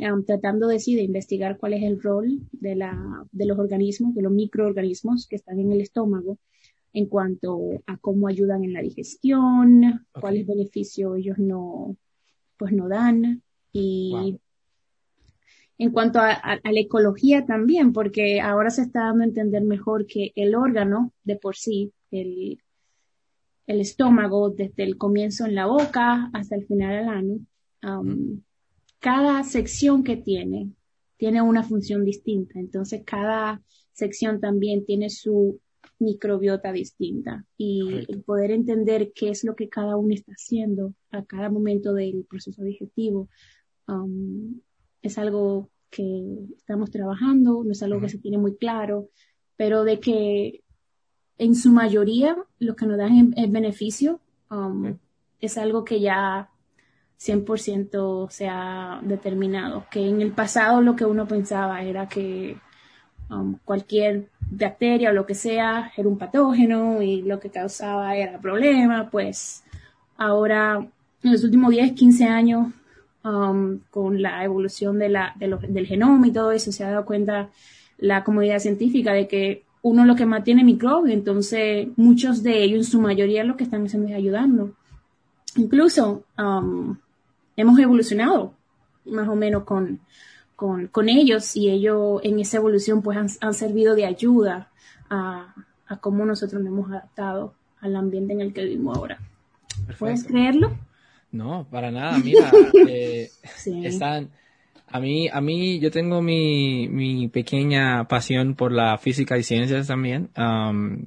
um, 0.00 0.24
tratando 0.24 0.68
de, 0.68 0.78
sí, 0.80 0.94
de 0.94 1.02
investigar 1.02 1.58
cuál 1.58 1.74
es 1.74 1.82
el 1.82 2.00
rol 2.02 2.40
de, 2.52 2.74
la, 2.76 3.24
de 3.32 3.46
los 3.46 3.58
organismos, 3.58 4.14
de 4.14 4.22
los 4.22 4.32
microorganismos 4.32 5.26
que 5.26 5.36
están 5.36 5.58
en 5.60 5.72
el 5.72 5.80
estómago 5.80 6.38
en 6.92 7.06
cuanto 7.06 7.60
a 7.86 7.96
cómo 7.98 8.28
ayudan 8.28 8.64
en 8.64 8.72
la 8.72 8.80
digestión, 8.80 9.84
Ok. 10.12 10.20
cuáles 10.20 10.46
beneficios 10.46 11.16
ellos 11.18 11.38
no, 11.38 11.96
pues 12.56 12.72
no 12.72 12.88
dan 12.88 13.42
y 13.72 14.10
Wow. 14.32 14.40
en 15.80 15.90
cuanto 15.92 16.18
a, 16.18 16.32
a- 16.32 16.60
a 16.64 16.72
la 16.72 16.80
ecología 16.80 17.46
también, 17.46 17.92
porque 17.92 18.40
ahora 18.40 18.70
se 18.70 18.82
está 18.82 19.00
dando 19.04 19.22
a 19.22 19.26
entender 19.26 19.62
mejor 19.62 20.06
que 20.06 20.32
el 20.34 20.54
órgano 20.56 21.12
de 21.24 21.36
por 21.36 21.54
sí, 21.56 21.92
el, 22.10 22.58
el 23.66 23.80
estómago, 23.80 24.50
desde 24.50 24.82
el 24.82 24.96
comienzo 24.96 25.44
en 25.46 25.54
la 25.54 25.66
boca 25.66 26.30
hasta 26.32 26.56
el 26.56 26.66
final 26.66 26.96
al 26.96 27.08
ano, 27.08 27.38
um, 28.00 28.40
cada 28.98 29.42
sección 29.44 30.02
que 30.02 30.16
tiene 30.16 30.72
tiene 31.16 31.42
una 31.42 31.62
función 31.64 32.04
distinta. 32.04 32.58
Entonces, 32.58 33.02
cada 33.04 33.62
sección 33.92 34.40
también 34.40 34.84
tiene 34.84 35.10
su 35.10 35.60
microbiota 35.98 36.72
distinta 36.72 37.44
y 37.56 37.82
Correcto. 37.82 38.12
el 38.12 38.22
poder 38.22 38.50
entender 38.52 39.12
qué 39.14 39.30
es 39.30 39.42
lo 39.44 39.56
que 39.56 39.68
cada 39.68 39.96
uno 39.96 40.14
está 40.14 40.32
haciendo 40.32 40.94
a 41.10 41.24
cada 41.24 41.50
momento 41.50 41.92
del 41.92 42.24
proceso 42.28 42.62
digestivo 42.62 43.28
um, 43.88 44.60
es 45.02 45.18
algo 45.18 45.70
que 45.90 46.46
estamos 46.56 46.90
trabajando, 46.90 47.64
no 47.64 47.72
es 47.72 47.82
algo 47.82 48.00
que 48.00 48.08
se 48.08 48.18
tiene 48.18 48.38
muy 48.38 48.56
claro, 48.56 49.08
pero 49.56 49.84
de 49.84 49.98
que 49.98 50.62
en 51.38 51.54
su 51.54 51.72
mayoría 51.72 52.36
lo 52.58 52.76
que 52.76 52.86
nos 52.86 52.98
dan 52.98 53.34
es 53.36 53.50
beneficio 53.50 54.20
um, 54.50 54.98
es 55.40 55.56
algo 55.58 55.84
que 55.84 56.00
ya 56.00 56.50
100% 57.20 58.30
se 58.30 58.48
ha 58.48 59.00
determinado, 59.02 59.86
que 59.90 60.06
en 60.06 60.20
el 60.20 60.32
pasado 60.32 60.80
lo 60.80 60.94
que 60.94 61.04
uno 61.04 61.26
pensaba 61.26 61.82
era 61.82 62.08
que 62.08 62.56
um, 63.30 63.56
cualquier 63.64 64.28
bacteria 64.50 65.10
o 65.10 65.12
lo 65.12 65.26
que 65.26 65.34
sea 65.34 65.92
era 65.96 66.08
un 66.08 66.16
patógeno 66.16 67.02
y 67.02 67.22
lo 67.22 67.40
que 67.40 67.50
causaba 67.50 68.16
era 68.16 68.40
problema, 68.40 69.10
pues 69.10 69.64
ahora 70.16 70.86
en 71.22 71.32
los 71.32 71.42
últimos 71.42 71.70
10, 71.70 71.92
15 71.92 72.24
años 72.24 72.68
um, 73.24 73.80
con 73.90 74.22
la 74.22 74.44
evolución 74.44 74.98
del 74.98 75.86
genoma 75.86 76.28
y 76.28 76.32
todo 76.32 76.52
eso 76.52 76.70
se 76.70 76.84
ha 76.84 76.90
dado 76.90 77.04
cuenta 77.04 77.50
la 77.98 78.22
comunidad 78.22 78.60
científica 78.60 79.12
de 79.12 79.26
que 79.26 79.64
uno 79.82 80.04
lo 80.04 80.14
que 80.14 80.26
más 80.26 80.44
tiene 80.44 80.64
microbios, 80.64 81.14
entonces 81.14 81.88
muchos 81.96 82.42
de 82.42 82.62
ellos, 82.62 82.86
en 82.86 82.90
su 82.92 83.00
mayoría, 83.00 83.44
lo 83.44 83.56
que 83.56 83.64
están 83.64 83.84
haciendo 83.84 84.08
es 84.08 84.14
ayudando. 84.14 84.72
Incluso 85.56 86.24
um, 86.36 86.96
hemos 87.58 87.78
evolucionado 87.78 88.54
más 89.04 89.28
o 89.28 89.34
menos 89.34 89.64
con, 89.64 90.00
con, 90.56 90.86
con 90.88 91.08
ellos 91.08 91.56
y 91.56 91.70
ellos 91.70 92.20
en 92.22 92.38
esa 92.38 92.56
evolución 92.58 93.02
pues 93.02 93.18
han, 93.18 93.28
han 93.40 93.54
servido 93.54 93.94
de 93.94 94.06
ayuda 94.06 94.70
a, 95.10 95.54
a 95.86 95.96
cómo 95.98 96.24
nosotros 96.24 96.62
nos 96.62 96.72
hemos 96.72 96.90
adaptado 96.90 97.54
al 97.80 97.96
ambiente 97.96 98.32
en 98.32 98.40
el 98.40 98.52
que 98.52 98.64
vivimos 98.64 98.96
ahora. 98.96 99.18
¿Puedes 99.98 100.24
creerlo? 100.24 100.76
No, 101.30 101.66
para 101.70 101.90
nada. 101.90 102.18
Mira, 102.18 102.50
eh, 102.88 103.30
Sí. 103.56 103.84
están, 103.86 104.30
a 104.88 105.00
mí, 105.00 105.28
a 105.30 105.40
mí, 105.40 105.78
yo 105.80 105.90
tengo 105.90 106.22
mi, 106.22 106.88
mi 106.88 107.28
pequeña 107.28 108.06
pasión 108.08 108.54
por 108.54 108.72
la 108.72 108.98
física 108.98 109.36
y 109.38 109.42
ciencias 109.42 109.86
también. 109.86 110.30
Am, 110.34 111.06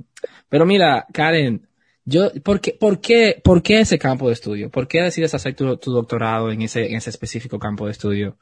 pero 0.50 0.66
mira, 0.66 1.06
Karen, 1.12 1.68
yo, 2.06 2.30
¿por 2.44 2.60
qué, 2.62 2.74
por 2.80 3.00
qué, 3.00 3.40
por 3.44 3.62
qué 3.62 3.82
ese 3.82 4.00
campo 4.00 4.28
de 4.28 4.34
estudio? 4.34 4.70
¿Por 4.70 4.88
qué 4.88 5.02
decides 5.02 5.34
hacer 5.34 5.56
tu, 5.56 5.78
tu 5.78 5.92
doctorado 5.92 6.52
en 6.52 6.62
ese, 6.64 6.88
en 6.90 6.96
ese 6.98 7.10
específico 7.10 7.60
campo 7.60 7.86
de 7.86 7.92
estudio? 7.92 8.38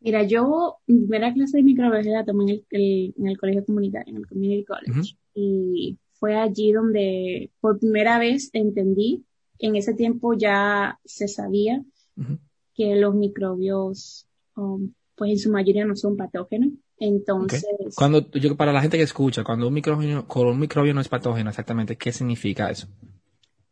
Mira, 0.00 0.22
yo 0.22 0.76
mi 0.86 0.98
primera 0.98 1.32
clase 1.32 1.56
de 1.56 1.62
microbiología 1.62 2.12
la 2.18 2.24
tomé 2.24 2.44
en 2.44 2.50
el, 2.50 2.66
el- 2.70 3.14
en 3.18 3.26
el 3.28 3.38
colegio 3.38 3.64
comunitario, 3.64 4.10
en 4.12 4.18
el 4.18 4.26
Community 4.26 4.64
College. 4.64 5.16
Y 5.34 5.98
fue 6.12 6.36
allí 6.36 6.72
donde 6.72 7.50
por 7.60 7.78
primera 7.78 8.18
vez 8.18 8.50
entendí, 8.52 9.24
en 9.58 9.76
ese 9.76 9.94
tiempo 9.94 10.34
ya 10.34 10.98
se 11.04 11.26
sabía 11.28 11.82
que 12.74 12.96
los 12.96 13.14
microbios, 13.14 14.26
um, 14.56 14.92
pues 15.16 15.30
en 15.30 15.38
su 15.38 15.50
mayoría 15.50 15.84
no 15.86 15.96
son 15.96 16.16
patógenos. 16.16 16.70
Entonces, 16.98 17.66
Cuando, 17.96 18.30
yo, 18.30 18.56
para 18.56 18.72
la 18.72 18.80
gente 18.80 18.96
que 18.96 19.02
escucha, 19.02 19.42
cuando 19.42 19.68
un 19.68 19.74
microbio, 19.74 20.26
cuando 20.26 20.52
un 20.52 20.60
microbio 20.60 20.94
no 20.94 21.00
es 21.00 21.08
patógeno, 21.08 21.50
exactamente, 21.50 21.96
¿qué 21.96 22.12
significa 22.12 22.70
eso? 22.70 22.86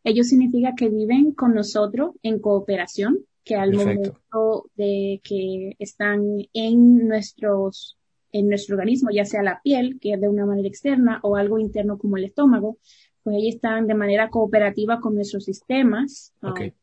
ellos 0.03 0.27
significa 0.27 0.73
que 0.75 0.89
viven 0.89 1.31
con 1.31 1.53
nosotros 1.53 2.11
en 2.23 2.39
cooperación, 2.39 3.19
que 3.43 3.55
al 3.55 3.71
Perfecto. 3.71 4.19
momento 4.33 4.69
de 4.75 5.21
que 5.23 5.75
están 5.79 6.21
en 6.53 7.07
nuestros, 7.07 7.97
en 8.31 8.47
nuestro 8.47 8.75
organismo, 8.75 9.09
ya 9.11 9.25
sea 9.25 9.43
la 9.43 9.61
piel, 9.63 9.99
que 10.01 10.13
es 10.13 10.21
de 10.21 10.27
una 10.29 10.45
manera 10.45 10.67
externa, 10.67 11.19
o 11.23 11.35
algo 11.35 11.59
interno 11.59 11.97
como 11.97 12.17
el 12.17 12.25
estómago, 12.25 12.77
pues 13.23 13.37
ellos 13.37 13.55
están 13.55 13.87
de 13.87 13.95
manera 13.95 14.29
cooperativa 14.29 14.99
con 14.99 15.15
nuestros 15.15 15.45
sistemas, 15.45 16.33
ah, 16.41 16.51
Ok. 16.51 16.73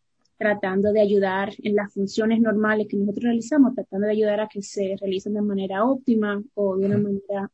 Tratando 0.40 0.90
de 0.90 1.02
ayudar 1.02 1.52
en 1.62 1.74
las 1.74 1.92
funciones 1.92 2.40
normales 2.40 2.86
que 2.88 2.96
nosotros 2.96 3.24
realizamos, 3.24 3.74
tratando 3.74 4.06
de 4.06 4.14
ayudar 4.14 4.40
a 4.40 4.48
que 4.48 4.62
se 4.62 4.96
realicen 4.98 5.34
de 5.34 5.42
manera 5.42 5.84
óptima 5.84 6.42
o 6.54 6.78
de 6.78 6.86
una 6.86 6.96
manera, 6.96 7.50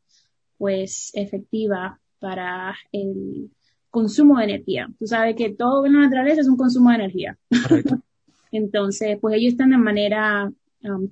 pues, 0.57 1.11
efectiva 1.15 1.99
para 2.21 2.77
el 2.93 3.51
consumo 3.91 4.39
de 4.39 4.45
energía. 4.45 4.89
Tú 5.01 5.07
sabes 5.09 5.35
que 5.35 5.53
todo 5.53 5.85
en 5.85 5.95
la 5.95 6.03
naturaleza 6.03 6.43
es 6.43 6.49
un 6.49 6.57
consumo 6.57 6.91
de 6.91 6.95
energía. 6.95 7.37
Correcto. 7.61 7.99
Entonces, 8.53 9.19
pues 9.21 9.35
ellos 9.35 9.55
están 9.55 9.71
de 9.71 9.79
manera 9.79 10.49
um, 10.85 11.11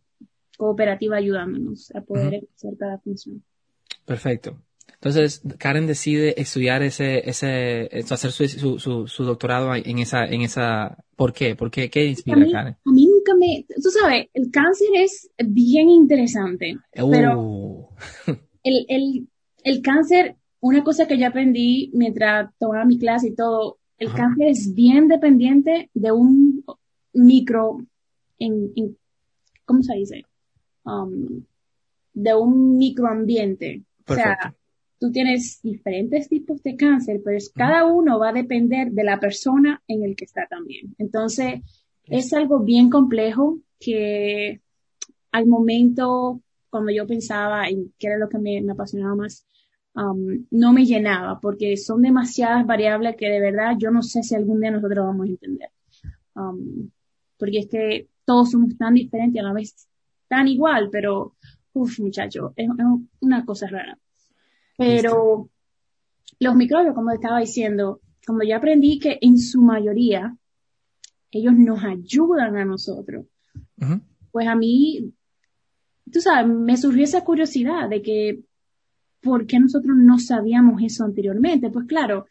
cooperativa 0.57 1.17
ayudándonos 1.17 1.93
a 1.93 2.03
poder 2.03 2.47
hacer 2.55 2.77
cada 2.79 2.99
función. 2.99 3.43
Perfecto. 4.05 4.57
Entonces, 4.93 5.43
Karen 5.59 5.89
decide 5.89 6.41
estudiar 6.41 6.85
ese, 6.85 7.29
ese, 7.29 7.89
eso, 7.91 8.15
hacer 8.15 8.31
su, 8.31 8.47
su, 8.47 8.79
su, 8.79 9.09
su 9.09 9.25
doctorado 9.25 9.75
en 9.75 9.99
esa, 9.99 10.25
en 10.25 10.43
esa, 10.43 11.04
¿por 11.17 11.33
qué? 11.33 11.55
¿Por 11.57 11.71
qué? 11.71 11.91
¿Qué 11.91 12.05
A 12.05 12.09
inspira 12.11 12.37
mí, 12.37 12.49
a 12.51 12.53
Karen? 12.53 12.77
a 12.87 12.91
mí 12.91 13.07
nunca 13.07 13.35
me, 13.35 13.67
tú 13.83 13.91
sabes, 13.91 14.27
el 14.35 14.51
cáncer 14.51 14.89
es 14.97 15.31
bien 15.45 15.89
interesante, 15.89 16.77
pero 17.11 17.41
Uh, 17.41 17.89
el, 18.63 18.87
el, 18.89 19.29
el 19.63 19.83
cáncer, 19.83 20.37
una 20.61 20.83
cosa 20.83 21.07
que 21.07 21.19
yo 21.19 21.27
aprendí 21.27 21.91
mientras 21.95 22.51
tomaba 22.59 22.85
mi 22.85 22.99
clase 22.99 23.29
y 23.29 23.35
todo, 23.35 23.79
el 23.99 24.09
Ajá. 24.09 24.17
cáncer 24.19 24.49
es 24.49 24.75
bien 24.75 25.09
dependiente 25.09 25.91
de 25.95 26.13
un 26.13 26.65
micro, 27.13 27.79
en, 28.39 28.73
en- 28.77 28.97
¿cómo 29.65 29.83
se 29.83 29.95
dice? 29.95 30.23
Um, 30.85 31.45
de 32.13 32.35
un 32.35 32.77
microambiente. 32.79 33.83
O 34.07 34.15
sea, 34.15 34.37
perfecto. 34.37 34.59
Tú 34.99 35.11
tienes 35.13 35.61
diferentes 35.63 36.29
tipos 36.29 36.63
de 36.63 36.77
cáncer, 36.77 37.21
pero 37.25 37.37
es- 37.37 37.51
cada 37.51 37.85
uno 37.87 38.19
va 38.19 38.31
a 38.31 38.33
depender 38.33 38.91
de 38.93 39.05
la 39.05 39.21
persona 39.21 39.83
en 39.89 40.05
el 40.05 40.17
que 40.17 40.25
está 40.25 40.47
también. 40.49 40.95
Entonces, 40.99 41.61
es 42.05 42.33
algo 42.33 42.61
bien 42.61 42.91
complejo 42.91 43.59
que 43.79 44.61
al 45.33 45.47
momento, 45.47 46.41
cuando 46.71 46.93
yo 46.93 47.07
pensaba 47.07 47.69
en 47.69 47.93
qué 47.99 48.09
era 48.09 48.19
lo 48.19 48.29
que 48.29 48.39
me, 48.39 48.61
me 48.63 48.73
apasionaba 48.73 49.15
más, 49.17 49.47
um, 49.95 50.47
no 50.51 50.73
me 50.73 50.85
llenaba, 50.85 51.41
porque 51.41 51.77
son 51.77 52.03
demasiadas 52.03 52.67
variables 52.67 53.17
que 53.17 53.29
de 53.29 53.41
verdad 53.41 53.77
yo 53.79 53.91
no 53.91 54.03
sé 54.03 54.23
si 54.23 54.35
algún 54.35 54.61
día 54.61 54.71
nosotros 54.71 55.05
vamos 55.07 55.27
a 55.27 55.31
entender. 55.31 55.71
Um, 56.35 56.91
porque 57.39 57.59
es 57.61 57.69
que 57.69 58.09
todos 58.25 58.51
somos 58.51 58.77
tan 58.77 58.95
diferentes 58.95 59.37
y 59.37 59.39
a 59.39 59.43
la 59.43 59.53
vez 59.53 59.89
tan 60.29 60.49
igual, 60.49 60.89
pero, 60.91 61.37
uff, 61.73 61.99
muchacho, 62.01 62.53
es, 62.57 62.69
es 62.69 62.85
una 63.21 63.45
cosa 63.45 63.67
rara. 63.69 63.99
Pero 64.77 65.49
los 66.41 66.55
microbios, 66.55 66.95
como 66.95 67.11
estaba 67.11 67.41
diciendo, 67.41 68.01
cuando 68.27 68.45
yo 68.45 68.57
aprendí 68.57 68.99
que 68.99 69.19
en 69.21 69.39
su 69.39 69.61
mayoría 69.61 70.37
ellos 71.31 71.55
nos 71.55 71.85
ayudan 71.85 72.57
a 72.57 72.65
nosotros, 72.65 73.27
pues 74.31 74.49
a 74.49 74.55
mí, 74.55 75.13
tú 76.11 76.21
sabes, 76.21 76.49
me 76.49 76.77
surgió 76.77 77.05
esa 77.05 77.25
curiosidad 77.25 77.89
de 77.89 78.03
que, 78.03 78.45
¿por 79.21 79.47
qué 79.47 79.59
nosotros 79.59 79.97
no 79.97 80.19
sabíamos 80.19 80.83
eso 80.83 81.05
anteriormente? 81.05 81.71
Pues 81.71 81.87
claro, 81.87 82.27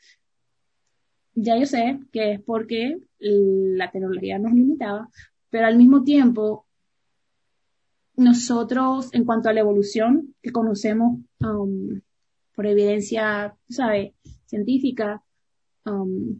ya 1.35 1.57
yo 1.57 1.65
sé 1.65 1.99
que 2.11 2.33
es 2.33 2.41
porque 2.41 2.97
la 3.19 3.91
tecnología 3.91 4.37
nos 4.39 4.53
limitaba, 4.53 5.09
pero 5.49 5.67
al 5.67 5.77
mismo 5.77 6.03
tiempo, 6.03 6.65
nosotros, 8.15 9.09
en 9.13 9.25
cuanto 9.25 9.49
a 9.49 9.53
la 9.53 9.61
evolución 9.61 10.35
que 10.41 10.51
conocemos 10.51 11.19
um, 11.39 11.99
por 12.55 12.65
evidencia, 12.67 13.55
¿sabe? 13.69 14.13
científica, 14.45 15.23
um, 15.85 16.39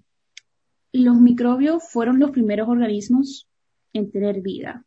los 0.91 1.19
microbios 1.19 1.83
fueron 1.89 2.19
los 2.19 2.31
primeros 2.31 2.69
organismos 2.69 3.49
en 3.93 4.11
tener 4.11 4.41
vida. 4.41 4.85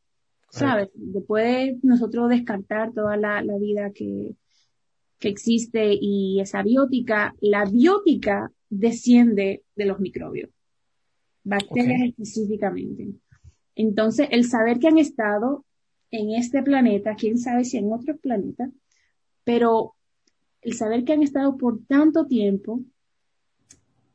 ¿Sabes? 0.48 0.88
Después 0.94 1.44
de 1.44 1.78
nosotros 1.82 2.30
descartar 2.30 2.92
toda 2.92 3.16
la, 3.16 3.42
vida 3.58 3.90
que, 3.92 4.36
que 5.18 5.28
existe 5.28 5.98
y 6.00 6.40
esa 6.40 6.62
biótica, 6.62 7.34
la 7.40 7.64
biótica 7.64 8.50
desciende 8.70 9.64
de 9.74 9.84
los 9.84 9.98
microbios, 9.98 10.48
bacterias 11.42 12.00
específicamente. 12.08 13.10
Entonces, 13.74 14.28
el 14.30 14.44
saber 14.46 14.78
que 14.78 14.88
han 14.88 14.98
estado 14.98 15.66
en 16.10 16.30
este 16.30 16.62
planeta, 16.62 17.16
quién 17.16 17.36
sabe 17.38 17.64
si 17.64 17.76
en 17.76 17.92
otro 17.92 18.16
planeta, 18.16 18.70
pero 19.44 19.94
el 20.66 20.74
saber 20.74 21.04
que 21.04 21.12
han 21.12 21.22
estado 21.22 21.56
por 21.56 21.78
tanto 21.86 22.26
tiempo 22.26 22.80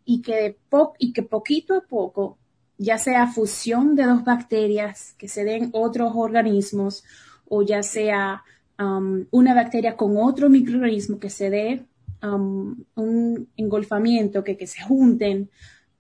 y 0.04 0.22
que, 0.22 0.58
y 1.00 1.14
que 1.14 1.24
poquito 1.24 1.76
a 1.76 1.82
poco, 1.82 2.38
ya 2.78 2.98
sea 2.98 3.28
fusión 3.28 3.96
de 3.96 4.04
dos 4.04 4.26
bacterias 4.26 5.16
que 5.18 5.30
se 5.30 5.46
den 5.46 5.70
otros 5.72 6.12
organismos 6.14 7.06
o 7.48 7.62
ya 7.64 7.82
sea 7.84 8.44
um, 8.78 9.24
una 9.32 9.54
bacteria 9.54 9.96
con 9.96 10.18
otro 10.18 10.50
microorganismo 10.50 11.20
que 11.20 11.30
se 11.30 11.50
dé 11.50 11.86
um, 12.22 12.84
un 12.96 13.48
engolfamiento, 13.56 14.44
que, 14.44 14.58
que 14.58 14.68
se 14.68 14.82
junten 14.82 15.50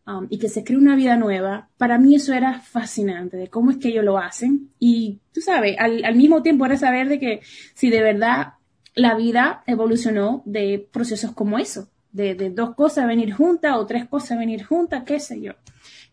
um, 0.05 0.27
y 0.29 0.37
que 0.37 0.49
se 0.49 0.65
cree 0.65 0.77
una 0.77 0.97
vida 0.97 1.15
nueva, 1.15 1.69
para 1.77 1.97
mí 1.97 2.15
eso 2.15 2.33
era 2.33 2.59
fascinante, 2.59 3.37
de 3.37 3.47
cómo 3.47 3.71
es 3.71 3.77
que 3.77 3.87
ellos 3.87 4.03
lo 4.03 4.17
hacen. 4.17 4.69
Y 4.79 5.21
tú 5.31 5.39
sabes, 5.39 5.77
al, 5.79 6.03
al 6.03 6.15
mismo 6.17 6.41
tiempo 6.41 6.65
era 6.65 6.75
saber 6.75 7.07
de 7.07 7.19
que 7.19 7.39
si 7.73 7.89
de 7.89 8.01
verdad 8.01 8.55
la 8.95 9.15
vida 9.15 9.63
evolucionó 9.67 10.41
de 10.45 10.87
procesos 10.91 11.31
como 11.31 11.57
eso, 11.57 11.89
de, 12.11 12.35
dos 12.49 12.75
cosas 12.75 13.07
venir 13.07 13.33
juntas 13.33 13.75
o 13.77 13.85
tres 13.85 14.07
cosas 14.07 14.37
venir 14.37 14.63
juntas, 14.63 15.03
qué 15.05 15.19
sé 15.19 15.41
yo. 15.41 15.53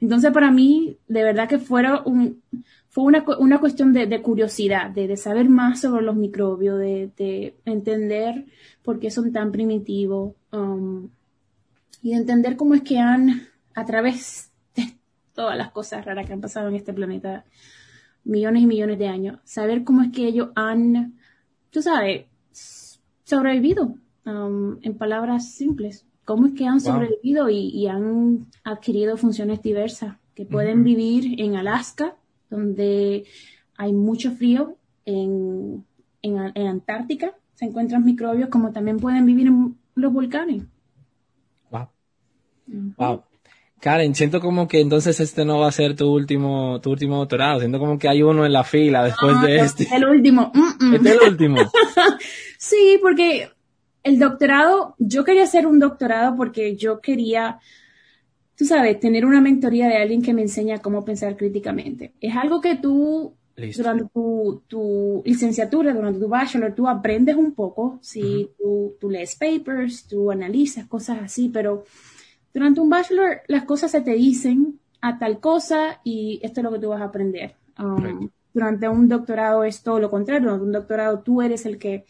Entonces, 0.00 0.30
para 0.32 0.50
mí, 0.50 0.98
de 1.08 1.24
verdad 1.24 1.48
que 1.48 1.58
fuera 1.58 2.02
un, 2.04 2.42
fue 2.88 3.04
una, 3.04 3.60
cuestión 3.60 3.92
de, 3.92 4.22
curiosidad, 4.22 4.90
de, 4.90 5.16
saber 5.16 5.48
más 5.48 5.80
sobre 5.80 6.02
los 6.02 6.16
microbios, 6.16 6.78
de, 6.78 7.10
de 7.16 7.56
entender 7.64 8.46
por 8.82 8.98
qué 9.00 9.10
son 9.10 9.32
tan 9.32 9.52
primitivos 9.52 10.34
um, 10.52 11.08
y 12.00 12.10
de 12.10 12.16
entender 12.16 12.56
cómo 12.56 12.74
es 12.74 12.82
que 12.82 12.98
han, 12.98 13.48
a 13.74 13.84
través 13.84 14.50
de 14.74 14.94
todas 15.34 15.56
las 15.56 15.70
cosas 15.72 16.04
raras 16.04 16.26
que 16.26 16.32
han 16.32 16.40
pasado 16.40 16.68
en 16.68 16.76
este 16.76 16.92
planeta, 16.92 17.44
millones 18.24 18.62
y 18.62 18.66
millones 18.66 18.98
de 18.98 19.08
años, 19.08 19.38
saber 19.44 19.84
cómo 19.84 20.02
es 20.02 20.12
que 20.12 20.26
ellos 20.26 20.50
han, 20.54 21.18
tú 21.70 21.82
sabes, 21.82 22.26
sobrevivido, 23.28 23.94
um, 24.24 24.78
en 24.82 24.96
palabras 24.96 25.52
simples, 25.52 26.06
cómo 26.24 26.46
es 26.46 26.54
que 26.54 26.66
han 26.66 26.80
sobrevivido 26.80 27.48
y, 27.50 27.86
han 27.86 28.46
adquirido 28.64 29.16
funciones 29.16 29.62
diversas, 29.62 30.16
que 30.34 30.44
pueden 30.44 30.82
vivir 30.84 31.40
en 31.40 31.56
Alaska, 31.56 32.16
donde 32.48 33.24
hay 33.76 33.92
mucho 33.92 34.32
frío, 34.32 34.76
en, 35.04 35.84
en, 36.22 36.38
Antártica 36.66 37.34
se 37.54 37.64
encuentran 37.64 38.04
microbios, 38.04 38.48
como 38.50 38.72
también 38.72 38.98
pueden 38.98 39.26
vivir 39.26 39.48
en 39.48 39.76
los 39.94 40.12
volcanes. 40.12 40.62
Wow. 41.70 41.88
Wow. 42.96 43.22
Karen, 43.80 44.14
siento 44.14 44.40
como 44.40 44.68
que 44.68 44.80
entonces 44.80 45.18
este 45.20 45.44
no 45.44 45.60
va 45.60 45.68
a 45.68 45.72
ser 45.72 45.94
tu 45.94 46.12
último, 46.12 46.80
tu 46.80 46.90
último 46.90 47.16
doctorado. 47.18 47.60
Siento 47.60 47.78
como 47.78 47.98
que 47.98 48.08
hay 48.08 48.22
uno 48.22 48.44
en 48.44 48.52
la 48.52 48.64
fila 48.64 49.04
después 49.04 49.40
de 49.42 49.58
este. 49.58 49.88
El 49.94 50.04
último. 50.04 50.52
Este 50.94 51.10
es 51.10 51.22
el 51.22 51.28
último. 51.28 51.56
sí, 52.58 52.98
porque 53.00 53.48
el 54.02 54.18
doctorado, 54.18 54.94
yo 54.98 55.24
quería 55.24 55.44
hacer 55.44 55.66
un 55.66 55.78
doctorado 55.78 56.36
porque 56.36 56.76
yo 56.76 57.00
quería, 57.00 57.58
tú 58.56 58.64
sabes, 58.64 59.00
tener 59.00 59.24
una 59.24 59.40
mentoría 59.40 59.88
de 59.88 59.96
alguien 59.96 60.22
que 60.22 60.34
me 60.34 60.42
enseña 60.42 60.78
cómo 60.78 61.04
pensar 61.04 61.36
críticamente. 61.36 62.12
Es 62.20 62.36
algo 62.36 62.60
que 62.60 62.76
tú, 62.76 63.34
durante 63.76 64.04
tu, 64.68 65.22
licenciatura, 65.24 65.94
durante 65.94 66.20
tu 66.20 66.28
bachelor, 66.28 66.74
tú 66.74 66.88
aprendes 66.88 67.36
un 67.36 67.54
poco, 67.54 67.98
sí, 68.02 68.50
tú, 68.58 68.96
tú 69.00 69.10
lees 69.10 69.36
papers, 69.36 70.06
tú 70.06 70.30
analizas 70.30 70.86
cosas 70.86 71.18
así, 71.22 71.48
pero 71.48 71.84
durante 72.52 72.80
un 72.80 72.90
bachelor 72.90 73.42
las 73.46 73.64
cosas 73.64 73.90
se 73.90 74.00
te 74.00 74.12
dicen 74.12 74.78
a 75.00 75.18
tal 75.18 75.40
cosa 75.40 76.00
y 76.02 76.40
esto 76.42 76.60
es 76.60 76.64
lo 76.64 76.72
que 76.72 76.78
tú 76.78 76.88
vas 76.88 77.02
a 77.02 77.06
aprender. 77.06 77.54
Um, 77.78 78.28
durante 78.52 78.88
un 78.88 79.08
doctorado 79.08 79.62
es 79.64 79.82
todo 79.82 80.00
lo 80.00 80.10
contrario, 80.10 80.48
durante 80.48 80.64
un 80.64 80.72
doctorado 80.72 81.20
tú 81.20 81.42
eres 81.42 81.66
el 81.66 81.78
que 81.78 82.04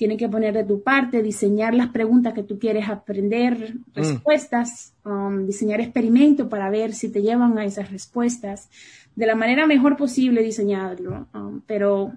tiene 0.00 0.16
que 0.16 0.30
poner 0.30 0.54
de 0.54 0.64
tu 0.64 0.82
parte, 0.82 1.22
diseñar 1.22 1.74
las 1.74 1.88
preguntas 1.88 2.32
que 2.32 2.42
tú 2.42 2.58
quieres 2.58 2.88
aprender, 2.88 3.74
mm. 3.74 3.92
respuestas, 3.94 4.94
um, 5.04 5.44
diseñar 5.44 5.78
experimentos 5.82 6.48
para 6.48 6.70
ver 6.70 6.94
si 6.94 7.10
te 7.10 7.20
llevan 7.20 7.58
a 7.58 7.66
esas 7.66 7.90
respuestas 7.90 8.70
de 9.14 9.26
la 9.26 9.34
manera 9.34 9.66
mejor 9.66 9.98
posible 9.98 10.42
diseñarlo. 10.42 11.28
Um, 11.34 11.60
pero 11.66 12.14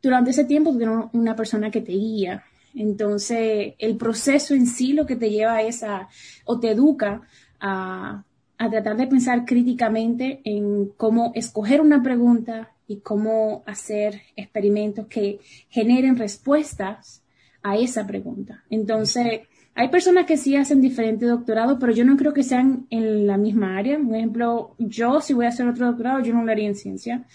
durante 0.00 0.30
ese 0.30 0.44
tiempo 0.46 0.74
tienes 0.74 1.04
una 1.12 1.36
persona 1.36 1.70
que 1.70 1.82
te 1.82 1.92
guía. 1.92 2.44
Entonces, 2.74 3.74
el 3.78 3.98
proceso 3.98 4.54
en 4.54 4.66
sí 4.66 4.94
lo 4.94 5.04
que 5.04 5.16
te 5.16 5.28
lleva 5.28 5.60
es 5.60 5.82
a, 5.82 6.08
o 6.46 6.58
te 6.58 6.70
educa 6.70 7.28
a, 7.60 8.24
a 8.56 8.70
tratar 8.70 8.96
de 8.96 9.06
pensar 9.06 9.44
críticamente 9.44 10.40
en 10.44 10.92
cómo 10.96 11.30
escoger 11.34 11.82
una 11.82 12.02
pregunta, 12.02 12.72
y 12.88 13.00
cómo 13.00 13.62
hacer 13.66 14.22
experimentos 14.34 15.06
que 15.06 15.38
generen 15.68 16.16
respuestas 16.16 17.22
a 17.62 17.76
esa 17.76 18.06
pregunta. 18.06 18.64
Entonces, 18.70 19.42
hay 19.74 19.88
personas 19.90 20.26
que 20.26 20.38
sí 20.38 20.56
hacen 20.56 20.80
diferentes 20.80 21.28
doctorados, 21.28 21.76
pero 21.78 21.92
yo 21.92 22.04
no 22.04 22.16
creo 22.16 22.32
que 22.32 22.42
sean 22.42 22.86
en 22.90 23.26
la 23.26 23.36
misma 23.36 23.76
área. 23.76 23.98
Por 23.98 24.16
ejemplo, 24.16 24.74
yo 24.78 25.20
si 25.20 25.34
voy 25.34 25.44
a 25.44 25.50
hacer 25.50 25.68
otro 25.68 25.86
doctorado, 25.86 26.20
yo 26.20 26.32
no 26.32 26.42
lo 26.42 26.50
haría 26.50 26.66
en 26.66 26.74
ciencia, 26.74 27.26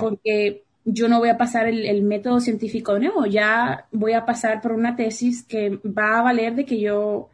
porque 0.00 0.64
yo 0.84 1.08
no 1.08 1.20
voy 1.20 1.28
a 1.28 1.38
pasar 1.38 1.68
el, 1.68 2.02
método 2.02 2.40
científico 2.40 2.98
nuevo, 2.98 3.26
ya 3.26 3.86
voy 3.92 4.12
a 4.12 4.26
pasar 4.26 4.60
por 4.60 4.72
una 4.72 4.96
tesis 4.96 5.44
que 5.44 5.80
va 5.84 6.18
a 6.18 6.22
valer 6.22 6.54
de 6.54 6.64
que 6.64 6.80
yo, 6.80 7.30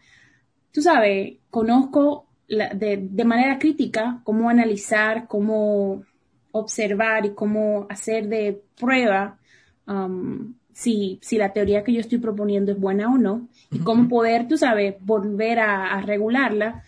tú 0.73 0.83
sabes, 0.83 1.39
conozco 1.51 2.27
de, 2.49 2.99
de 3.11 3.25
manera 3.25 3.59
crítica 3.59 4.21
cómo 4.25 4.49
analizar, 4.49 5.27
cómo 5.27 6.05
observar 6.53 7.27
y 7.27 7.35
cómo 7.35 7.87
hacer 7.89 8.29
de 8.29 8.63
prueba 8.79 9.39
um, 9.87 10.55
si, 10.73 11.19
si, 11.23 11.37
la 11.37 11.53
teoría 11.53 11.85
que 11.85 11.93
yo 11.93 12.01
estoy 12.01 12.19
proponiendo 12.19 12.73
es 12.73 12.81
buena 12.81 13.13
o 13.13 13.19
no, 13.19 13.49
y 13.71 13.79
cómo 13.81 14.09
poder, 14.09 14.49
tú 14.49 14.57
sabes, 14.57 14.95
volver 15.01 15.59
a, 15.59 16.01
regularla 16.01 16.83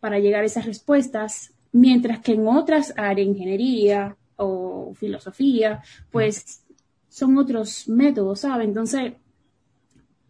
para 0.00 0.18
llegar 0.18 0.42
a 0.42 0.46
esas 0.46 0.66
respuestas, 0.66 1.52
mientras 1.72 2.20
que 2.20 2.32
en 2.32 2.48
otras 2.48 2.92
áreas, 2.96 3.28
ingeniería 3.28 4.16
o 4.36 4.92
filosofía, 4.94 5.82
pues 6.10 6.64
son 7.08 7.38
otros 7.38 7.88
métodos, 7.88 8.40
¿sabes? 8.40 8.66
Entonces, 8.66 9.12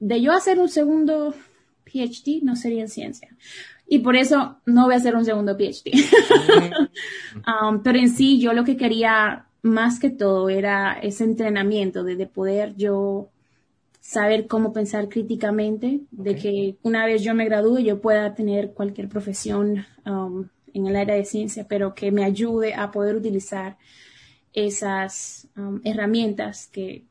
de 0.00 0.20
yo 0.20 0.32
hacer 0.32 0.58
un 0.58 0.68
segundo 0.68 1.34
PhD 1.84 2.42
no 2.42 2.56
sería 2.56 2.82
en 2.82 2.88
ciencia. 2.88 3.28
Y 3.90 4.00
por 4.00 4.16
eso 4.16 4.60
no 4.66 4.84
voy 4.84 4.94
a 4.94 4.98
hacer 4.98 5.16
un 5.16 5.24
segundo 5.24 5.56
PhD. 5.56 5.92
Um, 7.46 7.82
pero 7.82 7.98
en 7.98 8.10
sí, 8.10 8.40
yo 8.40 8.52
lo 8.52 8.64
que 8.64 8.76
quería 8.76 9.46
más 9.62 9.98
que 10.00 10.10
todo 10.10 10.48
era 10.48 10.94
ese 10.94 11.24
entrenamiento 11.24 12.02
de, 12.02 12.26
poder 12.26 12.74
yo 12.76 13.28
saber 14.00 14.46
cómo 14.48 14.72
pensar 14.72 15.08
críticamente, 15.08 16.00
de 16.10 16.36
que 16.36 16.76
una 16.82 17.06
vez 17.06 17.22
yo 17.22 17.34
me 17.34 17.44
gradúe 17.44 17.78
yo 17.78 18.00
pueda 18.00 18.34
tener 18.34 18.72
cualquier 18.72 19.08
profesión 19.08 19.86
um, 20.04 20.48
en 20.74 20.86
el 20.86 20.96
área 20.96 21.14
de 21.14 21.24
ciencia, 21.24 21.66
pero 21.68 21.94
que 21.94 22.10
me 22.10 22.24
ayude 22.24 22.74
a 22.74 22.90
poder 22.90 23.16
utilizar 23.16 23.78
esas 24.52 25.48
um, 25.56 25.80
herramientas 25.84 26.66
que, 26.66 27.04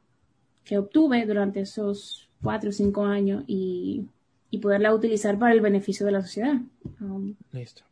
que 0.63 0.78
obtuve 0.78 1.25
durante 1.25 1.61
esos 1.61 2.30
cuatro 2.41 2.69
o 2.69 2.73
cinco 2.73 3.05
años 3.05 3.43
y 3.47 4.05
y 4.50 4.60
poderla 4.60 4.93
utilizar 4.93 5.38
para 5.38 5.54
el 5.54 5.62
beneficio 5.62 6.06
de 6.06 6.12
la 6.12 6.22
sociedad. 6.22 6.56
Um, 7.00 7.36
Listo. 7.52 7.84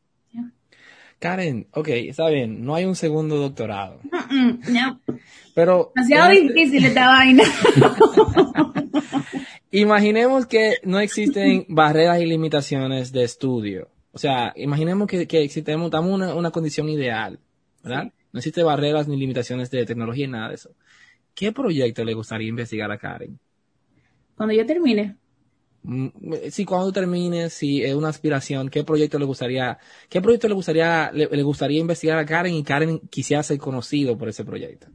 Karen, 1.20 1.68
ok, 1.72 1.88
está 1.88 2.28
bien, 2.30 2.64
no 2.66 2.76
hay 2.76 2.86
un 2.86 2.96
segundo 2.96 3.38
doctorado. 3.38 4.00
no. 4.70 5.00
Pero. 5.54 5.92
Demasiado 5.96 6.32
este 6.32 6.54
difícil 6.54 6.86
esta 6.86 7.08
vaina. 7.08 7.44
Imaginemos 9.72 10.46
que 10.46 10.76
no 10.84 11.00
existen 11.00 11.66
barreras 11.68 12.22
y 12.22 12.26
limitaciones 12.26 13.12
de 13.12 13.24
estudio. 13.24 13.90
O 14.12 14.18
sea, 14.18 14.54
imaginemos 14.56 15.08
que, 15.08 15.28
que 15.28 15.42
existemos, 15.44 15.88
estamos 15.88 16.10
en 16.10 16.16
una, 16.16 16.36
una, 16.36 16.52
condición 16.52 16.88
ideal, 16.90 17.40
¿verdad? 17.84 18.14
No 18.32 18.40
existe 18.40 18.64
barreras 18.64 19.08
ni 19.08 19.18
limitaciones 19.18 19.70
de 19.72 19.86
tecnología 19.86 20.26
y 20.26 20.30
nada 20.30 20.50
de 20.50 20.56
eso. 20.56 20.72
¿Qué 21.34 21.52
proyecto 21.52 22.06
le 22.06 22.14
gustaría 22.14 22.48
investigar 22.48 22.92
a 22.92 22.98
Karen? 22.98 23.38
Cuando 24.36 24.54
yo 24.54 24.66
termine 24.66 25.04
mm, 25.06 25.18
si 26.50 26.66
cuando 26.66 26.88
tú 26.88 26.94
termines, 26.94 27.54
si 27.54 27.84
es 27.84 27.94
una 27.94 28.10
aspiración, 28.10 28.70
qué 28.70 28.84
proyecto 28.84 29.20
le 29.20 29.26
gustaría, 29.26 29.78
qué 30.10 30.22
proyecto 30.22 30.48
le 30.48 30.54
gustaría, 30.54 31.12
le, 31.12 31.28
le 31.28 31.44
gustaría 31.44 31.80
investigar 31.80 32.18
a 32.18 32.26
Karen 32.26 32.54
y 32.54 32.64
Karen 32.64 33.00
quisiera 33.10 33.44
ser 33.44 33.58
conocido 33.58 34.18
por 34.18 34.30
ese 34.30 34.44
proyecto. 34.44 34.88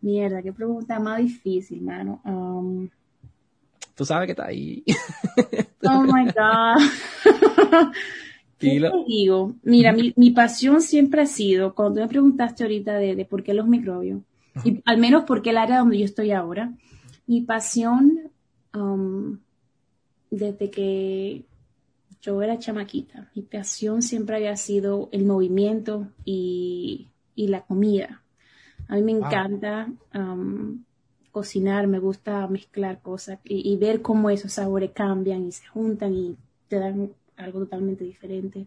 Mierda, 0.00 0.42
qué 0.42 0.52
pregunta 0.52 1.00
más 1.00 1.18
difícil, 1.18 1.82
mano. 1.82 2.20
Um, 2.24 2.88
Tú 3.98 4.04
sabes 4.04 4.26
que 4.26 4.32
está 4.32 4.46
ahí. 4.46 4.84
oh 5.84 6.02
my 6.02 6.24
God. 6.26 6.82
¿Qué 8.58 8.80
te 8.80 9.04
digo? 9.08 9.54
Mira, 9.62 9.92
mi, 9.92 10.12
mi 10.16 10.30
pasión 10.30 10.80
siempre 10.80 11.22
ha 11.22 11.26
sido, 11.26 11.74
cuando 11.74 11.96
tú 11.96 12.00
me 12.02 12.08
preguntaste 12.08 12.62
ahorita 12.62 12.96
de, 12.96 13.16
de 13.16 13.24
por 13.24 13.42
qué 13.42 13.54
los 13.54 13.66
microbios, 13.66 14.20
y 14.64 14.80
al 14.84 14.98
menos 14.98 15.24
por 15.24 15.42
qué 15.42 15.50
el 15.50 15.58
área 15.58 15.78
donde 15.78 15.98
yo 15.98 16.04
estoy 16.04 16.32
ahora, 16.32 16.72
mi 17.26 17.40
pasión 17.40 18.30
um, 18.74 19.38
desde 20.30 20.70
que 20.70 21.44
yo 22.20 22.42
era 22.42 22.58
chamaquita, 22.58 23.30
mi 23.34 23.42
pasión 23.42 24.02
siempre 24.02 24.36
había 24.36 24.56
sido 24.56 25.08
el 25.12 25.24
movimiento 25.24 26.08
y, 26.24 27.08
y 27.34 27.48
la 27.48 27.62
comida. 27.62 28.22
A 28.88 28.96
mí 28.96 29.02
me 29.02 29.12
Wow. 29.20 29.20
encanta 29.26 29.88
um, 30.14 30.82
cocinar, 31.30 31.86
me 31.86 31.98
gusta 31.98 32.46
mezclar 32.48 33.00
cosas 33.00 33.38
y, 33.44 33.72
y 33.72 33.76
ver 33.76 34.02
cómo 34.02 34.30
esos 34.30 34.52
sabores 34.52 34.90
cambian 34.92 35.46
y 35.46 35.52
se 35.52 35.66
juntan 35.66 36.14
y 36.14 36.36
te 36.68 36.78
dan 36.78 37.10
algo 37.36 37.60
totalmente 37.60 38.04
diferente. 38.04 38.66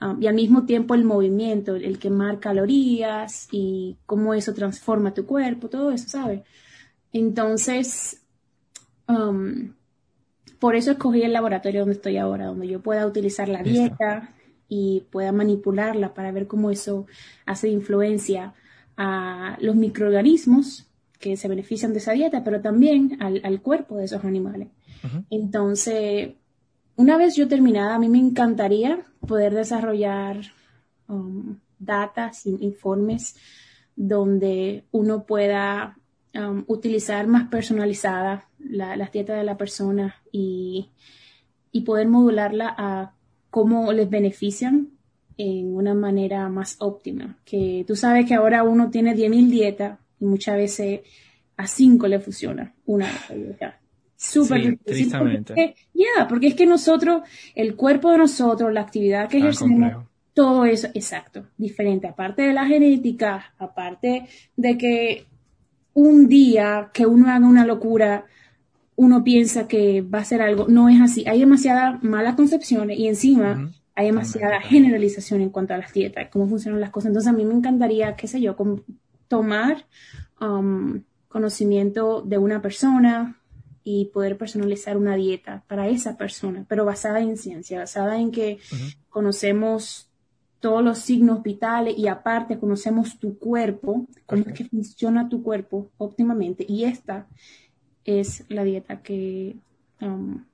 Um, 0.00 0.22
y 0.22 0.26
al 0.26 0.34
mismo 0.34 0.64
tiempo 0.64 0.94
el 0.94 1.04
movimiento, 1.04 1.74
el 1.76 1.98
quemar 1.98 2.38
calorías 2.40 3.48
y 3.50 3.96
cómo 4.06 4.34
eso 4.34 4.54
transforma 4.54 5.14
tu 5.14 5.26
cuerpo, 5.26 5.68
todo 5.68 5.90
eso, 5.90 6.08
¿sabes? 6.08 6.42
Entonces, 7.12 8.22
um, 9.08 9.72
por 10.64 10.76
eso 10.76 10.92
escogí 10.92 11.20
el 11.22 11.34
laboratorio 11.34 11.80
donde 11.80 11.96
estoy 11.96 12.16
ahora, 12.16 12.46
donde 12.46 12.66
yo 12.66 12.80
pueda 12.80 13.06
utilizar 13.06 13.48
la 13.50 13.60
Listo. 13.60 13.80
dieta 13.82 14.34
y 14.66 15.02
pueda 15.10 15.30
manipularla 15.30 16.14
para 16.14 16.32
ver 16.32 16.46
cómo 16.46 16.70
eso 16.70 17.06
hace 17.44 17.68
influencia 17.68 18.54
a 18.96 19.58
los 19.60 19.76
microorganismos 19.76 20.86
que 21.20 21.36
se 21.36 21.48
benefician 21.48 21.92
de 21.92 21.98
esa 21.98 22.12
dieta, 22.12 22.44
pero 22.44 22.62
también 22.62 23.18
al, 23.20 23.42
al 23.44 23.60
cuerpo 23.60 23.96
de 23.98 24.04
esos 24.06 24.24
animales. 24.24 24.68
Entonces, 25.28 26.32
una 26.96 27.18
vez 27.18 27.36
yo 27.36 27.46
terminada, 27.46 27.94
a 27.96 27.98
mí 27.98 28.08
me 28.08 28.18
encantaría 28.18 29.04
poder 29.28 29.52
desarrollar 29.54 30.36
um, 31.08 31.58
datas, 31.78 32.46
in- 32.46 32.62
informes, 32.62 33.36
donde 33.96 34.84
uno 34.92 35.24
pueda 35.24 35.98
um, 36.34 36.64
utilizar 36.68 37.26
más 37.26 37.48
personalizada 37.48 38.48
la, 38.64 38.96
las 38.96 39.12
dietas 39.12 39.36
de 39.36 39.44
la 39.44 39.56
persona 39.56 40.16
y, 40.32 40.90
y 41.72 41.82
poder 41.82 42.08
modularla 42.08 42.74
a 42.76 43.14
cómo 43.50 43.92
les 43.92 44.08
benefician 44.10 44.88
en 45.36 45.74
una 45.74 45.94
manera 45.94 46.48
más 46.48 46.76
óptima. 46.80 47.38
Que 47.44 47.84
tú 47.86 47.96
sabes 47.96 48.26
que 48.26 48.34
ahora 48.34 48.62
uno 48.62 48.90
tiene 48.90 49.14
10.000 49.14 49.48
dietas 49.48 49.98
y 50.20 50.24
muchas 50.24 50.56
veces 50.56 51.00
a 51.56 51.66
5 51.66 52.08
le 52.08 52.20
funciona 52.20 52.74
una 52.86 53.08
dieta. 53.34 53.80
Súper 54.16 54.62
Sí, 54.62 54.70
difícil, 54.70 54.84
tristemente. 54.84 55.54
porque 55.54 55.74
Ya, 55.92 56.28
porque 56.28 56.46
es 56.48 56.54
que 56.54 56.66
nosotros, 56.66 57.22
el 57.54 57.76
cuerpo 57.76 58.10
de 58.10 58.18
nosotros, 58.18 58.72
la 58.72 58.80
actividad 58.80 59.28
que 59.28 59.38
Tan 59.38 59.48
ejercemos, 59.48 60.04
todo 60.32 60.64
eso, 60.64 60.88
exacto, 60.94 61.46
diferente. 61.56 62.08
Aparte 62.08 62.42
de 62.42 62.52
la 62.52 62.66
genética, 62.66 63.54
aparte 63.58 64.26
de 64.56 64.78
que 64.78 65.26
un 65.94 66.26
día 66.26 66.90
que 66.92 67.06
uno 67.06 67.28
haga 67.30 67.46
una 67.46 67.64
locura, 67.64 68.24
uno 68.96 69.24
piensa 69.24 69.66
que 69.66 70.02
va 70.02 70.20
a 70.20 70.24
ser 70.24 70.42
algo, 70.42 70.66
no 70.68 70.88
es 70.88 71.00
así. 71.00 71.24
Hay 71.26 71.40
demasiadas 71.40 72.02
malas 72.02 72.34
concepciones 72.34 72.98
y 72.98 73.08
encima 73.08 73.72
hay 73.94 74.06
demasiada 74.06 74.60
generalización 74.60 75.40
en 75.40 75.50
cuanto 75.50 75.74
a 75.74 75.78
las 75.78 75.92
dietas, 75.92 76.28
cómo 76.30 76.48
funcionan 76.48 76.80
las 76.80 76.90
cosas. 76.90 77.08
Entonces 77.08 77.32
a 77.32 77.36
mí 77.36 77.44
me 77.44 77.54
encantaría, 77.54 78.16
qué 78.16 78.26
sé 78.26 78.40
yo, 78.40 78.56
tomar 79.28 79.86
um, 80.40 81.02
conocimiento 81.28 82.22
de 82.22 82.38
una 82.38 82.60
persona 82.62 83.40
y 83.84 84.06
poder 84.06 84.38
personalizar 84.38 84.96
una 84.96 85.14
dieta 85.14 85.62
para 85.68 85.88
esa 85.88 86.16
persona, 86.16 86.64
pero 86.68 86.84
basada 86.84 87.20
en 87.20 87.36
ciencia, 87.36 87.80
basada 87.80 88.18
en 88.18 88.30
que 88.30 88.58
conocemos 89.10 90.08
todos 90.58 90.82
los 90.82 90.98
signos 90.98 91.42
vitales 91.42 91.94
y 91.98 92.08
aparte 92.08 92.58
conocemos 92.58 93.18
tu 93.18 93.38
cuerpo, 93.38 94.06
cómo 94.24 94.44
es 94.46 94.54
que 94.54 94.64
funciona 94.64 95.28
tu 95.28 95.42
cuerpo 95.42 95.90
óptimamente. 95.98 96.64
Y 96.66 96.84
esta 96.84 97.26
es 98.04 98.44
la 98.48 98.64
dieta 98.64 99.02
que 99.02 99.56
um, 100.00 100.44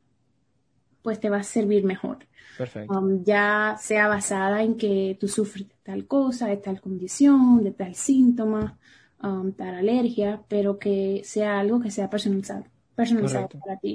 pues 1.02 1.20
te 1.20 1.30
va 1.30 1.38
a 1.38 1.42
servir 1.42 1.84
mejor. 1.84 2.18
Perfecto. 2.56 2.92
Um, 2.92 3.24
ya 3.24 3.76
sea 3.80 4.08
basada 4.08 4.62
en 4.62 4.76
que 4.76 5.16
tú 5.18 5.28
sufres 5.28 5.68
de 5.68 5.74
tal 5.82 6.06
cosa, 6.06 6.46
de 6.46 6.58
tal 6.58 6.80
condición, 6.80 7.64
de 7.64 7.70
tal 7.72 7.94
síntoma, 7.94 8.78
um, 9.22 9.52
tal 9.52 9.74
alergia, 9.74 10.40
pero 10.48 10.78
que 10.78 11.22
sea 11.24 11.58
algo 11.58 11.80
que 11.80 11.90
sea 11.90 12.10
personalizado, 12.10 12.64
personalizado 12.94 13.48
Correcto. 13.48 13.66
para 13.66 13.80
ti. 13.80 13.94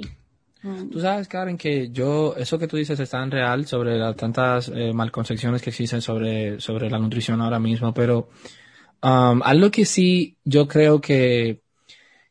Um, 0.64 0.90
Tú 0.90 1.00
sabes, 1.00 1.28
Karen, 1.28 1.56
que 1.56 1.90
yo, 1.90 2.34
eso 2.36 2.58
que 2.58 2.66
tú 2.66 2.76
dices 2.76 2.98
es 2.98 3.10
tan 3.10 3.30
real 3.30 3.66
sobre 3.66 3.96
las 3.98 4.16
tantas 4.16 4.68
eh, 4.74 4.92
malconcepciones 4.92 5.62
que 5.62 5.70
existen 5.70 6.00
sobre, 6.00 6.60
sobre 6.60 6.90
la 6.90 6.98
nutrición 6.98 7.40
ahora 7.40 7.60
mismo, 7.60 7.94
pero 7.94 8.30
um, 9.02 9.42
algo 9.44 9.70
que 9.70 9.84
sí 9.84 10.36
yo 10.44 10.66
creo 10.66 11.00
que, 11.00 11.60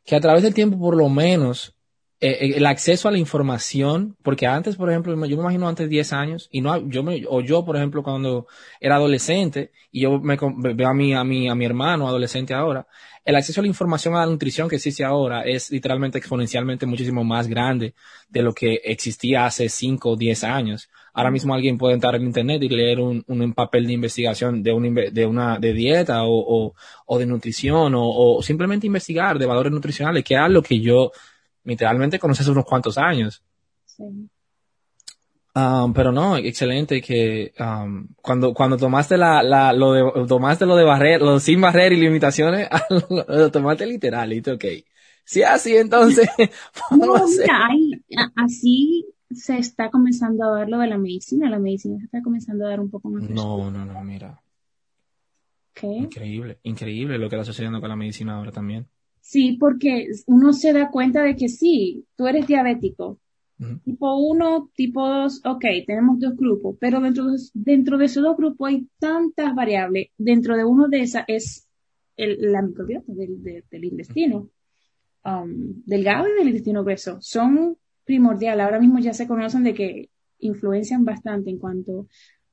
que 0.06 0.16
a 0.16 0.22
través 0.22 0.44
del 0.44 0.54
tiempo 0.54 0.80
por 0.80 0.96
lo 0.96 1.10
menos 1.10 1.76
eh, 2.22 2.30
eh, 2.30 2.54
el 2.58 2.66
acceso 2.66 3.08
a 3.08 3.12
la 3.12 3.18
información, 3.18 4.16
porque 4.24 4.48
antes, 4.48 4.78
por 4.78 4.90
ejemplo, 4.90 5.14
yo 5.14 5.36
me 5.36 5.44
imagino 5.44 5.68
antes 5.68 5.86
de 5.86 5.90
10 5.90 6.14
años, 6.14 6.48
y 6.52 6.62
no, 6.62 6.88
yo 6.90 7.04
me, 7.04 7.26
o 7.28 7.42
yo, 7.42 7.66
por 7.66 7.76
ejemplo, 7.76 8.04
cuando 8.04 8.48
era 8.80 8.96
adolescente, 8.96 9.72
y 9.92 10.02
yo 10.02 10.20
me 10.20 10.38
veo 10.74 10.88
a 10.88 10.94
mi, 10.94 11.14
a 11.14 11.24
mi, 11.24 11.50
a 11.50 11.56
mi 11.56 11.66
hermano 11.66 12.08
adolescente 12.08 12.54
ahora, 12.54 12.88
el 13.26 13.36
acceso 13.36 13.60
a 13.60 13.64
la 13.64 13.68
información 13.68 14.16
a 14.16 14.20
la 14.20 14.28
nutrición 14.28 14.70
que 14.70 14.78
existe 14.78 15.04
ahora 15.04 15.44
es 15.44 15.72
literalmente 15.72 16.18
exponencialmente 16.18 16.86
muchísimo 16.86 17.24
más 17.24 17.48
grande 17.48 17.96
de 18.30 18.44
lo 18.44 18.54
que 18.54 18.82
existía 18.84 19.46
hace 19.46 19.68
5 19.68 20.12
o 20.12 20.16
10 20.16 20.44
años. 20.44 20.90
Ahora 21.16 21.32
mismo 21.32 21.54
alguien 21.56 21.78
puede 21.78 21.96
entrar 21.96 22.16
en 22.16 22.24
internet 22.24 22.62
y 22.64 22.70
leer 22.70 23.00
un, 23.00 23.24
un 23.28 23.54
papel 23.54 23.88
de 23.88 23.94
investigación 23.94 24.62
de, 24.62 24.72
un, 24.74 24.94
de 24.94 25.26
una 25.26 25.58
de 25.60 25.74
dieta 25.74 26.24
o, 26.26 26.68
o, 26.68 26.74
o 27.08 27.18
de 27.20 27.26
nutrición 27.26 27.96
o, 27.96 28.04
o 28.38 28.42
simplemente 28.44 28.86
investigar 28.88 29.40
de 29.40 29.46
valores 29.48 29.72
nutricionales, 29.72 30.24
que 30.24 30.34
era 30.36 30.48
lo 30.50 30.62
que 30.62 30.80
yo 30.80 31.12
literalmente 31.64 32.20
conocí 32.20 32.42
hace 32.42 32.52
unos 32.52 32.66
cuantos 32.66 32.98
años. 32.98 33.42
sí. 33.86 34.30
Um, 35.58 35.94
pero 35.94 36.12
no, 36.12 36.36
excelente 36.36 37.02
que 37.02 37.54
um, 37.62 38.10
cuando, 38.22 38.54
cuando 38.54 38.76
tomaste 38.76 39.16
la, 39.18 39.42
la, 39.42 39.72
lo 39.72 39.94
de, 39.94 40.28
tomaste 40.28 40.66
lo 40.66 40.76
de 40.76 40.84
barrer, 40.84 41.22
lo 41.22 41.40
sin 41.40 41.62
barrer 41.62 41.94
y 41.94 41.98
limitaciones, 41.98 42.68
lo, 43.10 43.26
lo 43.26 43.52
tomaste 43.52 43.86
literal, 43.86 44.34
y 44.34 44.42
tú, 44.42 44.52
ok. 44.52 44.66
Si 45.24 45.42
es 45.42 45.48
así, 45.48 45.78
entonces, 45.78 46.28
No, 46.92 47.26
mira, 47.26 47.68
hay- 47.68 48.04
así 48.36 49.06
se 49.32 49.58
está 49.58 49.90
comenzando 49.90 50.44
a 50.46 50.60
ver 50.60 50.70
lo 50.70 50.80
de 50.80 50.88
la 50.88 50.98
medicina. 50.98 51.50
La 51.50 51.60
medicina 51.60 51.98
se 52.00 52.06
está 52.06 52.22
comenzando 52.22 52.66
a 52.66 52.70
dar 52.70 52.80
un 52.80 52.90
poco 52.90 53.10
más. 53.10 53.30
No, 53.30 53.70
no, 53.72 53.86
no, 53.86 54.04
mira. 54.04 54.42
¿Qué? 55.74 55.88
Increíble, 55.88 56.60
increíble 56.64 57.18
lo 57.18 57.30
que 57.30 57.36
está 57.36 57.46
sucediendo 57.46 57.80
con 57.82 57.90
la 57.90 57.96
medicina 57.98 58.38
ahora 58.38 58.52
también. 58.52 58.88
Sí, 59.20 59.58
porque 59.60 60.08
uno 60.28 60.54
se 60.54 60.72
da 60.72 60.90
cuenta 60.90 61.24
de 61.24 61.36
que 61.36 61.50
sí, 61.50 62.06
tú 62.16 62.28
eres 62.28 62.48
diabético. 62.48 63.20
Tipo 63.86 64.18
1, 64.18 64.72
tipo 64.76 65.08
2, 65.08 65.42
ok, 65.46 65.64
tenemos 65.88 66.20
dos 66.20 66.36
grupos, 66.36 66.76
pero 66.78 67.00
dentro 67.00 67.32
de, 67.32 67.38
dentro 67.54 67.98
de 67.98 68.06
esos 68.06 68.22
dos 68.22 68.36
grupos 68.36 68.68
hay 68.68 68.86
tantas 69.00 69.56
variables. 69.56 70.10
Dentro 70.18 70.58
de 70.58 70.66
uno 70.66 70.90
de 70.90 71.00
esas 71.00 71.24
es 71.28 71.66
el, 72.18 72.52
la 72.52 72.62
microbiota 72.62 73.14
del, 73.14 73.42
de- 73.42 73.64
del 73.72 73.86
intestino 73.86 74.50
um, 75.24 75.82
delgado 75.86 76.28
y 76.28 76.34
del 76.38 76.48
intestino 76.50 76.84
grueso. 76.84 77.18
Son 77.22 77.78
primordiales. 78.06 78.64
Ahora 78.64 78.80
mismo 78.80 79.00
ya 79.00 79.14
se 79.14 79.28
conocen 79.28 79.64
de 79.64 79.74
que 79.74 80.10
influencian 80.40 81.04
bastante 81.06 81.50
en 81.50 81.58
cuanto 81.60 82.08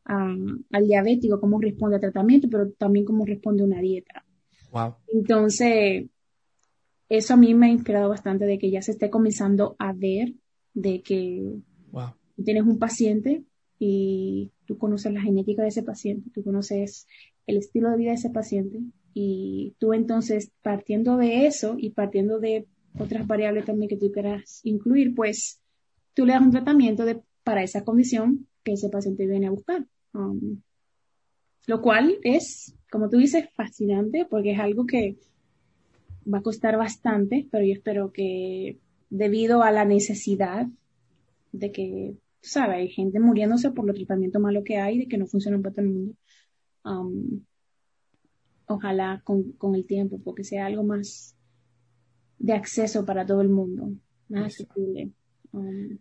a- 0.05 0.35
al 0.71 0.87
diabético, 0.87 1.41
cómo 1.41 1.61
responde 1.61 1.97
al 1.97 2.01
tratamiento, 2.01 2.49
pero 2.51 2.71
también 2.73 3.05
cómo 3.05 3.25
responde 3.25 3.63
a 3.63 3.67
una 3.67 3.81
dieta. 3.81 4.25
Wow. 4.73 4.95
Entonces, 5.09 6.07
eso 7.09 7.35
a 7.35 7.37
mí 7.37 7.55
me 7.55 7.67
ha 7.67 7.71
inspirado 7.71 8.09
bastante 8.09 8.47
de 8.47 8.59
que 8.59 8.71
ya 8.71 8.83
se 8.83 8.93
esté 8.93 9.11
comenzando 9.11 9.77
a 9.79 9.93
ver 9.93 10.33
de 10.75 11.03
que 11.03 11.43
Wow. 11.93 12.13
tienes 12.43 12.63
un 12.65 12.79
paciente 12.79 13.45
y 13.79 14.51
tú 14.65 14.79
conoces 14.79 15.13
la 15.13 15.21
genética 15.21 15.63
de 15.63 15.69
ese 15.69 15.83
paciente, 15.83 16.31
tú 16.33 16.43
conoces 16.43 17.07
el 17.47 17.59
estilo 17.59 17.91
de 17.91 17.97
vida 17.99 18.11
de 18.11 18.15
ese 18.17 18.31
paciente 18.31 18.81
y 19.13 19.75
tú 19.79 19.93
entonces 19.93 20.53
partiendo 20.63 21.17
de 21.19 21.47
eso 21.47 21.75
y 21.77 21.91
partiendo 21.91 22.39
de 22.39 22.67
otras 22.99 23.27
variables 23.27 23.65
también 23.65 23.89
que 23.89 23.97
tú 23.97 24.11
quieras 24.11 24.61
incluir, 24.65 25.15
pues 25.15 25.61
tú 26.15 26.27
le 26.27 26.33
das 26.33 26.43
un 26.43 26.51
tratamiento 26.51 27.05
de, 27.05 27.21
para 27.43 27.63
esa 27.63 27.85
condición 27.85 28.47
que 28.63 28.73
ese 28.73 28.89
paciente 28.89 29.27
viene 29.27 29.47
a 29.47 29.51
buscar. 29.51 29.87
Um, 30.15 30.61
lo 31.67 31.81
cual 31.81 32.19
es, 32.23 32.75
como 32.91 33.09
tú 33.09 33.19
dices, 33.19 33.49
fascinante 33.55 34.27
porque 34.29 34.53
es 34.53 34.59
algo 34.59 34.87
que 34.87 35.17
va 36.33 36.39
a 36.39 36.43
costar 36.43 36.77
bastante, 36.77 37.49
pero 37.51 37.65
yo 37.65 37.73
espero 37.73 38.13
que 38.13 38.79
debido 39.11 39.63
a 39.63 39.71
la 39.71 39.85
necesidad 39.85 40.67
de 41.53 41.73
que, 41.73 42.17
¿sabes? 42.41 42.77
Hay 42.77 42.89
gente 42.89 43.21
muriéndose 43.21 43.71
por 43.71 43.85
los 43.85 43.97
tratamientos 43.97 44.41
malos 44.41 44.65
que 44.65 44.79
hay, 44.79 44.99
de 44.99 45.09
que 45.09 45.19
no 45.19 45.27
funcionan 45.27 45.63
para 45.63 45.75
todo 45.75 45.85
el 45.85 45.93
mundo. 45.93 46.15
Um, 46.85 47.45
ojalá 48.67 49.21
con, 49.25 49.53
con 49.53 49.75
el 49.75 49.87
tiempo, 49.87 50.21
porque 50.23 50.45
sea 50.45 50.67
algo 50.67 50.83
más 50.83 51.37
de 52.43 52.53
acceso 52.53 53.07
para 53.07 53.25
todo 53.25 53.41
el 53.41 53.49
mundo, 53.49 53.89
más 54.29 54.47
accesible. 54.47 55.11
Um, 55.53 55.99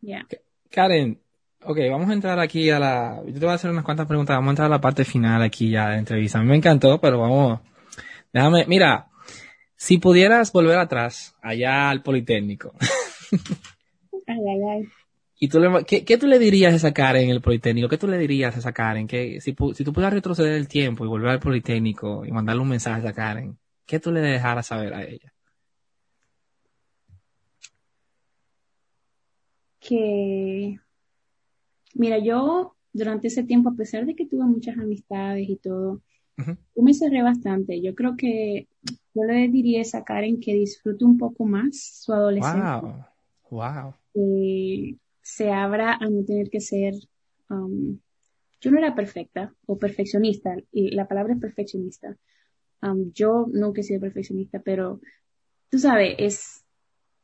yeah. 0.00 0.26
Karen, 0.70 1.20
ok, 1.62 1.78
vamos 1.88 2.10
a 2.10 2.14
entrar 2.14 2.38
aquí 2.40 2.68
a 2.68 2.80
la... 2.80 3.22
Yo 3.24 3.32
te 3.32 3.40
voy 3.40 3.50
a 3.50 3.54
hacer 3.54 3.70
unas 3.70 3.84
cuantas 3.84 4.06
preguntas, 4.08 4.36
vamos 4.36 4.48
a 4.48 4.52
entrar 4.52 4.66
a 4.66 4.76
la 4.76 4.80
parte 4.80 5.04
final 5.04 5.40
aquí 5.42 5.70
ya 5.70 5.86
de 5.86 5.92
la 5.92 5.98
entrevista. 5.98 6.38
A 6.38 6.42
mí 6.42 6.48
me 6.48 6.56
encantó, 6.56 7.00
pero 7.00 7.20
vamos... 7.20 7.60
Déjame, 8.32 8.66
mira, 8.66 9.08
si 9.76 9.98
pudieras 9.98 10.52
volver 10.52 10.78
atrás, 10.78 11.36
allá 11.40 11.90
al 11.90 12.02
Politécnico, 12.02 12.74
Ay, 14.28 14.40
ay, 14.48 14.62
ay. 14.68 14.88
y 15.38 15.48
tú 15.48 15.60
le, 15.60 15.84
¿qué, 15.84 16.04
qué 16.04 16.18
tú 16.18 16.26
le 16.26 16.40
dirías 16.40 16.72
a 16.72 16.76
esa 16.76 16.92
Karen 16.92 17.26
en 17.26 17.30
el 17.30 17.40
Politécnico? 17.40 17.88
¿Qué 17.88 17.98
tú 17.98 18.08
le 18.08 18.18
dirías 18.18 18.56
a 18.56 18.58
esa 18.58 18.72
Karen? 18.72 19.06
Que 19.06 19.40
si, 19.40 19.54
si 19.74 19.84
tú 19.84 19.92
pudieras 19.92 20.12
retroceder 20.12 20.54
el 20.54 20.66
tiempo 20.66 21.04
y 21.04 21.08
volver 21.08 21.30
al 21.30 21.38
Politécnico 21.38 22.24
y 22.26 22.32
mandarle 22.32 22.62
un 22.62 22.68
mensaje 22.68 22.96
a 22.96 22.98
esa 22.98 23.12
Karen, 23.12 23.56
¿qué 23.86 24.00
tú 24.00 24.10
le 24.10 24.20
dejaras 24.20 24.66
saber 24.66 24.92
a 24.92 25.04
ella? 25.04 25.32
Que, 29.86 30.78
mira, 31.94 32.18
yo 32.18 32.76
durante 32.92 33.28
ese 33.28 33.44
tiempo, 33.44 33.68
a 33.70 33.74
pesar 33.74 34.06
de 34.06 34.14
que 34.14 34.26
tuve 34.26 34.44
muchas 34.44 34.78
amistades 34.78 35.48
y 35.48 35.56
todo, 35.56 36.02
yo 36.38 36.82
me 36.82 36.92
cerré 36.92 37.22
bastante. 37.22 37.80
Yo 37.80 37.94
creo 37.94 38.16
que 38.16 38.68
yo 39.14 39.24
le 39.24 39.48
diría 39.48 39.82
a 39.92 40.04
Karen 40.04 40.40
que 40.40 40.54
disfrute 40.54 41.04
un 41.04 41.16
poco 41.16 41.44
más 41.46 42.02
su 42.02 42.12
adolescencia, 42.12 42.80
Wow, 42.80 43.04
wow. 43.50 43.94
que 44.12 44.96
se 45.22 45.50
abra 45.50 45.94
a 45.94 46.08
no 46.10 46.24
tener 46.24 46.50
que 46.50 46.60
ser, 46.60 46.94
um, 47.48 47.98
yo 48.60 48.70
no 48.70 48.78
era 48.78 48.94
perfecta 48.94 49.54
o 49.66 49.78
perfeccionista, 49.78 50.56
y 50.72 50.90
la 50.90 51.08
palabra 51.08 51.34
es 51.34 51.40
perfeccionista. 51.40 52.16
Um, 52.82 53.12
yo 53.12 53.46
nunca 53.50 53.80
he 53.80 53.84
sido 53.84 54.00
perfeccionista, 54.00 54.60
pero 54.60 55.00
tú 55.70 55.78
sabes, 55.78 56.14
es 56.18 56.65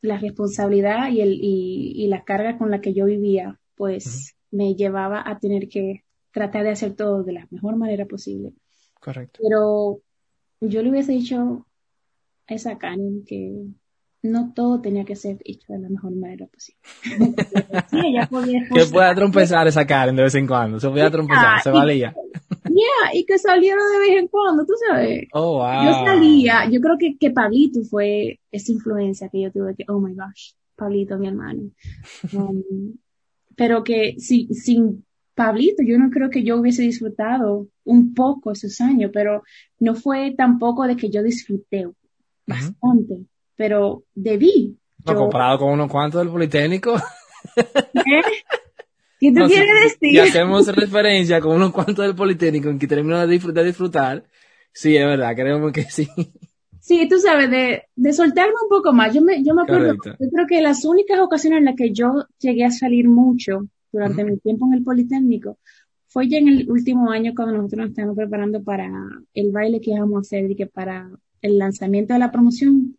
la 0.02 0.18
responsabilidad 0.18 1.10
y, 1.10 1.20
el, 1.22 1.32
y, 1.34 1.92
y 1.96 2.08
la 2.08 2.24
carga 2.24 2.58
con 2.58 2.70
la 2.70 2.80
que 2.80 2.92
yo 2.92 3.06
vivía, 3.06 3.58
pues 3.76 4.34
me 4.50 4.74
llevaba 4.74 5.22
a 5.24 5.38
tener 5.38 5.68
que 5.68 6.04
tratar 6.32 6.64
de 6.64 6.70
hacer 6.70 6.94
todo 6.94 7.22
de 7.22 7.32
la 7.32 7.46
mejor 7.50 7.76
manera 7.76 8.04
posible. 8.04 8.52
Correcto. 9.00 9.40
Pero 9.42 10.00
yo 10.60 10.82
le 10.82 10.90
hubiese 10.90 11.12
dicho 11.12 11.66
a 12.48 12.54
esa 12.54 12.78
Karen 12.78 13.24
que 13.26 13.64
no 14.22 14.52
todo 14.54 14.80
tenía 14.80 15.04
que 15.04 15.16
ser 15.16 15.38
hecho 15.44 15.72
de 15.72 15.78
la 15.80 15.88
mejor 15.88 16.14
manera 16.14 16.46
posible. 16.46 16.80
sí, 17.90 17.98
ella 18.04 18.28
podía 18.28 18.60
Que 18.72 18.84
pueda 18.86 19.14
trompezar 19.14 19.66
esa 19.68 19.86
Karen 19.86 20.16
de 20.16 20.22
vez 20.22 20.34
en 20.34 20.46
cuando. 20.46 20.78
Se 20.80 20.88
podía 20.88 21.10
trompezar, 21.10 21.60
se 21.62 21.70
y- 21.70 21.72
valía. 21.72 22.14
Yeah, 22.74 23.14
y 23.14 23.24
que 23.24 23.38
saliera 23.38 23.80
de 23.92 23.98
vez 23.98 24.18
en 24.22 24.28
cuando, 24.28 24.64
tú 24.64 24.72
sabes. 24.88 25.26
Oh, 25.32 25.58
wow. 25.58 25.84
Yo 25.84 25.92
salía, 26.06 26.68
yo 26.70 26.80
creo 26.80 26.96
que, 26.98 27.16
que 27.18 27.30
Pablito 27.30 27.82
fue 27.84 28.40
esa 28.50 28.72
influencia 28.72 29.28
que 29.28 29.42
yo 29.42 29.52
tuve 29.52 29.74
que, 29.76 29.84
oh 29.88 30.00
my 30.00 30.14
gosh, 30.14 30.52
Pablito, 30.76 31.18
mi 31.18 31.28
hermano. 31.28 31.70
Um, 32.32 32.94
pero 33.56 33.84
que 33.84 34.14
si, 34.18 34.46
sin 34.54 35.04
Pablito, 35.34 35.82
yo 35.82 35.98
no 35.98 36.10
creo 36.10 36.30
que 36.30 36.42
yo 36.44 36.58
hubiese 36.58 36.82
disfrutado 36.82 37.66
un 37.84 38.14
poco 38.14 38.52
esos 38.52 38.80
años, 38.80 39.10
pero 39.12 39.42
no 39.78 39.94
fue 39.94 40.34
tampoco 40.36 40.84
de 40.86 40.96
que 40.96 41.10
yo 41.10 41.22
disfruté 41.22 41.86
bastante, 42.46 43.26
pero 43.56 44.04
debí. 44.14 44.76
No, 45.04 45.12
Yo- 45.12 45.18
comparado 45.18 45.58
con 45.58 45.72
unos 45.72 45.90
cuantos 45.90 46.20
del 46.20 46.30
Politécnico. 46.30 46.96
¿Eh? 47.56 48.22
¿Qué 49.22 49.32
tú 49.32 49.38
No, 49.40 49.46
quieres 49.46 49.96
Si 50.00 50.16
decir? 50.16 50.20
hacemos 50.20 50.66
referencia 50.74 51.40
con 51.40 51.56
unos 51.56 51.70
cuantos 51.72 52.04
del 52.04 52.14
Politécnico 52.16 52.68
en 52.70 52.78
que 52.78 52.88
termino 52.88 53.20
de 53.20 53.26
disfrutar, 53.28 53.62
de 53.62 53.68
disfrutar, 53.68 54.24
sí, 54.72 54.96
es 54.96 55.04
verdad, 55.06 55.34
creemos 55.36 55.72
que 55.72 55.84
sí. 55.84 56.08
Sí, 56.80 57.06
tú 57.08 57.18
sabes, 57.20 57.48
de, 57.48 57.84
de 57.94 58.12
soltarme 58.12 58.54
un 58.64 58.68
poco 58.68 58.92
más. 58.92 59.14
Yo 59.14 59.22
me, 59.22 59.44
yo 59.44 59.54
me 59.54 59.62
acuerdo, 59.62 59.96
Correcto. 59.96 60.24
yo 60.24 60.30
creo 60.30 60.46
que 60.48 60.60
las 60.60 60.84
únicas 60.84 61.20
ocasiones 61.20 61.60
en 61.60 61.66
las 61.66 61.76
que 61.76 61.92
yo 61.92 62.26
llegué 62.40 62.64
a 62.64 62.72
salir 62.72 63.08
mucho 63.08 63.68
durante 63.92 64.24
mi 64.24 64.36
tiempo 64.38 64.66
en 64.66 64.74
el 64.78 64.82
Politécnico 64.82 65.58
fue 66.08 66.28
ya 66.28 66.38
en 66.38 66.48
el 66.48 66.68
último 66.68 67.10
año 67.12 67.32
cuando 67.36 67.54
nosotros 67.54 67.78
nos 67.78 67.88
estábamos 67.90 68.16
preparando 68.16 68.62
para 68.64 68.90
el 69.34 69.52
baile 69.52 69.80
que 69.80 69.92
íbamos 69.92 70.16
a 70.16 70.20
hacer 70.22 70.50
y 70.50 70.56
que 70.56 70.66
para 70.66 71.08
el 71.40 71.58
lanzamiento 71.58 72.12
de 72.14 72.18
la 72.18 72.32
promoción, 72.32 72.96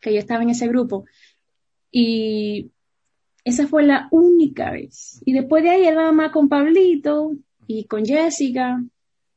que 0.00 0.12
yo 0.12 0.18
estaba 0.18 0.42
en 0.42 0.50
ese 0.50 0.66
grupo. 0.66 1.04
Y 1.92 2.72
esa 3.44 3.66
fue 3.68 3.82
la 3.84 4.08
única 4.10 4.70
vez. 4.70 5.20
Y 5.24 5.32
después 5.32 5.62
de 5.62 5.70
ahí 5.70 5.84
era 5.84 5.96
nada 5.96 6.12
más 6.12 6.30
con 6.32 6.48
Pablito 6.48 7.32
y 7.66 7.84
con 7.84 8.04
Jessica 8.04 8.82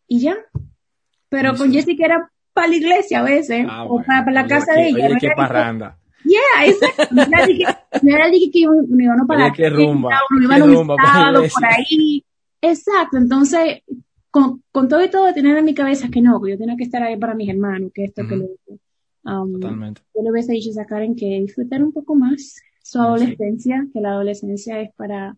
y 0.08 0.20
ya. 0.22 0.36
Pero 1.30 1.54
Sí, 1.54 1.58
con. 1.60 1.72
Jessica 1.74 2.06
era 2.06 2.32
para 2.54 2.68
la 2.70 2.76
iglesia 2.76 3.20
a 3.20 3.24
veces, 3.24 3.66
Ah, 3.70 3.84
o 3.86 3.90
bueno. 3.90 4.06
para, 4.08 4.32
la 4.32 4.42
Oye, 4.42 4.50
casa 4.50 4.74
qué- 4.74 4.82
de 4.82 4.88
ella. 4.90 5.06
Oye, 5.06 5.14
no 5.14 5.20
qué 5.20 5.28
que- 5.28 5.34
parranda. 5.36 5.98
Yeah, 6.24 6.66
exacto. 6.66 7.16
No 7.16 7.22
era 8.16 8.26
de 8.26 8.32
que, 8.34 8.46
que, 8.46 8.52
que 8.52 8.60
iba 8.60 9.16
no 9.16 9.26
para 9.28 9.46
Oye, 9.46 9.54
qué 9.56 9.70
rumba, 9.70 10.20
uno 10.30 10.44
iba 10.44 10.58
rumba 10.58 10.96
estado 11.02 11.44
por 11.54 11.66
ahí. 11.66 12.24
Exacto. 12.62 13.18
Entonces, 13.18 13.82
con, 14.32 14.62
con 14.72 14.90
todo 14.90 15.04
y 15.06 15.10
todo, 15.10 15.34
tener 15.34 15.58
en 15.58 15.64
mi 15.66 15.74
cabeza 15.74 16.10
que 16.10 16.22
no, 16.22 16.42
que 16.42 16.52
yo 16.52 16.58
tenía 16.58 16.76
que 16.76 16.84
estar 16.84 17.02
ahí 17.04 17.16
para 17.18 17.34
mis 17.34 17.50
hermanos, 17.50 17.92
que 17.94 18.06
esto, 18.06 18.24
que 18.28 18.36
Ujú. 18.36 18.50
lo. 18.68 18.78
Um, 19.32 19.54
Totalmente. 19.60 20.02
yo 20.16 20.22
le 20.24 20.32
hubiese 20.32 20.54
dicho 20.54 20.70
a 20.80 20.86
Karen 20.86 21.16
que 21.16 21.26
disfrutar 21.42 21.84
un 21.84 21.92
poco 21.94 22.16
más 22.16 22.58
su 22.90 23.00
Sí. 23.00 23.04
adolescencia, 23.06 23.86
que 23.94 24.00
la 24.02 24.12
adolescencia 24.12 24.80
es 24.82 24.92
para 24.96 25.36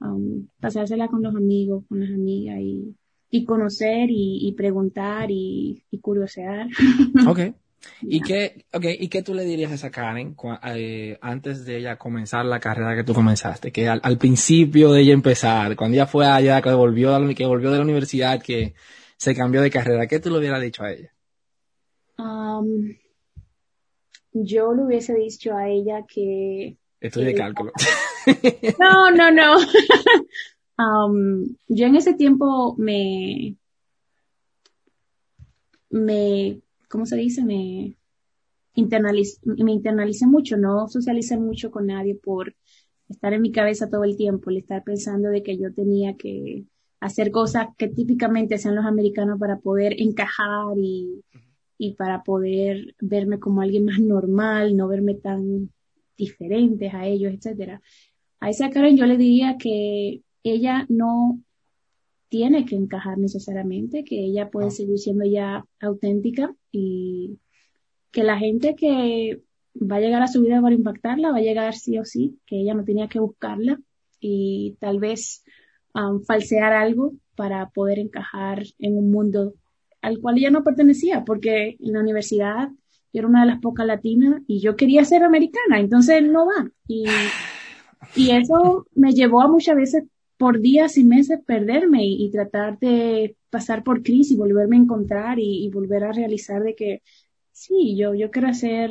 um, 0.00 0.46
pasársela 0.60 1.08
con 1.08 1.22
los 1.22 1.34
amigos, 1.34 1.84
con 1.88 2.00
las 2.00 2.10
amigas 2.10 2.58
y, 2.60 2.94
y 3.30 3.44
conocer 3.44 4.10
y, 4.10 4.46
y 4.48 4.52
preguntar 4.52 5.30
y, 5.30 5.82
y 5.90 5.98
curiosear. 5.98 6.68
Ok. 7.28 7.40
¿Y 8.00 8.20
qué, 8.22 8.64
okay, 8.72 8.96
¿Y 8.98 9.08
qué 9.08 9.22
tú 9.22 9.34
le 9.34 9.44
dirías 9.44 9.70
a 9.70 9.74
esa 9.74 9.90
Karen 9.90 10.34
cua- 10.34 10.58
eh, 10.74 11.18
antes 11.20 11.66
de 11.66 11.76
ella 11.78 11.96
comenzar 11.98 12.44
la 12.46 12.58
carrera 12.58 12.94
que 12.96 13.04
tú 13.04 13.12
comenzaste? 13.12 13.72
Que 13.72 13.88
al, 13.88 14.00
al 14.02 14.16
principio 14.16 14.90
de 14.92 15.02
ella 15.02 15.12
empezar, 15.12 15.76
cuando 15.76 15.94
ella 15.96 16.06
fue 16.06 16.26
allá, 16.26 16.62
que 16.62 16.72
volvió, 16.72 17.14
a 17.14 17.18
la- 17.20 17.34
que 17.34 17.44
volvió 17.46 17.70
de 17.70 17.76
la 17.78 17.84
universidad, 17.84 18.42
que 18.42 18.74
se 19.18 19.34
cambió 19.34 19.60
de 19.62 19.70
carrera, 19.70 20.06
¿qué 20.06 20.18
tú 20.18 20.30
le 20.30 20.38
hubieras 20.38 20.62
dicho 20.62 20.82
a 20.82 20.92
ella? 20.92 21.10
Um, 22.18 22.94
yo 24.34 24.74
le 24.74 24.82
hubiese 24.84 25.14
dicho 25.14 25.54
a 25.56 25.68
ella 25.70 26.04
que 26.06 26.76
Estoy 27.00 27.24
de 27.24 27.30
Sí. 27.30 27.36
cálculo. 27.36 27.72
no, 28.78 29.10
no, 29.10 29.30
no. 29.30 29.54
Um, 30.76 31.54
yo 31.68 31.86
en 31.86 31.94
ese 31.94 32.14
tiempo 32.14 32.74
me, 32.78 33.54
me, 35.90 36.60
¿cómo 36.88 37.06
se 37.06 37.16
dice? 37.16 37.44
Me 37.44 37.96
internaliz- 38.74 39.38
me 39.44 39.70
internalicé 39.72 40.26
mucho, 40.26 40.56
no 40.56 40.88
socialicé 40.88 41.38
mucho 41.38 41.70
con 41.70 41.86
nadie 41.86 42.16
por 42.16 42.56
estar 43.08 43.32
en 43.34 43.42
mi 43.42 43.52
cabeza 43.52 43.88
todo 43.88 44.02
el 44.04 44.16
tiempo, 44.16 44.50
el 44.50 44.56
estar 44.58 44.82
pensando 44.82 45.28
de 45.28 45.42
que 45.44 45.56
yo 45.58 45.72
tenía 45.72 46.16
que 46.16 46.64
hacer 47.00 47.30
cosas 47.30 47.68
que 47.76 47.86
típicamente 47.88 48.56
hacían 48.56 48.74
los 48.74 48.86
americanos 48.86 49.38
para 49.38 49.58
poder 49.58 49.94
encajar 50.00 50.76
y, 50.76 51.22
y 51.78 51.94
para 51.94 52.22
poder 52.22 52.94
verme 53.00 53.38
como 53.38 53.60
alguien 53.60 53.84
más 53.84 53.98
normal, 54.00 54.76
no 54.76 54.88
verme 54.88 55.14
tan 55.14 55.70
diferentes 56.16 56.92
a 56.94 57.06
ellos, 57.06 57.32
etcétera. 57.32 57.82
A 58.40 58.50
esa 58.50 58.70
Karen 58.70 58.96
yo 58.96 59.06
le 59.06 59.16
diría 59.16 59.56
que 59.58 60.22
ella 60.42 60.86
no 60.88 61.40
tiene 62.28 62.64
que 62.64 62.76
encajar 62.76 63.18
necesariamente, 63.18 64.04
que 64.04 64.24
ella 64.24 64.50
puede 64.50 64.66
No. 64.66 64.72
seguir 64.72 64.98
siendo 64.98 65.24
ya 65.24 65.64
auténtica 65.80 66.54
y 66.72 67.38
que 68.10 68.24
la 68.24 68.38
gente 68.38 68.74
que 68.76 69.40
va 69.76 69.96
a 69.96 70.00
llegar 70.00 70.22
a 70.22 70.28
su 70.28 70.42
vida 70.42 70.60
para 70.60 70.74
impactarla 70.74 71.32
va 71.32 71.38
a 71.38 71.42
llegar 71.42 71.74
sí 71.74 71.98
o 71.98 72.04
sí, 72.04 72.38
que 72.46 72.60
ella 72.60 72.74
no 72.74 72.84
tenía 72.84 73.08
que 73.08 73.18
buscarla 73.20 73.80
y 74.20 74.76
tal 74.80 74.98
vez 75.00 75.44
um, 75.94 76.22
falsear 76.22 76.72
algo 76.72 77.14
para 77.34 77.70
poder 77.70 77.98
encajar 77.98 78.62
en 78.78 78.96
un 78.96 79.10
mundo 79.10 79.54
al 80.04 80.20
cual 80.20 80.38
ella 80.38 80.50
no 80.50 80.62
pertenecía, 80.62 81.24
porque 81.24 81.76
en 81.80 81.92
la 81.92 82.00
universidad 82.00 82.68
yo 83.12 83.20
era 83.20 83.28
una 83.28 83.40
de 83.40 83.46
las 83.46 83.60
pocas 83.60 83.86
latinas 83.86 84.42
y 84.46 84.60
yo 84.60 84.76
quería 84.76 85.04
ser 85.04 85.22
americana, 85.24 85.80
entonces 85.80 86.22
no 86.22 86.46
va. 86.46 86.70
Y, 86.86 87.06
y 88.14 88.30
eso 88.32 88.86
me 88.94 89.12
llevó 89.12 89.40
a 89.40 89.48
muchas 89.48 89.76
veces 89.76 90.04
por 90.36 90.60
días 90.60 90.98
y 90.98 91.04
meses 91.04 91.40
perderme 91.46 92.04
y, 92.04 92.24
y 92.24 92.30
tratar 92.30 92.78
de 92.78 93.36
pasar 93.50 93.82
por 93.82 94.02
crisis 94.02 94.32
y 94.32 94.36
volverme 94.36 94.76
a 94.76 94.80
encontrar 94.80 95.38
y, 95.38 95.64
y 95.64 95.70
volver 95.70 96.04
a 96.04 96.12
realizar 96.12 96.62
de 96.62 96.74
que 96.74 97.02
sí, 97.52 97.96
yo, 97.96 98.14
yo 98.14 98.30
quiero 98.30 98.48
hacer, 98.48 98.90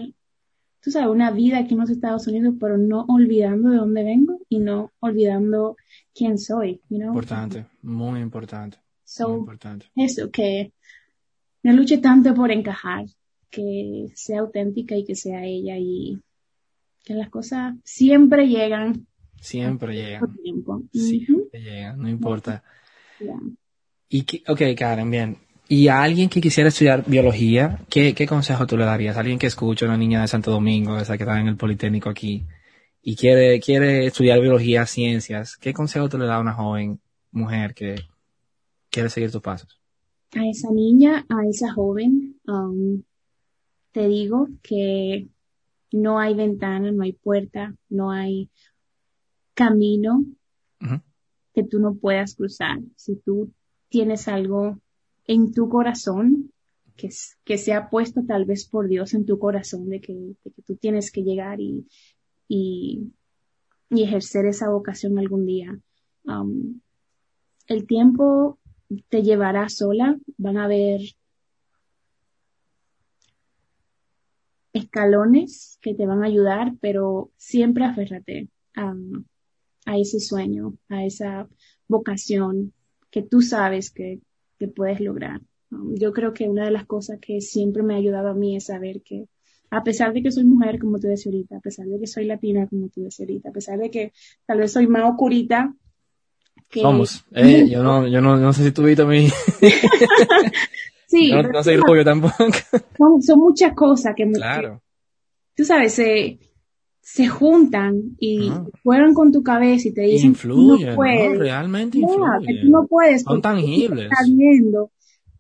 tú 0.82 0.89
sabes, 0.89 1.09
una 1.09 1.30
vida 1.30 1.59
aquí 1.59 1.74
en 1.74 1.82
los 1.82 1.89
Estados 1.89 2.26
Unidos, 2.28 2.55
pero 2.59 2.78
no 2.78 3.05
olvidando 3.07 3.70
de 3.70 3.78
dónde 3.78 4.03
vengo 4.03 4.39
y 4.49 4.59
no 4.59 4.91
olvidando 4.99 5.76
quién 6.16 6.39
soy, 6.39 6.82
you 6.89 6.97
know? 6.97 7.09
Importante, 7.09 7.66
muy 7.84 8.20
importante. 8.20 8.78
Muy 9.20 9.38
importante. 9.39 9.86
eso, 9.95 10.32
que 10.32 10.72
no 11.64 11.74
luche 11.74 11.97
tanto 11.97 12.34
por 12.36 12.51
encajar, 12.51 13.05
que 13.49 14.07
sea 14.16 14.41
auténtica 14.41 14.95
y 14.95 15.05
que 15.05 15.16
sea 15.16 15.45
ella 15.45 15.78
y 15.78 16.20
que 17.03 17.14
las 17.14 17.30
cosas 17.30 17.76
siempre 17.84 18.47
llegan 18.47 19.07
Siempre 19.43 19.93
llegan. 19.93 20.38
tiempo. 20.41 20.82
Siempre 20.93 21.61
llegan, 21.61 21.99
no 21.99 22.07
importa. 22.07 22.64
Y 24.07 24.24
que, 24.24 24.41
ok, 24.47 24.61
Karen, 24.78 25.11
bien. 25.11 25.38
Y 25.68 25.89
a 25.89 26.01
alguien 26.01 26.30
que 26.30 26.39
quisiera 26.39 26.70
estudiar 26.70 27.03
biología, 27.05 27.82
¿qué, 27.89 28.14
¿qué 28.14 28.26
consejo 28.26 28.66
tú 28.66 28.78
le 28.78 28.86
darías? 28.86 29.18
Alguien 29.18 29.38
que 29.38 29.47
escucha, 29.47 29.86
una 29.86 29.97
niña 29.97 30.22
de 30.22 30.30
Santo 30.30 30.49
Domingo, 30.49 30.97
esa 30.97 31.18
que 31.18 31.24
está 31.24 31.41
en 31.41 31.47
el 31.47 31.57
Politécnico 31.57 32.09
aquí, 32.09 32.45
y 33.01 33.18
quiere, 33.18 33.59
quiere 33.59 34.05
estudiar 34.05 34.39
biología, 34.39 34.86
ciencias, 34.86 35.57
¿qué 35.57 35.74
consejo 35.74 36.07
tú 36.07 36.18
le 36.18 36.26
das 36.26 36.38
a 36.38 36.39
una 36.39 36.53
joven 36.53 37.01
mujer 37.32 37.74
que 37.74 37.95
quiere 38.89 39.09
seguir 39.09 39.30
tus 39.30 39.41
pasos? 39.41 39.82
A 40.36 40.48
esa 40.48 40.72
niña, 40.72 41.26
a 41.30 41.46
esa 41.48 41.72
joven, 41.74 42.40
um, 42.48 43.04
te 43.92 44.08
digo 44.08 44.48
que 44.64 45.28
no 45.92 46.20
hay 46.20 46.34
ventana, 46.34 46.92
no 46.92 47.04
hay 47.04 47.14
puerta, 47.14 47.76
no 47.90 48.10
hay 48.12 48.50
camino 49.54 50.26
que 51.54 51.64
tú 51.64 51.80
no 51.80 51.94
puedas 51.96 52.36
cruzar. 52.36 52.80
Si 52.96 53.16
tú 53.16 53.54
tienes 53.90 54.28
algo 54.28 54.80
en 55.26 55.54
tu 55.54 55.70
corazón, 55.70 56.52
que, 56.96 57.10
que 57.44 57.58
se 57.58 57.74
ha 57.74 57.90
puesto 57.90 58.24
tal 58.26 58.46
vez 58.46 58.68
por 58.68 58.88
Dios 58.88 59.14
en 59.14 59.26
tu 59.26 59.38
corazón, 59.38 59.88
de 59.90 60.02
que, 60.02 60.14
de 60.14 60.52
que 60.52 60.62
tú 60.64 60.76
tienes 60.76 61.12
que 61.12 61.22
llegar 61.22 61.62
y, 61.62 61.88
y, 62.48 63.14
y 63.90 64.04
ejercer 64.04 64.48
esa 64.48 64.70
vocación 64.70 65.20
algún 65.20 65.46
día. 65.46 65.80
Um, 66.26 66.82
el 67.68 67.86
tiempo 67.86 68.58
te 69.10 69.24
llevará 69.24 69.70
sola, 69.70 70.18
van 70.38 70.58
a 70.58 70.66
haber 70.66 71.02
escalones 74.74 75.78
que 75.82 75.94
te 75.94 76.06
van 76.06 76.24
a 76.24 76.28
ayudar, 76.28 76.74
pero 76.82 77.32
siempre 77.38 77.86
aférrate 77.86 78.50
a, 78.76 78.96
a 79.86 79.98
ese 79.98 80.20
sueño, 80.20 80.78
a 80.89 81.06
esa 81.06 81.48
vocación 81.88 82.74
que 83.12 83.22
tú 83.22 83.41
sabes 83.41 83.91
que, 83.91 84.20
que 84.58 84.68
puedes 84.68 85.00
lograr. 85.00 85.41
Yo 85.70 86.14
creo 86.14 86.34
que 86.34 86.48
una 86.48 86.66
de 86.66 86.72
las 86.72 86.86
cosas 86.86 87.20
que 87.20 87.41
siempre 87.41 87.84
me 87.84 87.94
ha 87.94 87.98
ayudado 87.98 88.30
a 88.30 88.34
mí 88.34 88.56
es 88.56 88.66
saber 88.66 89.02
que 89.02 89.28
a 89.70 89.84
pesar 89.84 90.14
de 90.14 90.22
que 90.22 90.32
soy 90.32 90.44
mujer, 90.44 90.78
como 90.78 91.00
tú 91.00 91.08
decías 91.08 91.34
ahorita, 91.34 91.58
a 91.58 91.60
pesar 91.60 91.88
de 91.88 92.00
que 92.00 92.06
soy 92.06 92.26
latina, 92.26 92.68
como 92.68 92.89
tú 92.89 93.04
decías 93.04 93.28
ahorita, 93.28 93.50
a 93.50 93.54
pesar 93.54 93.80
de 93.80 93.89
que 93.89 94.14
tal 94.46 94.60
vez 94.60 94.72
soy 94.72 94.86
más 94.86 95.10
oscurita, 95.10 95.76
que 96.74 96.82
Somos. 96.82 97.24
Eh, 97.34 97.67
yo 97.71 97.84
no, 97.84 98.07
yo 98.07 98.19
no, 98.21 98.36
no 98.38 98.51
sé 98.53 98.63
si 98.63 98.71
tú 98.71 98.84
viste 98.84 99.05
mi, 99.05 99.28
sí, 101.07 101.30
yo 101.30 101.41
no, 101.43 101.49
no 101.49 101.63
soy 101.63 101.78
rubio 101.78 102.03
tampoco. 102.03 102.36
son, 102.97 103.21
son 103.21 103.39
muchas 103.39 103.74
cosas 103.74 104.13
que, 104.15 104.30
Claro. 104.32 104.82
tú 105.55 105.63
sabes, 105.63 105.93
se, 105.93 106.39
se 107.01 107.28
juntan 107.28 108.15
y 108.19 108.49
Ajá. 108.49 108.65
juegan 108.84 109.13
con 109.13 109.32
tu 109.32 109.43
cabeza 109.43 109.89
y 109.89 109.93
te 109.93 110.01
dicen 110.01 110.34
que 110.34 110.41
tú 110.41 110.47
Influyen, 110.49 110.86
no 110.88 110.91
¿no? 110.91 110.95
puedes. 110.95 111.39
Realmente 111.39 111.97
que 111.97 112.03
influyen. 112.03 112.61
tú 112.61 112.69
no 112.71 112.88
puedes 112.88 113.21
Son 113.24 113.41
tangibles. 113.41 114.05
está 114.05 114.17
viendo, 114.30 114.91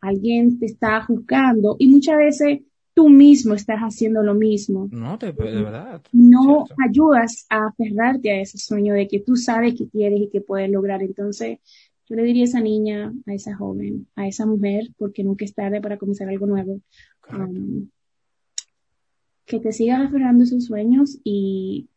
alguien 0.01 0.59
te 0.59 0.65
está 0.67 1.03
juzgando 1.03 1.75
y 1.79 1.87
muchas 1.87 2.17
veces 2.17 2.59
tú 2.93 3.09
mismo 3.09 3.53
estás 3.53 3.79
haciendo 3.79 4.21
lo 4.23 4.35
mismo. 4.35 4.87
No, 4.91 5.17
te, 5.17 5.31
de 5.31 5.33
verdad. 5.33 6.01
No 6.11 6.65
Cierto. 6.65 6.75
ayudas 6.87 7.45
a 7.49 7.67
aferrarte 7.67 8.31
a 8.31 8.41
ese 8.41 8.57
sueño 8.57 8.93
de 8.93 9.07
que 9.07 9.19
tú 9.19 9.35
sabes 9.35 9.75
que 9.75 9.89
quieres 9.89 10.21
y 10.21 10.29
que 10.29 10.41
puedes 10.41 10.69
lograr. 10.69 11.01
Entonces, 11.01 11.59
yo 12.07 12.15
le 12.15 12.23
diría 12.23 12.43
a 12.43 12.45
esa 12.45 12.61
niña, 12.61 13.13
a 13.25 13.33
esa 13.33 13.55
joven, 13.55 14.07
a 14.15 14.27
esa 14.27 14.45
mujer, 14.45 14.89
porque 14.97 15.23
nunca 15.23 15.45
es 15.45 15.55
tarde 15.55 15.81
para 15.81 15.97
comenzar 15.97 16.29
algo 16.29 16.45
nuevo, 16.45 16.81
um, 17.31 17.89
que 19.45 19.59
te 19.59 19.71
sigas 19.71 20.01
aferrando 20.01 20.43
a 20.43 20.45
esos 20.45 20.65
sueños 20.65 21.19
y 21.23 21.89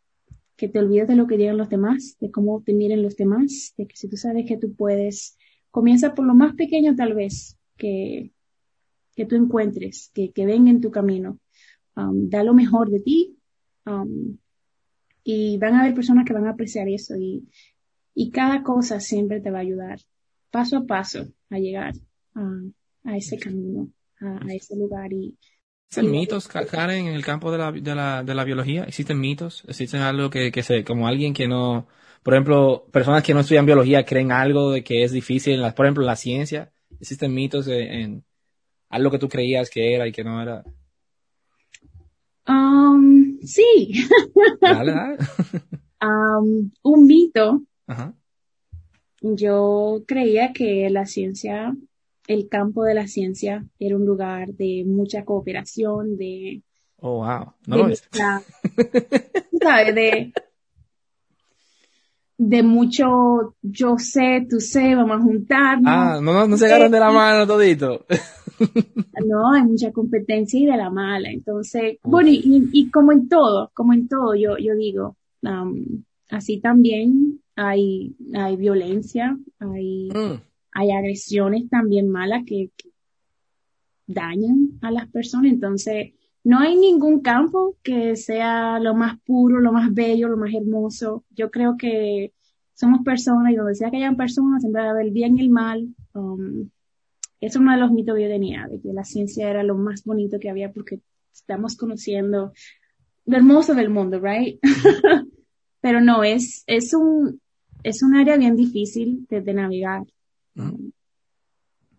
que 0.56 0.68
te 0.68 0.78
olvides 0.78 1.08
de 1.08 1.16
lo 1.16 1.26
que 1.26 1.36
digan 1.36 1.58
los 1.58 1.68
demás, 1.68 2.16
de 2.20 2.30
cómo 2.30 2.62
te 2.64 2.72
miren 2.72 3.02
los 3.02 3.16
demás, 3.16 3.74
de 3.76 3.86
que 3.86 3.96
si 3.96 4.08
tú 4.08 4.16
sabes 4.16 4.46
que 4.46 4.56
tú 4.56 4.74
puedes, 4.74 5.36
comienza 5.70 6.14
por 6.14 6.24
lo 6.24 6.34
más 6.34 6.54
pequeño 6.54 6.96
tal 6.96 7.14
vez 7.14 7.58
que, 7.76 8.32
que 9.16 9.26
tú 9.26 9.34
encuentres, 9.34 10.10
que, 10.14 10.30
que 10.30 10.46
venga 10.46 10.70
en 10.70 10.80
tu 10.80 10.90
camino. 10.90 11.38
Um, 11.96 12.28
da 12.28 12.44
lo 12.44 12.52
mejor 12.54 12.90
de 12.90 13.00
ti 13.00 13.38
um, 13.86 14.36
y 15.24 15.56
van 15.58 15.74
a 15.74 15.80
haber 15.80 15.94
personas 15.94 16.26
que 16.26 16.34
van 16.34 16.46
a 16.46 16.50
apreciar 16.50 16.88
eso 16.88 17.16
y, 17.16 17.48
y 18.14 18.30
cada 18.30 18.62
cosa 18.62 19.00
siempre 19.00 19.40
te 19.40 19.50
va 19.50 19.58
a 19.58 19.62
ayudar 19.62 19.98
paso 20.50 20.76
a 20.76 20.86
paso 20.86 21.26
a 21.50 21.58
llegar 21.58 21.94
a, 22.34 22.60
a 23.04 23.16
ese 23.16 23.38
camino, 23.38 23.90
a, 24.20 24.44
a 24.46 24.54
ese 24.54 24.76
lugar 24.76 25.12
y 25.12 25.36
¿Existen 25.88 26.10
mitos, 26.10 26.48
Ka- 26.48 26.66
Karen, 26.66 27.06
en 27.06 27.14
el 27.14 27.24
campo 27.24 27.52
de 27.52 27.58
la, 27.58 27.72
de 27.72 27.94
la, 27.94 28.22
de 28.24 28.34
la 28.34 28.44
biología? 28.44 28.84
¿Existen 28.84 29.20
mitos? 29.20 29.64
¿Existen 29.68 30.02
algo 30.02 30.30
que, 30.30 30.50
que 30.50 30.62
se, 30.62 30.84
como 30.84 31.06
alguien 31.06 31.32
que 31.32 31.46
no, 31.46 31.86
por 32.22 32.34
ejemplo, 32.34 32.86
personas 32.92 33.22
que 33.22 33.32
no 33.32 33.40
estudian 33.40 33.66
biología 33.66 34.04
creen 34.04 34.32
algo 34.32 34.72
de 34.72 34.82
que 34.82 35.04
es 35.04 35.12
difícil, 35.12 35.62
por 35.74 35.86
ejemplo, 35.86 36.02
en 36.02 36.08
la 36.08 36.16
ciencia? 36.16 36.72
¿Existen 37.00 37.32
mitos 37.32 37.68
en, 37.68 37.82
en 37.92 38.24
algo 38.88 39.10
que 39.10 39.18
tú 39.18 39.28
creías 39.28 39.68
que 39.70 39.94
era 39.94 40.06
y 40.06 40.12
que 40.12 40.24
no 40.24 40.40
era? 40.42 40.62
um, 42.48 43.38
sí, 43.42 43.92
um, 46.02 46.70
un 46.82 47.06
mito 47.06 47.62
Ajá. 47.86 48.14
Yo 49.22 50.02
creía 50.06 50.52
que 50.52 50.88
la 50.90 51.06
ciencia, 51.06 51.74
el 52.28 52.48
campo 52.48 52.84
de 52.84 52.94
la 52.94 53.06
ciencia 53.06 53.64
era 53.78 53.96
un 53.96 54.04
lugar 54.04 54.48
de 54.54 54.84
mucha 54.86 55.24
cooperación, 55.24 56.16
de, 56.16 56.62
Oh, 56.98 57.24
wow. 57.24 57.52
No 57.66 57.76
de 57.76 57.82
lo 57.82 57.88
es. 57.88 58.02
mucha- 58.12 58.42
tú 59.50 59.58
sabes, 59.62 59.94
de, 59.94 60.32
de 62.38 62.62
mucho 62.62 63.54
yo 63.62 63.96
sé, 63.98 64.46
tú 64.48 64.60
sé, 64.60 64.94
vamos 64.94 65.18
a 65.18 65.22
juntarnos. 65.22 65.92
Ah, 65.92 66.20
no, 66.20 66.32
no, 66.32 66.46
no 66.46 66.56
se 66.58 66.66
agarran 66.66 66.90
de 66.90 67.00
la 67.00 67.10
mano 67.10 67.46
todito. 67.46 68.04
No, 69.26 69.52
hay 69.52 69.62
mucha 69.64 69.92
competencia 69.92 70.60
y 70.60 70.66
de 70.66 70.76
la 70.76 70.90
mala. 70.90 71.30
Entonces, 71.30 71.98
bueno, 72.02 72.28
y, 72.30 72.68
y- 72.72 72.90
como 72.90 73.12
en 73.12 73.28
todo, 73.28 73.70
como 73.74 73.92
en 73.94 74.08
todo, 74.08 74.34
yo, 74.34 74.58
yo 74.58 74.74
digo, 74.74 75.16
um, 75.42 76.04
así 76.30 76.60
también 76.60 77.40
hay, 77.54 78.14
hay 78.34 78.56
violencia, 78.56 79.36
hay, 79.58 80.08
Mm, 80.08 80.40
hay 80.72 80.90
agresiones 80.90 81.68
también 81.70 82.08
malas 82.08 82.42
que, 82.46 82.70
que 82.76 82.90
dañan 84.06 84.72
a 84.82 84.90
las 84.90 85.08
personas. 85.10 85.52
Entonces, 85.52 86.12
no 86.46 86.60
hay 86.60 86.76
ningún 86.76 87.22
campo 87.22 87.76
que 87.82 88.14
sea 88.14 88.78
lo 88.78 88.94
más 88.94 89.18
puro, 89.22 89.58
lo 89.58 89.72
más 89.72 89.92
bello, 89.92 90.28
lo 90.28 90.36
más 90.36 90.54
hermoso. 90.54 91.24
Yo 91.30 91.50
creo 91.50 91.76
que 91.76 92.34
somos 92.72 93.00
personas 93.04 93.52
y 93.52 93.56
donde 93.56 93.74
sea 93.74 93.90
que 93.90 93.96
hayan 93.96 94.16
personas, 94.16 94.62
siempre 94.62 94.82
va 94.82 94.86
a 94.86 94.90
haber 94.92 95.06
el 95.06 95.10
bien 95.10 95.36
y 95.36 95.40
el 95.40 95.50
mal. 95.50 95.88
Um, 96.14 96.70
es 97.40 97.56
uno 97.56 97.72
de 97.72 97.78
los 97.78 97.90
mitos 97.90 98.14
que 98.14 98.22
yo 98.22 98.28
tenía, 98.28 98.68
de 98.68 98.80
que 98.80 98.92
la 98.92 99.02
ciencia 99.02 99.50
era 99.50 99.64
lo 99.64 99.74
más 99.74 100.04
bonito 100.04 100.38
que 100.38 100.48
había 100.48 100.70
porque 100.70 101.00
estamos 101.34 101.76
conociendo 101.76 102.52
lo 103.24 103.36
hermoso 103.36 103.74
del 103.74 103.90
mundo, 103.90 104.20
right? 104.20 104.60
Pero 105.80 106.00
no, 106.00 106.22
es, 106.22 106.62
es 106.68 106.94
un, 106.94 107.40
es 107.82 108.04
un 108.04 108.14
área 108.14 108.36
bien 108.36 108.54
difícil 108.54 109.26
de, 109.28 109.40
de 109.40 109.52
navegar. 109.52 110.04
mm. 110.54 110.90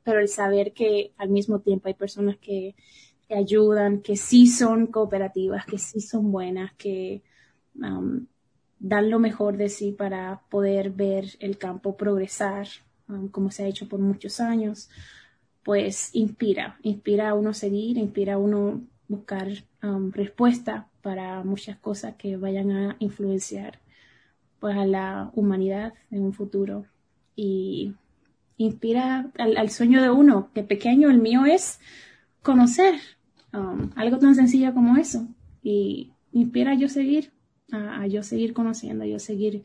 Pero 0.06 0.22
el 0.22 0.30
saber 0.30 0.72
que 0.72 1.12
al 1.18 1.28
mismo 1.32 1.60
tiempo 1.60 1.90
hay 1.90 1.96
personas 1.96 2.38
que 2.38 2.76
te 3.28 3.36
ayudan, 3.36 4.02
que 4.02 4.16
sí 4.16 4.48
son 4.48 4.88
cooperativas, 4.88 5.66
que 5.66 5.78
sí 5.78 6.00
son 6.00 6.32
buenas, 6.32 6.74
que 6.74 7.24
um, 7.76 8.26
dan 8.80 9.10
lo 9.10 9.20
mejor 9.20 9.58
de 9.58 9.70
sí 9.70 9.92
para 9.92 10.42
poder 10.50 10.92
ver 10.92 11.26
el 11.40 11.58
campo 11.58 11.98
progresar, 11.98 12.68
um, 13.10 13.28
como 13.28 13.52
se 13.52 13.64
ha 13.64 13.68
hecho 13.68 13.88
por 13.88 14.00
muchos 14.00 14.40
años, 14.40 14.90
pues 15.64 16.12
inspira, 16.14 16.78
inspira 16.84 17.30
a 17.30 17.34
uno 17.34 17.54
seguir, 17.54 17.98
inspira 17.98 18.36
a 18.36 18.38
uno 18.38 18.82
buscar 19.10 19.50
um, 19.84 20.12
respuesta 20.12 20.88
para 21.02 21.44
muchas 21.44 21.78
cosas 21.78 22.16
que 22.16 22.38
vayan 22.38 22.72
a 22.72 22.96
influenciar 23.00 23.80
pues 24.60 24.76
a 24.76 24.86
la 24.86 25.32
humanidad 25.34 25.94
en 26.10 26.24
un 26.24 26.34
futuro. 26.34 26.86
Y 27.36 27.94
inspira 28.58 29.30
al, 29.38 29.58
al 29.58 29.70
sueño 29.70 30.02
de 30.02 30.10
uno, 30.10 30.50
que 30.54 30.64
pequeño 30.64 31.10
el 31.10 31.20
mío 31.20 31.46
es 31.46 31.80
conocer 32.42 32.96
um, 33.54 33.90
algo 33.96 34.18
tan 34.20 34.36
sencillo 34.36 34.74
como 34.74 34.98
eso 34.98 35.28
y 35.64 36.12
inspira 36.32 36.72
a 36.72 36.76
yo 36.76 36.90
seguir, 36.90 37.32
a, 37.72 38.02
a 38.02 38.08
yo 38.08 38.24
seguir 38.24 38.54
conociendo, 38.54 39.04
a 39.04 39.08
yo 39.08 39.20
seguir 39.20 39.64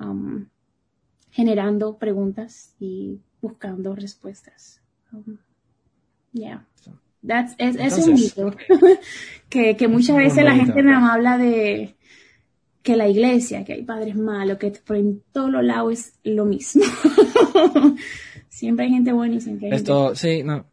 um, 0.00 0.46
generando 1.30 1.98
preguntas 1.98 2.74
y 2.78 3.20
buscando 3.40 3.94
respuestas. 3.94 4.80
Um, 5.12 5.38
yeah. 6.32 6.66
That's, 7.26 7.54
es, 7.58 7.76
es 7.76 8.06
un 8.06 8.14
mito 8.14 8.54
que, 9.48 9.76
que 9.76 9.88
muchas 9.88 10.16
veces 10.16 10.44
la 10.44 10.54
gente 10.54 10.82
nada 10.82 11.00
más 11.00 11.14
habla 11.16 11.36
de 11.36 11.96
que 12.82 12.96
la 12.96 13.08
iglesia, 13.08 13.64
que 13.64 13.72
hay 13.74 13.82
padres 13.82 14.14
malos, 14.14 14.58
que 14.58 14.70
por 14.70 14.96
en 14.96 15.22
todos 15.32 15.50
los 15.50 15.64
lados 15.64 15.92
es 15.92 16.14
lo 16.24 16.44
mismo. 16.44 16.84
siempre 18.48 18.86
hay 18.86 18.92
gente 18.92 19.12
buena 19.12 19.34
y 19.34 19.40
siempre 19.40 19.66
hay 19.66 19.72
gente 19.72 19.90
Esto, 19.90 20.14
sí, 20.14 20.42
no. 20.44 20.64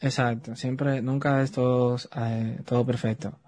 Exacto. 0.00 0.56
Siempre, 0.56 1.02
nunca 1.02 1.42
es 1.42 1.52
todo, 1.52 1.96
eh, 2.16 2.60
todo 2.64 2.84
perfecto. 2.84 3.38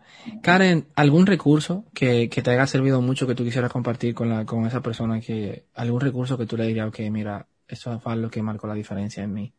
Karen, 0.42 0.86
¿algún 0.94 1.26
recurso 1.26 1.84
que, 1.94 2.28
que 2.28 2.42
te 2.42 2.50
haya 2.50 2.66
servido 2.66 3.00
mucho 3.02 3.26
que 3.26 3.34
tú 3.34 3.44
quisieras 3.44 3.72
compartir 3.72 4.14
con, 4.14 4.28
la, 4.28 4.44
con 4.44 4.66
esa 4.66 4.80
persona? 4.80 5.20
que 5.20 5.66
¿Algún 5.74 6.00
recurso 6.00 6.38
que 6.38 6.46
tú 6.46 6.56
le 6.56 6.66
dirías, 6.66 6.88
ok, 6.88 7.00
mira, 7.10 7.46
eso 7.66 7.98
fue 8.00 8.16
lo 8.16 8.30
que 8.30 8.42
marcó 8.42 8.66
la 8.66 8.74
diferencia 8.74 9.22
en 9.22 9.34
mí? 9.34 9.52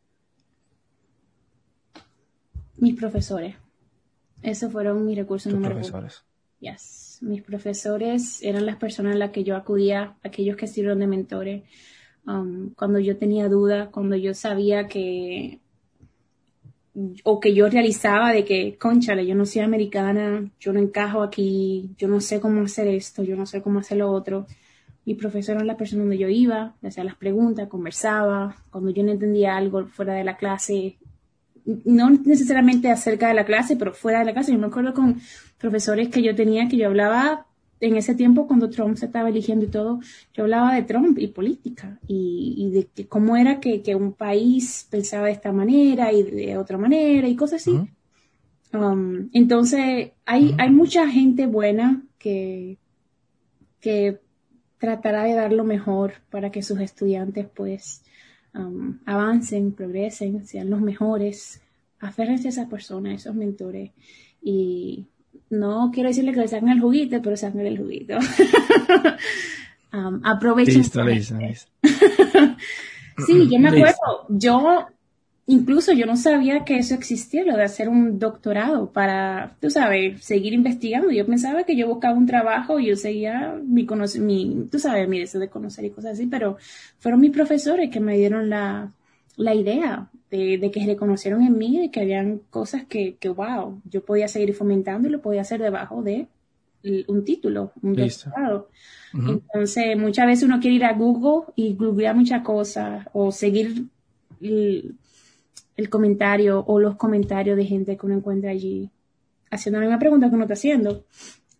Mis 2.78 2.96
profesores. 2.96 3.56
Esos 4.42 4.72
fueron 4.72 5.06
mis 5.06 5.18
recursos 5.18 5.52
Tus 5.52 5.60
número 5.60 5.76
profesores. 5.76 6.24
uno. 6.62 6.72
Yes. 6.72 7.20
Mis 7.22 7.42
profesores 7.42 8.42
eran 8.42 8.66
las 8.66 8.78
personas 8.78 9.16
a 9.16 9.18
las 9.18 9.32
que 9.32 9.44
yo 9.44 9.56
acudía, 9.56 10.16
aquellos 10.24 10.56
que 10.56 10.68
sirvieron 10.68 11.00
de 11.00 11.08
mentores. 11.08 11.64
Um, 12.26 12.74
cuando 12.74 13.00
yo 13.00 13.18
tenía 13.18 13.50
dudas, 13.50 13.90
cuando 13.90 14.16
yo 14.16 14.34
sabía 14.34 14.88
que 14.88 15.60
o 17.24 17.39
que 17.39 17.54
yo 17.54 17.70
realizaba 17.70 18.32
de 18.32 18.43
que, 18.45 18.78
conchale, 18.78 19.26
yo 19.26 19.36
no 19.36 19.45
soy 19.45 19.62
americana, 19.62 20.50
yo 20.60 20.74
no 20.74 20.80
encajo 20.80 21.24
aquí, 21.24 21.91
yo 21.97 22.08
no 22.08 22.20
sé 22.22 22.39
cómo 22.39 22.62
hacer 22.62 22.88
esto, 22.88 23.24
yo 23.24 23.36
no 23.36 23.45
sé 23.45 23.62
cómo 23.62 23.80
hacer 23.80 23.97
lo 23.97 24.12
otro. 24.12 24.45
Mi 25.06 25.16
profesor 25.16 25.56
era 25.56 25.66
la 25.66 25.78
persona 25.78 26.04
donde 26.04 26.18
yo 26.18 26.30
iba, 26.30 26.76
le 26.82 26.89
hacía 26.89 27.04
las 27.04 27.16
preguntas, 27.16 27.68
conversaba, 27.68 28.56
cuando 28.70 28.91
yo 28.91 29.04
no 29.04 29.12
entendía 29.12 29.56
algo 29.56 29.88
fuera 29.88 30.14
de 30.14 30.24
la 30.24 30.38
clase, 30.38 30.97
no 31.86 32.10
necesariamente 32.10 32.89
acerca 32.89 33.28
de 33.28 33.34
la 33.34 33.45
clase, 33.45 33.76
pero 33.76 33.93
fuera 33.93 34.20
de 34.20 34.26
la 34.26 34.34
clase. 34.34 34.52
Yo 34.52 34.60
me 34.60 34.68
acuerdo 34.68 34.93
con 34.93 35.20
profesores 35.58 36.10
que 36.10 36.22
yo 36.22 36.36
tenía 36.36 36.68
que 36.68 36.78
yo 36.78 36.88
hablaba 36.88 37.45
en 37.82 37.96
ese 37.96 38.16
tiempo 38.16 38.48
cuando 38.48 38.70
Trump 38.70 38.98
se 38.98 39.06
estaba 39.06 39.30
eligiendo 39.30 39.66
y 39.66 39.70
todo, 39.70 40.00
yo 40.34 40.44
hablaba 40.44 40.76
de 40.76 40.84
Trump 40.84 41.18
y 41.18 41.28
política 41.28 42.00
y, 42.08 42.56
y 42.58 42.72
de 42.72 42.88
que 42.88 43.08
cómo 43.08 43.38
era 43.38 43.60
que, 43.60 43.82
que, 43.82 43.96
un 43.96 44.14
país 44.14 44.88
pensaba 44.90 45.28
de 45.28 45.34
esta 45.34 45.52
manera 45.52 46.12
y 46.12 46.24
de 46.24 46.58
otra 46.58 46.78
manera 46.78 47.28
y 47.28 47.36
cosas 47.36 47.62
así. 47.62 47.72
Uh 47.72 47.88
-huh. 48.72 48.94
um, 48.94 49.30
entonces, 49.34 50.12
hay, 50.26 50.46
uh 50.46 50.52
-huh. 50.52 50.56
hay 50.60 50.70
mucha 50.72 51.08
gente 51.08 51.48
buena 51.48 52.04
que, 52.18 52.78
que 53.80 54.20
tratará 54.78 55.24
de 55.24 55.34
dar 55.34 55.54
lo 55.54 55.64
mejor 55.64 56.14
para 56.30 56.52
que 56.52 56.64
sus 56.64 56.80
estudiantes 56.80 57.48
pues 57.54 58.04
um, 58.54 59.00
avancen, 59.06 59.72
progresen, 59.72 60.46
sean 60.46 60.70
los 60.70 60.82
mejores. 60.82 61.62
Aférrense 62.00 62.48
a 62.48 62.52
esas 62.52 62.70
personas, 62.70 63.12
a 63.12 63.16
esos 63.16 63.36
mentores 63.36 63.92
y 64.42 65.08
no 65.50 65.91
quiero 65.93 66.10
decirle 66.10 66.34
que 66.34 66.41
le 66.41 66.47
saquen 66.47 66.70
el 66.70 66.82
juguito, 66.82 67.22
pero 67.22 67.36
saquen 67.36 67.66
el 67.66 67.78
juguito. 67.78 68.18
um, 69.93 70.22
aprovechen. 70.24 70.78
Listo, 70.78 71.04
listo, 71.04 71.36
listo. 71.36 71.72
sí, 73.26 73.50
yo 73.50 73.60
me 73.60 73.70
acuerdo, 73.70 74.26
yo 74.30 74.88
incluso 75.47 75.93
yo 75.93 76.06
no 76.06 76.16
sabía 76.16 76.64
que 76.64 76.78
eso 76.78 76.93
existía, 76.93 77.43
lo 77.43 77.58
de 77.58 77.64
hacer 77.64 77.89
un 77.89 78.20
doctorado 78.20 78.91
para, 78.91 79.56
tú 79.60 79.72
sabes, 79.72 80.24
seguir 80.24 80.54
investigando. 80.54 81.10
Yo 81.10 81.26
pensaba 81.26 81.64
que 81.64 81.76
yo 81.76 81.88
buscaba 81.88 82.16
un 82.16 82.28
trabajo 82.28 82.80
y 82.80 82.88
yo 82.88 82.95
seguía 82.95 83.56
mi, 83.66 83.88
mi 84.20 84.68
tú 84.72 84.78
sabes, 84.78 85.10
mi 85.10 85.20
deseo 85.20 85.41
de 85.41 85.50
conocer 85.50 85.86
y 85.86 85.89
cosas 85.89 86.14
así, 86.14 86.28
pero 86.28 86.58
fueron 87.00 87.20
mis 87.20 87.32
profesores 87.32 87.89
que 87.89 88.00
me 88.00 88.16
dieron 88.16 88.50
la, 88.50 88.91
la 89.38 89.56
idea 89.56 90.08
de, 90.32 90.58
de, 90.58 90.72
que 90.72 90.86
reconocieron 90.86 91.42
en 91.44 91.58
mí 91.58 91.80
de 91.80 91.92
que 91.92 92.02
habían 92.02 92.40
cosas 92.50 92.86
que, 92.86 93.16
que, 93.16 93.30
wow, 93.30 93.82
yo 93.86 94.04
podía 94.06 94.28
seguir 94.28 94.54
fomentando 94.54 95.08
y 95.08 95.12
lo 95.12 95.22
podía 95.22 95.42
hacer 95.42 95.62
debajo 95.62 96.04
de 96.04 96.28
un 97.08 97.26
título, 97.26 97.74
un 97.82 97.94
doctorado. 97.94 98.70
Uh 99.14 99.18
-huh. 99.18 99.32
Entonces, 99.32 99.98
muchas 99.98 100.26
veces 100.28 100.46
uno 100.46 100.60
quiere 100.60 100.78
ir 100.78 100.86
a 100.86 100.94
Google 100.94 101.52
y 101.56 101.74
googlear 101.74 102.16
muchas 102.16 102.44
cosas 102.44 103.08
o 103.14 103.32
seguir 103.32 103.86
el, 104.42 104.96
el, 105.76 105.90
comentario 105.90 106.64
o 106.66 106.80
los 106.80 106.96
comentarios 106.96 107.58
de 107.58 107.66
gente 107.66 107.98
que 107.98 108.06
uno 108.06 108.16
encuentra 108.16 108.52
allí 108.52 108.90
haciendo 109.52 109.80
la 109.80 109.88
misma 109.88 110.00
pregunta 110.00 110.30
que 110.30 110.36
uno 110.36 110.46
está 110.46 110.54
haciendo. 110.54 111.04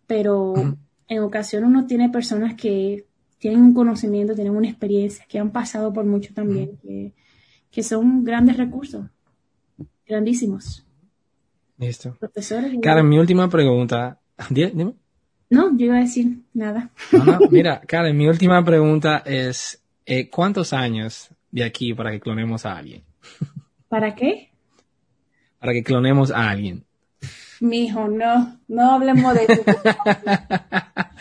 Pero 0.06 0.52
uh 0.52 0.56
-huh. 0.56 0.76
en 1.08 1.18
ocasiones 1.22 1.68
uno 1.68 1.86
tiene 1.86 2.08
personas 2.08 2.54
que 2.54 3.04
tienen 3.38 3.60
un 3.60 3.74
conocimiento, 3.74 4.34
tienen 4.34 4.54
una 4.54 4.68
experiencia, 4.68 5.24
que 5.28 5.38
han 5.38 5.50
pasado 5.50 5.92
por 5.92 6.04
mucho 6.04 6.32
también, 6.32 6.70
uh 6.70 6.72
-huh. 6.72 6.80
que 6.82 7.12
que 7.70 7.82
son 7.82 8.24
grandes 8.24 8.56
recursos, 8.56 9.06
grandísimos. 10.06 10.84
Listo. 11.78 12.16
Profesores. 12.18 12.76
Karen, 12.82 13.08
mi 13.08 13.18
última 13.18 13.48
pregunta. 13.48 14.18
Dime. 14.50 14.94
No, 15.48 15.76
yo 15.76 15.86
iba 15.86 15.96
a 15.96 16.00
decir 16.00 16.42
nada. 16.52 16.90
No, 17.12 17.24
no, 17.24 17.38
mira, 17.50 17.80
Karen, 17.80 18.16
mi 18.16 18.28
última 18.28 18.64
pregunta 18.64 19.22
es, 19.24 19.82
eh, 20.06 20.28
¿cuántos 20.28 20.72
años 20.72 21.30
de 21.50 21.64
aquí 21.64 21.94
para 21.94 22.10
que 22.10 22.20
clonemos 22.20 22.66
a 22.66 22.76
alguien? 22.76 23.02
¿Para 23.88 24.14
qué? 24.14 24.50
Para 25.58 25.72
que 25.72 25.82
clonemos 25.82 26.30
a 26.30 26.48
alguien. 26.50 26.84
Mijo, 27.60 28.08
no, 28.08 28.58
no 28.68 28.92
hablemos 28.92 29.34
de 29.34 29.44
eso. 29.48 29.62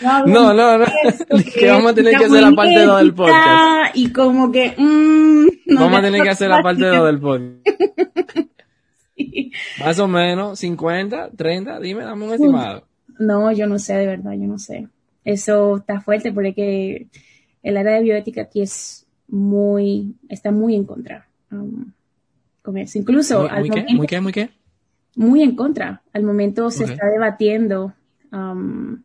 No, 0.01 0.25
no, 0.25 0.53
no, 0.53 0.77
no. 0.77 0.85
que, 1.43 1.59
que 1.59 1.69
vamos 1.69 1.91
a 1.91 1.95
tener 1.95 2.15
que 2.17 2.23
hacer 2.23 2.41
la 2.41 2.51
parte 2.53 2.79
2 2.85 2.99
del 2.99 3.13
podcast. 3.13 3.95
Y 3.95 4.13
como 4.13 4.49
que, 4.49 4.73
mmm, 4.77 5.45
no 5.65 5.81
vamos 5.81 5.99
a 5.99 6.03
tener 6.03 6.23
que 6.23 6.29
hacer 6.29 6.47
la 6.47 6.61
parte 6.61 6.85
2 6.85 7.05
del 7.05 7.19
podcast. 7.19 7.67
sí. 9.17 9.51
Más 9.81 9.99
o 9.99 10.07
menos, 10.07 10.57
50, 10.59 11.31
30, 11.35 11.79
dime, 11.81 12.03
dame 12.05 12.25
un 12.25 12.33
estimado. 12.33 12.85
No, 13.19 13.51
yo 13.51 13.67
no 13.67 13.77
sé, 13.77 13.95
de 13.95 14.07
verdad, 14.07 14.31
yo 14.31 14.47
no 14.47 14.57
sé. 14.57 14.87
Eso 15.25 15.77
está 15.77 15.99
fuerte 15.99 16.31
porque 16.31 17.07
el 17.61 17.77
área 17.77 17.95
de 17.95 18.01
bioética 18.03 18.43
aquí 18.43 18.61
es 18.61 19.05
muy, 19.27 20.15
está 20.29 20.51
muy 20.51 20.75
en 20.75 20.85
contra 20.85 21.27
um, 21.51 21.91
con 22.61 22.77
eso. 22.77 22.97
Incluso 22.97 23.41
¿Muy, 23.41 23.49
al 23.49 23.59
muy, 23.59 23.69
qué? 23.69 23.75
momento, 23.81 23.97
¿Muy 23.97 24.07
qué? 24.07 24.21
¿Muy 24.21 24.31
qué? 24.31 24.49
Muy 25.16 25.43
en 25.43 25.55
contra. 25.55 26.01
Al 26.14 26.24
momento 26.24 26.72
se 26.72 26.86
está 26.86 27.07
debatiendo 27.07 27.93
um, 28.32 29.01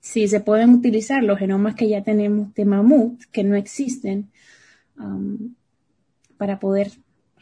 si 0.00 0.26
se 0.28 0.40
pueden 0.40 0.70
utilizar 0.70 1.22
los 1.22 1.38
genomas 1.38 1.74
que 1.74 1.88
ya 1.88 2.02
tenemos 2.02 2.54
de 2.54 2.64
mamut, 2.64 3.20
que 3.30 3.44
no 3.44 3.56
existen, 3.56 4.30
um, 4.98 5.54
para 6.36 6.58
poder 6.58 6.92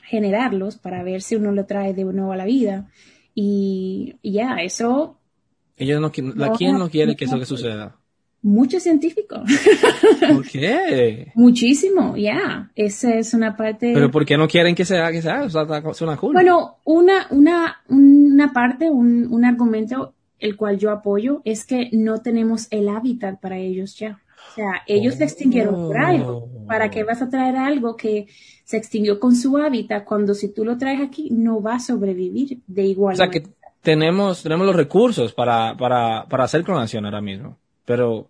generarlos, 0.03 0.76
para 0.76 1.03
ver 1.03 1.22
si 1.22 1.36
uno 1.36 1.53
lo 1.53 1.66
trae 1.66 1.94
de 1.94 2.05
nuevo 2.05 2.32
a 2.32 2.36
la 2.36 2.44
vida. 2.44 2.88
Y, 3.34 4.16
ya, 4.22 4.57
eso, 4.57 5.18
Ellos 5.76 6.01
no, 6.01 6.11
la, 6.34 6.53
¿Quién 6.53 6.78
no 6.78 6.88
quiere 6.88 7.14
que 7.16 7.26
eso 7.26 7.38
que 7.38 7.44
suceda? 7.44 7.97
Muchos 8.47 8.82
científicos, 8.82 9.40
¿Por 10.32 10.47
qué? 10.47 11.32
muchísimo, 11.34 12.16
ya, 12.16 12.70
esa 12.74 13.14
es 13.14 13.34
una 13.34 13.57
parte... 13.57 13.92
¿Pero 13.92 14.11
por 14.11 14.24
qué 14.24 14.36
no 14.36 14.47
quieren 14.47 14.74
que 14.74 14.84
se 14.84 14.97
haga? 14.97 15.12
Que 15.12 15.20
se 15.20 15.30
haga? 15.30 15.44
O 15.44 15.51
sea, 15.51 15.94
suena 15.94 16.16
cool. 16.16 16.32
Bueno, 16.32 16.76
una, 16.84 17.26
una, 17.30 17.82
una 17.88 18.53
parte, 18.53 18.88
un, 18.88 19.26
un 19.30 19.44
argumento 19.44 20.14
el 20.38 20.57
cual 20.57 20.78
yo 20.78 20.90
apoyo 20.90 21.42
es 21.44 21.64
que 21.66 21.90
no 21.92 22.18
tenemos 22.18 22.68
el 22.70 22.88
hábitat 22.88 23.40
para 23.40 23.59
ellos 23.59 23.97
ya. 23.97 24.20
O 24.53 24.55
sea, 24.55 24.82
ellos 24.86 25.16
se 25.16 25.24
extinguieron 25.24 25.74
por 25.74 25.99
algo. 25.99 26.49
Oh. 26.53 26.66
¿Para 26.66 26.88
qué 26.88 27.05
vas 27.05 27.20
a 27.22 27.28
traer 27.28 27.57
algo 27.57 27.97
que 27.97 28.26
se 28.64 28.76
extinguió 28.76 29.18
con 29.18 29.34
su 29.34 29.57
hábitat 29.57 30.05
cuando 30.05 30.34
si 30.34 30.53
tú 30.53 30.64
lo 30.64 30.78
traes 30.78 31.01
aquí 31.01 31.30
no 31.30 31.61
va 31.61 31.74
a 31.74 31.80
sobrevivir 31.80 32.61
de 32.66 32.84
igual 32.84 33.14
O 33.14 33.16
sea, 33.16 33.28
que 33.28 33.40
manera? 33.40 33.57
tenemos, 33.82 34.42
tenemos 34.42 34.66
los 34.66 34.76
recursos 34.76 35.32
para, 35.32 35.76
para, 35.76 36.26
para 36.28 36.44
hacer 36.44 36.64
clonación 36.64 37.05
ahora 37.05 37.20
mismo. 37.20 37.57
Pero 37.84 38.28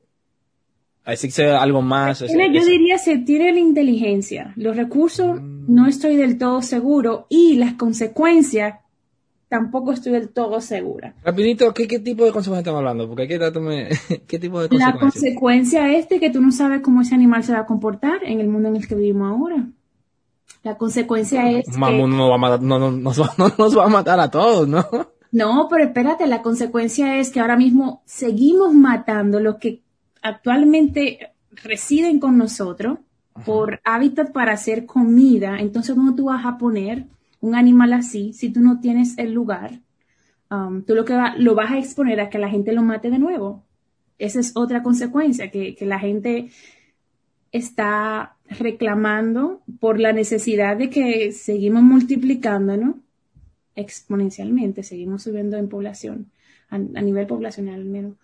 existe 1.06 1.48
algo 1.50 1.82
más. 1.82 2.18
Tiene- 2.24 2.52
yo 2.52 2.60
ese- 2.60 2.70
diría 2.70 2.98
se 2.98 3.18
tiene 3.18 3.52
la 3.52 3.60
inteligencia, 3.60 4.52
los 4.56 4.76
recursos 4.76 5.40
no 5.42 5.86
estoy 5.86 6.16
del 6.16 6.38
todo 6.38 6.62
seguro 6.62 7.26
y 7.28 7.54
las 7.56 7.74
consecuencias 7.74 8.80
tampoco 9.48 9.92
estoy 9.92 10.12
del 10.12 10.28
todo 10.30 10.60
segura. 10.60 11.14
Rapidito, 11.24 11.72
¿qué, 11.72 11.86
¿qué 11.86 12.00
tipo 12.00 12.24
de 12.24 12.32
consecuencias 12.32 12.62
estamos 12.64 12.78
hablando? 12.80 13.06
Porque 13.08 13.22
hay 13.22 13.28
que 13.28 13.38
darme, 13.38 13.88
¿qué 14.26 14.38
tipo 14.38 14.60
de 14.60 14.64
La 14.64 14.92
consecuencias? 14.92 14.98
consecuencia 14.98 15.92
es 15.96 16.08
de 16.08 16.18
que 16.20 16.30
tú 16.30 16.40
no 16.40 16.50
sabes 16.52 16.80
cómo 16.80 17.00
ese 17.02 17.14
animal 17.14 17.44
se 17.44 17.52
va 17.52 17.60
a 17.60 17.66
comportar 17.66 18.24
en 18.24 18.40
el 18.40 18.48
mundo 18.48 18.68
en 18.68 18.76
el 18.76 18.88
que 18.88 18.94
vivimos 18.96 19.30
ahora. 19.30 19.66
La 20.62 20.76
consecuencia 20.76 21.48
es 21.50 21.68
Un 21.68 21.78
mamut 21.78 22.10
que, 22.10 22.16
no, 22.16 22.28
va 22.28 22.34
a 22.34 22.38
matar, 22.38 22.62
no, 22.62 22.78
no, 22.80 22.90
nos 22.90 23.20
va, 23.20 23.30
no 23.38 23.52
nos 23.56 23.78
va 23.78 23.84
a 23.84 23.88
matar 23.88 24.18
a 24.18 24.30
todos, 24.30 24.66
¿no? 24.66 24.84
no, 25.30 25.68
pero 25.70 25.84
espérate, 25.84 26.26
la 26.26 26.42
consecuencia 26.42 27.18
es 27.18 27.30
que 27.30 27.38
ahora 27.38 27.56
mismo 27.56 28.02
seguimos 28.04 28.74
matando 28.74 29.38
los 29.38 29.56
que 29.56 29.82
actualmente 30.26 31.30
residen 31.62 32.20
con 32.20 32.36
nosotros 32.38 32.98
por 33.44 33.80
hábitat 33.84 34.32
para 34.32 34.52
hacer 34.52 34.86
comida. 34.86 35.58
Entonces, 35.60 35.94
¿cómo 35.94 36.14
tú 36.14 36.26
vas 36.26 36.44
a 36.46 36.58
poner 36.58 37.04
un 37.40 37.54
animal 37.54 37.92
así 37.92 38.32
si 38.32 38.50
tú 38.50 38.60
no 38.60 38.80
tienes 38.80 39.18
el 39.18 39.32
lugar? 39.32 39.80
Um, 40.50 40.82
tú 40.82 40.94
lo 40.94 41.04
que 41.04 41.14
va- 41.14 41.34
lo 41.36 41.54
vas 41.54 41.72
a 41.72 41.78
exponer 41.78 42.20
a 42.20 42.30
que 42.30 42.38
la 42.38 42.48
gente 42.48 42.72
lo 42.72 42.82
mate 42.82 43.10
de 43.10 43.18
nuevo. 43.18 43.62
Esa 44.18 44.40
es 44.40 44.52
otra 44.56 44.82
consecuencia, 44.82 45.50
que, 45.50 45.74
que 45.74 45.86
la 45.86 45.98
gente 45.98 46.50
está 47.52 48.36
reclamando 48.48 49.62
por 49.80 49.98
la 49.98 50.12
necesidad 50.12 50.76
de 50.76 50.90
que 50.90 51.32
seguimos 51.32 51.82
multiplicándonos 51.82 52.96
exponencialmente, 53.74 54.82
seguimos 54.82 55.22
subiendo 55.22 55.56
en 55.56 55.68
población, 55.68 56.26
a, 56.70 56.76
a 56.76 57.02
nivel 57.02 57.26
poblacional 57.26 57.74
al 57.74 57.84
menos. 57.84 58.14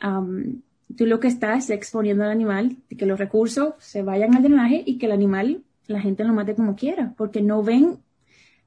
Am, 0.00 0.62
tú 0.96 1.06
lo 1.06 1.20
que 1.20 1.28
estás 1.28 1.64
es 1.64 1.70
exponiendo 1.70 2.24
al 2.24 2.30
animal, 2.30 2.76
que 2.96 3.06
los 3.06 3.18
recursos 3.18 3.74
se 3.78 4.02
vayan 4.02 4.34
al 4.34 4.42
drenaje 4.42 4.82
y 4.84 4.98
que 4.98 5.06
el 5.06 5.12
animal, 5.12 5.62
la 5.86 6.00
gente 6.00 6.24
lo 6.24 6.32
mate 6.32 6.54
como 6.54 6.76
quiera, 6.76 7.14
porque 7.16 7.42
no 7.42 7.62
ven 7.62 7.98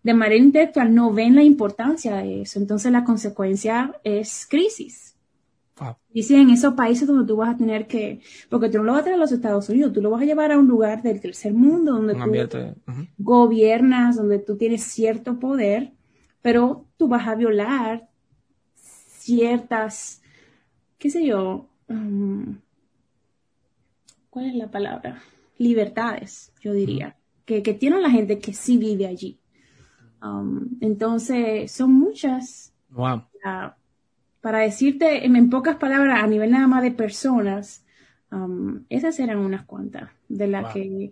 de 0.04 0.14
manera 0.14 0.44
intelectual 0.44 0.94
no 0.94 1.14
ven 1.14 1.36
la 1.36 1.44
importancia 1.44 2.18
de 2.18 2.42
eso. 2.42 2.60
Entonces 2.60 2.92
la 2.92 3.04
consecuencia 3.04 3.96
es 4.04 4.48
crisis. 4.50 5.16
Wow. 5.80 5.96
Dice 6.14 6.40
en 6.40 6.50
esos 6.50 6.74
países 6.74 7.08
donde 7.08 7.26
tú 7.26 7.38
vas 7.38 7.56
a 7.56 7.58
tener 7.58 7.88
que, 7.88 8.22
porque 8.50 8.70
tú 8.70 8.80
no 8.80 8.84
lo 8.84 8.92
vas 8.94 9.02
a 9.02 9.04
traer 9.04 9.18
a 9.18 9.22
los 9.22 9.32
Estados 9.32 9.68
Unidos, 9.70 9.94
tú 9.94 10.02
lo 10.02 10.12
vas 10.12 10.22
a 10.22 10.26
llevar 10.26 10.52
a 10.52 10.60
un 10.60 10.68
lugar 10.68 11.02
del 11.02 11.20
tercer 11.20 11.54
mundo 11.54 11.94
donde 11.94 12.14
Un 12.14 12.50
tú 12.50 13.02
gobiernas, 13.18 14.16
donde 14.16 14.40
tú 14.40 14.58
tienes 14.58 14.84
cierto 14.84 15.40
poder, 15.40 15.94
pero 16.42 16.86
tú 16.98 17.08
vas 17.08 17.28
a 17.28 17.36
violar 17.36 18.10
ciertas, 18.76 20.22
qué 20.98 21.10
sé 21.10 21.26
yo, 21.26 21.68
um, 21.92 22.58
¿cuál 24.30 24.46
es 24.46 24.56
la 24.56 24.72
palabra? 24.72 25.22
Libertades, 25.58 26.52
yo 26.62 26.74
diría, 26.74 27.16
que, 27.46 27.62
que 27.62 27.74
tiene 27.74 28.00
la 28.02 28.10
gente 28.10 28.40
que 28.40 28.54
sí 28.54 28.78
vive 28.78 29.08
allí. 29.08 29.40
Um, 30.24 30.78
entonces, 30.82 31.72
son 31.72 31.94
muchas 31.94 32.74
Wow. 32.90 33.24
ah, 33.46 33.76
para 34.42 34.60
decirte 34.60 35.26
en, 35.26 35.36
en 35.36 35.50
pocas 35.50 35.78
palabras, 35.78 36.24
a 36.24 36.28
nivel 36.28 36.52
nada 36.52 36.68
más 36.68 36.84
de 36.84 36.92
personas, 36.92 37.86
um, 38.32 38.84
esas 38.90 39.20
eran 39.20 39.38
unas 39.38 39.66
cuantas 39.66 40.10
de 40.28 40.48
las 40.48 40.64
Wow. 40.64 40.74
que 40.74 41.12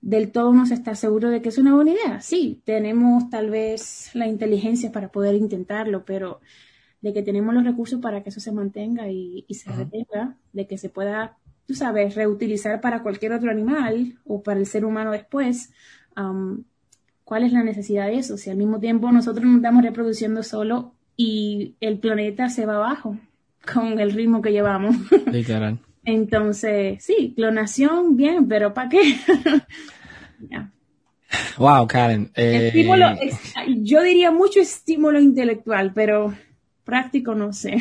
del 0.00 0.30
todo 0.30 0.52
no 0.52 0.66
se 0.66 0.74
está 0.74 0.94
seguro 0.94 1.30
de 1.30 1.42
que 1.42 1.48
es 1.48 1.58
una 1.58 1.74
buena 1.74 1.90
idea. 1.92 2.20
Sí, 2.20 2.60
tenemos 2.64 3.28
tal 3.28 3.50
vez 3.50 4.10
la 4.14 4.26
inteligencia 4.26 4.92
para 4.92 5.08
poder 5.08 5.34
intentarlo, 5.34 6.04
pero 6.04 6.40
de 7.00 7.12
que 7.12 7.22
tenemos 7.22 7.54
los 7.54 7.64
recursos 7.64 8.00
para 8.00 8.22
que 8.22 8.30
eso 8.30 8.40
se 8.40 8.52
mantenga 8.52 9.08
y, 9.08 9.44
y 9.48 9.54
se 9.54 9.70
retenga, 9.70 10.36
de 10.52 10.66
que 10.66 10.78
se 10.78 10.88
pueda, 10.88 11.36
tú 11.66 11.74
sabes, 11.74 12.14
reutilizar 12.14 12.80
para 12.80 13.02
cualquier 13.02 13.32
otro 13.32 13.50
animal 13.50 14.14
o 14.24 14.42
para 14.42 14.58
el 14.58 14.66
ser 14.66 14.84
humano 14.84 15.12
después. 15.12 15.72
um, 16.16 16.62
¿Cuál 17.24 17.42
es 17.44 17.52
la 17.52 17.62
necesidad 17.64 18.06
de 18.06 18.18
eso? 18.18 18.36
Si 18.36 18.50
al 18.50 18.56
mismo 18.56 18.78
tiempo 18.80 19.10
nosotros 19.10 19.44
nos 19.44 19.56
estamos 19.56 19.82
reproduciendo 19.84 20.42
solo 20.44 20.94
y 21.16 21.74
el 21.80 21.98
planeta 21.98 22.48
se 22.48 22.66
va 22.66 22.76
abajo 22.76 23.18
con 23.72 23.98
el 23.98 24.12
ritmo 24.12 24.40
que 24.42 24.52
llevamos. 24.52 24.94
Literal. 25.32 25.78
Entonces, 26.04 27.02
sí, 27.04 27.32
clonación, 27.34 28.16
bien, 28.16 28.46
pero 28.46 28.72
¿para 28.74 28.88
qué? 28.88 29.00
Wow, 31.58 31.86
Karen. 31.86 32.30
eh, 32.34 32.68
Estímulo, 32.68 33.06
es- 33.20 33.54
yo 33.82 34.02
diría 34.02 34.30
mucho 34.30 34.60
estímulo 34.60 35.20
intelectual, 35.20 35.92
pero 35.94 36.34
práctico 36.86 37.34
no 37.34 37.52
sé. 37.52 37.76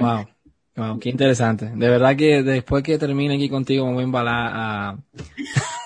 Wow. 0.00 0.26
Wow, 0.74 0.98
qué 0.98 1.10
interesante. 1.10 1.66
De 1.66 1.88
verdad 1.88 2.16
que 2.16 2.42
después 2.42 2.82
que 2.82 2.96
termine 2.96 3.34
aquí 3.34 3.50
contigo 3.50 3.84
me 3.86 3.92
voy 3.92 4.00
a 4.02 4.04
embalar 4.04 4.50
a, 4.54 4.90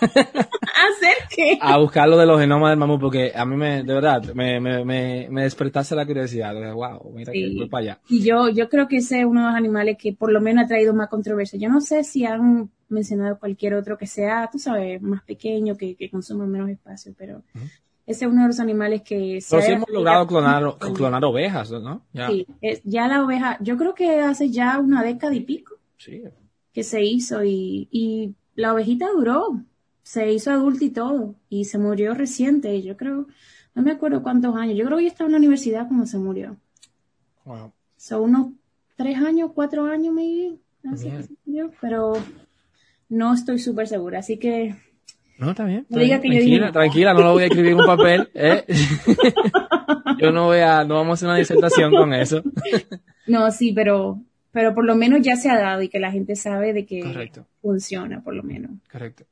¿Hacer 0.00 1.16
qué? 1.34 1.58
a 1.60 1.76
buscar 1.78 2.08
lo 2.08 2.16
de 2.16 2.24
los 2.24 2.38
genomas 2.38 2.70
del 2.70 2.78
mamut 2.78 3.00
porque 3.00 3.32
a 3.34 3.44
mí 3.44 3.56
me, 3.56 3.82
de 3.82 3.94
verdad, 3.94 4.22
me, 4.34 4.60
me, 4.60 4.84
me, 4.84 5.26
me 5.28 5.42
despertaste 5.42 5.96
la 5.96 6.06
curiosidad. 6.06 6.54
Wow, 6.72 7.10
mira 7.12 7.32
que 7.32 7.52
voy 7.56 7.68
para 7.68 7.82
allá. 7.82 8.00
Y 8.08 8.22
yo, 8.22 8.48
yo 8.48 8.68
creo 8.68 8.86
que 8.86 8.98
ese 8.98 9.20
es 9.20 9.26
uno 9.26 9.40
de 9.40 9.46
los 9.48 9.56
animales 9.56 9.96
que 9.98 10.12
por 10.12 10.30
lo 10.30 10.40
menos 10.40 10.64
ha 10.64 10.68
traído 10.68 10.94
más 10.94 11.08
controversia. 11.08 11.58
Yo 11.58 11.68
no 11.68 11.80
sé 11.80 12.04
si 12.04 12.24
han 12.24 12.70
mencionado 12.88 13.40
cualquier 13.40 13.74
otro 13.74 13.98
que 13.98 14.06
sea, 14.06 14.48
tú 14.52 14.60
sabes, 14.60 15.02
más 15.02 15.24
pequeño, 15.24 15.76
que, 15.76 15.96
que 15.96 16.08
consuma 16.08 16.46
menos 16.46 16.70
espacio, 16.70 17.12
pero 17.18 17.42
ese 18.06 18.24
es 18.24 18.30
uno 18.30 18.42
de 18.42 18.48
los 18.48 18.60
animales 18.60 19.02
que 19.02 19.40
se 19.40 19.56
Pero 19.56 19.62
sí 19.66 19.72
hemos 19.72 19.88
logrado 19.90 20.26
clonar, 20.26 20.78
clonar 20.94 21.24
ovejas, 21.24 21.70
¿no? 21.72 22.02
Ya. 22.12 22.28
Sí, 22.28 22.46
es- 22.60 22.80
ya 22.84 23.08
la 23.08 23.24
oveja, 23.24 23.58
yo 23.60 23.76
creo 23.76 23.94
que 23.94 24.20
hace 24.20 24.50
ya 24.50 24.78
una 24.78 25.02
década 25.02 25.34
y 25.34 25.40
pico 25.40 25.74
Sí. 25.98 26.22
que 26.72 26.82
se 26.84 27.02
hizo 27.04 27.42
y, 27.44 27.88
y 27.90 28.34
la 28.54 28.72
ovejita 28.74 29.08
duró, 29.12 29.60
se 30.02 30.32
hizo 30.32 30.50
adulta 30.52 30.84
y 30.84 30.90
todo, 30.90 31.34
y 31.48 31.64
se 31.64 31.78
murió 31.78 32.14
reciente, 32.14 32.80
yo 32.82 32.96
creo, 32.96 33.26
no 33.74 33.82
me 33.82 33.90
acuerdo 33.92 34.22
cuántos 34.22 34.54
años, 34.56 34.76
yo 34.78 34.84
creo 34.86 34.98
que 34.98 35.02
ella 35.04 35.12
estaba 35.12 35.26
en 35.28 35.32
la 35.32 35.38
universidad 35.38 35.88
cuando 35.88 36.06
se 36.06 36.18
murió. 36.18 36.56
Wow. 37.44 37.72
Son 37.96 38.22
unos 38.22 38.48
tres 38.96 39.18
años, 39.18 39.50
cuatro 39.54 39.84
años, 39.84 40.14
maybe, 40.14 40.58
así 40.92 41.10
que 41.10 41.22
se 41.24 41.34
murió, 41.44 41.70
pero 41.80 42.14
no 43.08 43.34
estoy 43.34 43.58
súper 43.58 43.88
segura, 43.88 44.20
así 44.20 44.38
que 44.38 44.76
No, 45.38 45.50
está 45.50 45.64
bien. 45.64 45.86
Está 45.90 46.20
tranquila, 46.20 46.72
tranquila, 46.72 47.14
no 47.14 47.20
lo 47.20 47.32
voy 47.32 47.42
a 47.42 47.46
escribir 47.46 47.72
en 47.72 47.80
un 47.80 47.86
papel. 47.86 48.28
¿eh? 48.34 48.64
Yo 50.18 50.32
no 50.32 50.46
voy 50.46 50.60
a, 50.60 50.84
no 50.84 50.94
vamos 50.94 51.10
a 51.10 51.14
hacer 51.14 51.28
una 51.28 51.38
disertación 51.38 51.92
con 51.94 52.14
eso. 52.14 52.42
no, 53.26 53.50
sí, 53.50 53.72
pero, 53.72 54.20
pero 54.50 54.74
por 54.74 54.84
lo 54.84 54.94
menos 54.94 55.20
ya 55.20 55.36
se 55.36 55.50
ha 55.50 55.58
dado 55.58 55.82
y 55.82 55.88
que 55.88 55.98
la 55.98 56.10
gente 56.10 56.36
sabe 56.36 56.72
de 56.72 56.86
que 56.86 57.00
Correcto. 57.00 57.46
funciona, 57.60 58.22
por 58.22 58.34
lo 58.34 58.42
menos. 58.42 58.70
Correcto. 58.90 59.24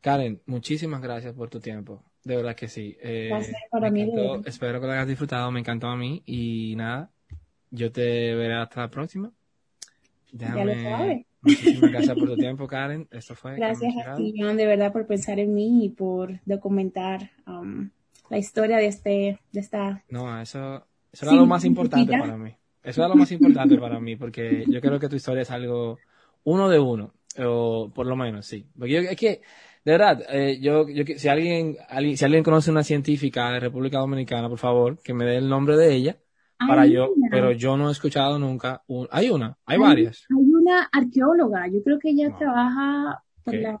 Karen, 0.00 0.40
muchísimas 0.46 1.02
gracias 1.02 1.34
por 1.34 1.50
tu 1.50 1.60
tiempo. 1.60 2.02
De 2.24 2.36
verdad 2.36 2.56
que 2.56 2.68
sí. 2.68 2.96
Eh, 3.00 3.28
Gracias 3.30 3.56
para 3.70 3.90
mí, 3.90 4.02
encantó. 4.02 4.48
Espero 4.48 4.80
que 4.80 4.86
lo 4.86 4.92
hayas 4.92 5.08
disfrutado. 5.08 5.50
Me 5.50 5.60
encantó 5.60 5.88
a 5.88 5.96
mí. 5.96 6.22
Y 6.26 6.74
nada, 6.76 7.10
yo 7.70 7.92
te 7.92 8.34
veré 8.34 8.54
hasta 8.54 8.82
la 8.82 8.90
próxima. 8.90 9.32
Ya 10.32 10.54
lo 10.64 10.74
sabes. 10.74 11.26
Muchísimas 11.48 11.90
gracias 11.90 12.16
por 12.16 12.28
tu 12.28 12.36
tiempo, 12.36 12.66
Karen. 12.66 13.08
Esto 13.10 13.34
fue. 13.34 13.56
Gracias 13.56 13.94
a 14.06 14.14
ti, 14.16 14.34
John, 14.38 14.56
de 14.56 14.66
verdad, 14.66 14.92
por 14.92 15.06
pensar 15.06 15.38
en 15.38 15.54
mí 15.54 15.84
y 15.84 15.88
por 15.88 16.40
documentar 16.44 17.30
um, 17.46 17.90
la 18.30 18.38
historia 18.38 18.76
de 18.78 18.86
este, 18.86 19.38
de 19.52 19.60
esta. 19.60 20.04
No, 20.10 20.40
eso, 20.40 20.86
eso 21.12 21.24
era 21.26 21.32
Sí, 21.32 21.36
lo 21.36 21.46
más 21.46 21.64
importante 21.64 22.16
para 22.18 22.36
mí. 22.36 22.54
Eso 22.82 23.00
era 23.02 23.08
lo 23.08 23.16
más 23.16 23.30
importante 23.32 23.76
para 23.78 23.98
mí, 24.00 24.16
porque 24.16 24.64
yo 24.68 24.80
creo 24.80 24.98
que 24.98 25.08
tu 25.08 25.16
historia 25.16 25.42
es 25.42 25.50
algo 25.50 25.98
uno 26.44 26.68
de 26.68 26.78
uno, 26.78 27.12
o 27.38 27.90
por 27.94 28.06
lo 28.06 28.16
menos, 28.16 28.46
sí. 28.46 28.66
Porque 28.78 28.92
yo, 28.92 29.00
es 29.00 29.16
que, 29.16 29.42
de 29.84 29.92
verdad, 29.92 30.22
eh, 30.30 30.58
yo, 30.60 30.88
yo, 30.88 31.04
si 31.16 31.28
alguien, 31.28 31.76
alguien, 31.88 32.16
si 32.16 32.24
alguien 32.24 32.42
conoce 32.44 32.70
una 32.70 32.84
científica 32.84 33.50
de 33.52 33.60
República 33.60 33.98
Dominicana, 33.98 34.48
por 34.48 34.58
favor, 34.58 34.98
que 35.02 35.12
me 35.12 35.24
dé 35.26 35.36
el 35.36 35.48
nombre 35.48 35.76
de 35.76 35.94
ella, 35.94 36.16
para 36.66 36.86
yo, 36.86 37.12
pero 37.30 37.52
yo 37.52 37.76
no 37.76 37.88
he 37.88 37.92
escuchado 37.92 38.38
nunca, 38.38 38.82
un- 38.86 39.06
hay 39.10 39.30
una, 39.30 39.58
hay 39.66 39.76
hay- 39.76 39.78
varias. 39.82 40.26
Hay 40.30 40.36
una 40.68 40.82
arqueóloga, 40.92 41.66
yo 41.68 41.82
creo 41.82 41.98
que 41.98 42.10
ella 42.10 42.28
Wow. 42.30 42.38
trabaja 42.38 43.22
por 43.44 43.54
Ok. 43.54 43.60
la, 43.62 43.80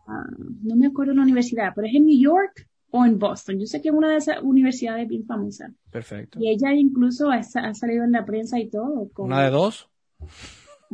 no 0.62 0.76
me 0.76 0.86
acuerdo 0.86 1.14
la 1.14 1.22
universidad, 1.22 1.72
pero 1.74 1.86
es 1.86 1.94
en 1.94 2.06
New 2.06 2.18
York 2.18 2.66
o 2.90 3.04
en 3.04 3.18
Boston. 3.18 3.58
Yo 3.58 3.66
sé 3.66 3.80
que 3.82 3.88
es 3.90 3.94
una 3.94 4.08
de 4.10 4.16
esas 4.16 4.36
universidades 4.42 5.06
bien 5.08 5.24
famosas. 5.26 5.72
Perfecto. 5.90 6.38
Y 6.40 6.48
ella 6.50 6.72
incluso 6.72 7.30
ha, 7.30 7.36
ha 7.40 7.74
salido 7.74 8.04
en 8.04 8.12
la 8.12 8.24
prensa 8.24 8.58
y 8.58 8.68
todo. 8.70 9.08
Con, 9.12 9.26
Una 9.26 9.44
de 9.44 9.50
dos, 9.50 9.88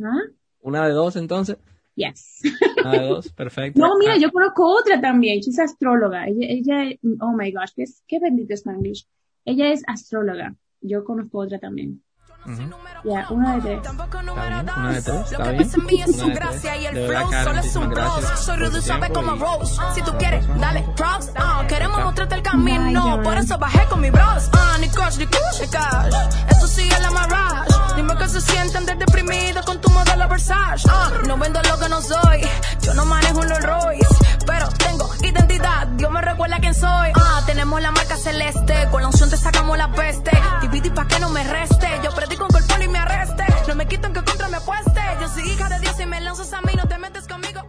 ¿Ah? 0.03 0.20
una 0.61 0.86
de 0.86 0.92
dos 0.92 1.16
entonces, 1.16 1.57
Yes. 1.97 2.40
una 2.82 2.92
de 3.01 3.07
dos, 3.07 3.32
perfecto. 3.36 3.80
No, 3.80 3.97
mira, 3.99 4.14
Ah, 4.14 4.18
yo 4.20 4.32
conozco 4.32 4.66
otra 4.76 5.01
también. 5.01 5.36
Ella 5.38 5.51
es 5.51 5.59
astróloga. 5.61 6.26
Ella, 6.26 6.47
ella, 6.49 6.84
es- 6.90 6.99
oh 7.20 7.32
my 7.36 7.53
gosh, 7.53 7.70
qué, 7.76 7.84
qué 8.09 8.18
bendito 8.18 8.55
Spanglish. 8.55 9.07
Ella 9.45 9.70
es 9.72 9.82
astróloga. 9.86 10.57
Yo 10.80 11.05
conozco 11.05 11.38
otra 11.38 11.59
también. 11.61 12.03
Ujú. 12.47 12.70
Ya, 13.05 13.26
una 13.30 13.57
de 13.57 13.61
tres. 13.61 13.80
Una 13.92 14.92
de 14.92 15.01
dos. 15.03 15.05
tres, 15.05 15.07
Lo 15.07 15.22
está 15.24 15.45
que 15.45 15.51
bien. 15.51 15.62
pasa 15.64 15.76
en 15.78 15.86
mí 15.86 16.01
es 16.01 16.09
Una 16.09 16.18
su 16.18 16.26
de 16.28 16.34
gracia 16.34 16.61
tres. 16.72 16.82
y 16.82 16.86
el 16.86 16.95
De 16.95 17.01
verdad, 17.09 17.18
flow 17.20 17.30
Karen, 17.30 17.45
solo 17.45 17.61
es 17.61 17.76
un 17.76 17.82
muchísimas 17.84 18.14
gracias 18.20 18.40
Soy 18.40 18.57
por 18.57 18.64
rudo 18.66 18.78
y 18.78 18.80
tu 18.80 18.86
suave 18.86 19.01
tiempo 19.11 19.20
como 19.20 19.36
y- 19.36 19.38
Rose. 19.59 19.80
Si 19.95 20.03
tú 20.03 20.12
quieres, 20.18 20.61
dale 20.61 20.84
props. 20.97 21.30
Ah, 21.36 21.64
queremos 21.68 22.01
mostrarte 22.05 22.34
el 22.34 22.42
camino. 22.42 23.22
Por 23.22 23.36
eso 23.36 23.59
bajé 23.59 23.84
con 23.86 24.01
mi 24.01 24.11
bros. 24.11 24.49
Ah, 24.53 24.76
ni 24.80 24.88
crush, 24.88 25.18
ni 25.18 25.26
cash, 25.26 25.61
ni 25.61 25.68
cash. 25.68 26.14
Esto 26.49 26.66
sí 26.66 26.88
es 26.88 27.01
la 27.01 27.11
marrash. 27.11 27.68
Dime 27.97 28.16
que 28.16 28.28
se 28.28 28.40
sienten 28.40 28.86
de 28.86 28.95
deprimido 28.95 29.62
con 29.64 29.80
tu 29.80 29.90
modelo 29.90 30.26
Versace. 30.28 30.88
Ah, 30.90 31.11
no 31.26 31.36
vendo 31.36 31.61
lo 31.62 31.78
que 31.78 31.88
no 31.88 32.01
soy. 32.01 32.40
Yo 32.80 32.95
no 32.95 33.05
manejo 33.05 33.39
un 33.40 33.48
Rolls 33.51 33.64
Royce 33.64 34.23
pero 34.46 34.68
tengo 34.68 35.10
identidad. 35.22 35.86
Dios 35.88 36.10
me 36.10 36.20
recuerda 36.20 36.58
quién 36.60 36.74
soy. 36.74 37.12
Ah, 37.14 37.42
tenemos 37.46 37.80
la 37.80 37.90
marca 37.90 38.16
celeste, 38.16 38.88
con 38.90 39.02
la 39.02 39.08
unción 39.08 39.30
te 39.30 39.36
sacamos 39.36 39.76
la 39.78 39.92
peste. 39.92 40.30
Dividi 40.62 40.90
pa' 40.90 41.06
que 41.06 41.18
no 41.20 41.30
me 41.30 41.44
reste. 41.44 41.88
Yo 42.02 42.10
predico 42.14 42.44
un 42.44 42.50
cuerpo 42.50 42.74
y 42.82 42.88
me 42.88 42.98
arreste. 42.98 43.44
No 43.68 43.74
me 43.74 43.86
quitan 43.86 44.12
que 44.12 44.22
contra 44.22 44.48
me 44.48 44.56
apueste. 44.56 45.00
Yo 45.20 45.28
soy 45.28 45.50
hija 45.50 45.68
de 45.68 45.80
Dios 45.80 45.98
y 46.00 46.06
me 46.06 46.20
lanzas 46.20 46.52
a 46.52 46.60
mí, 46.60 46.72
no 46.76 46.86
te 46.86 46.98
metes 46.98 47.26
conmigo. 47.26 47.62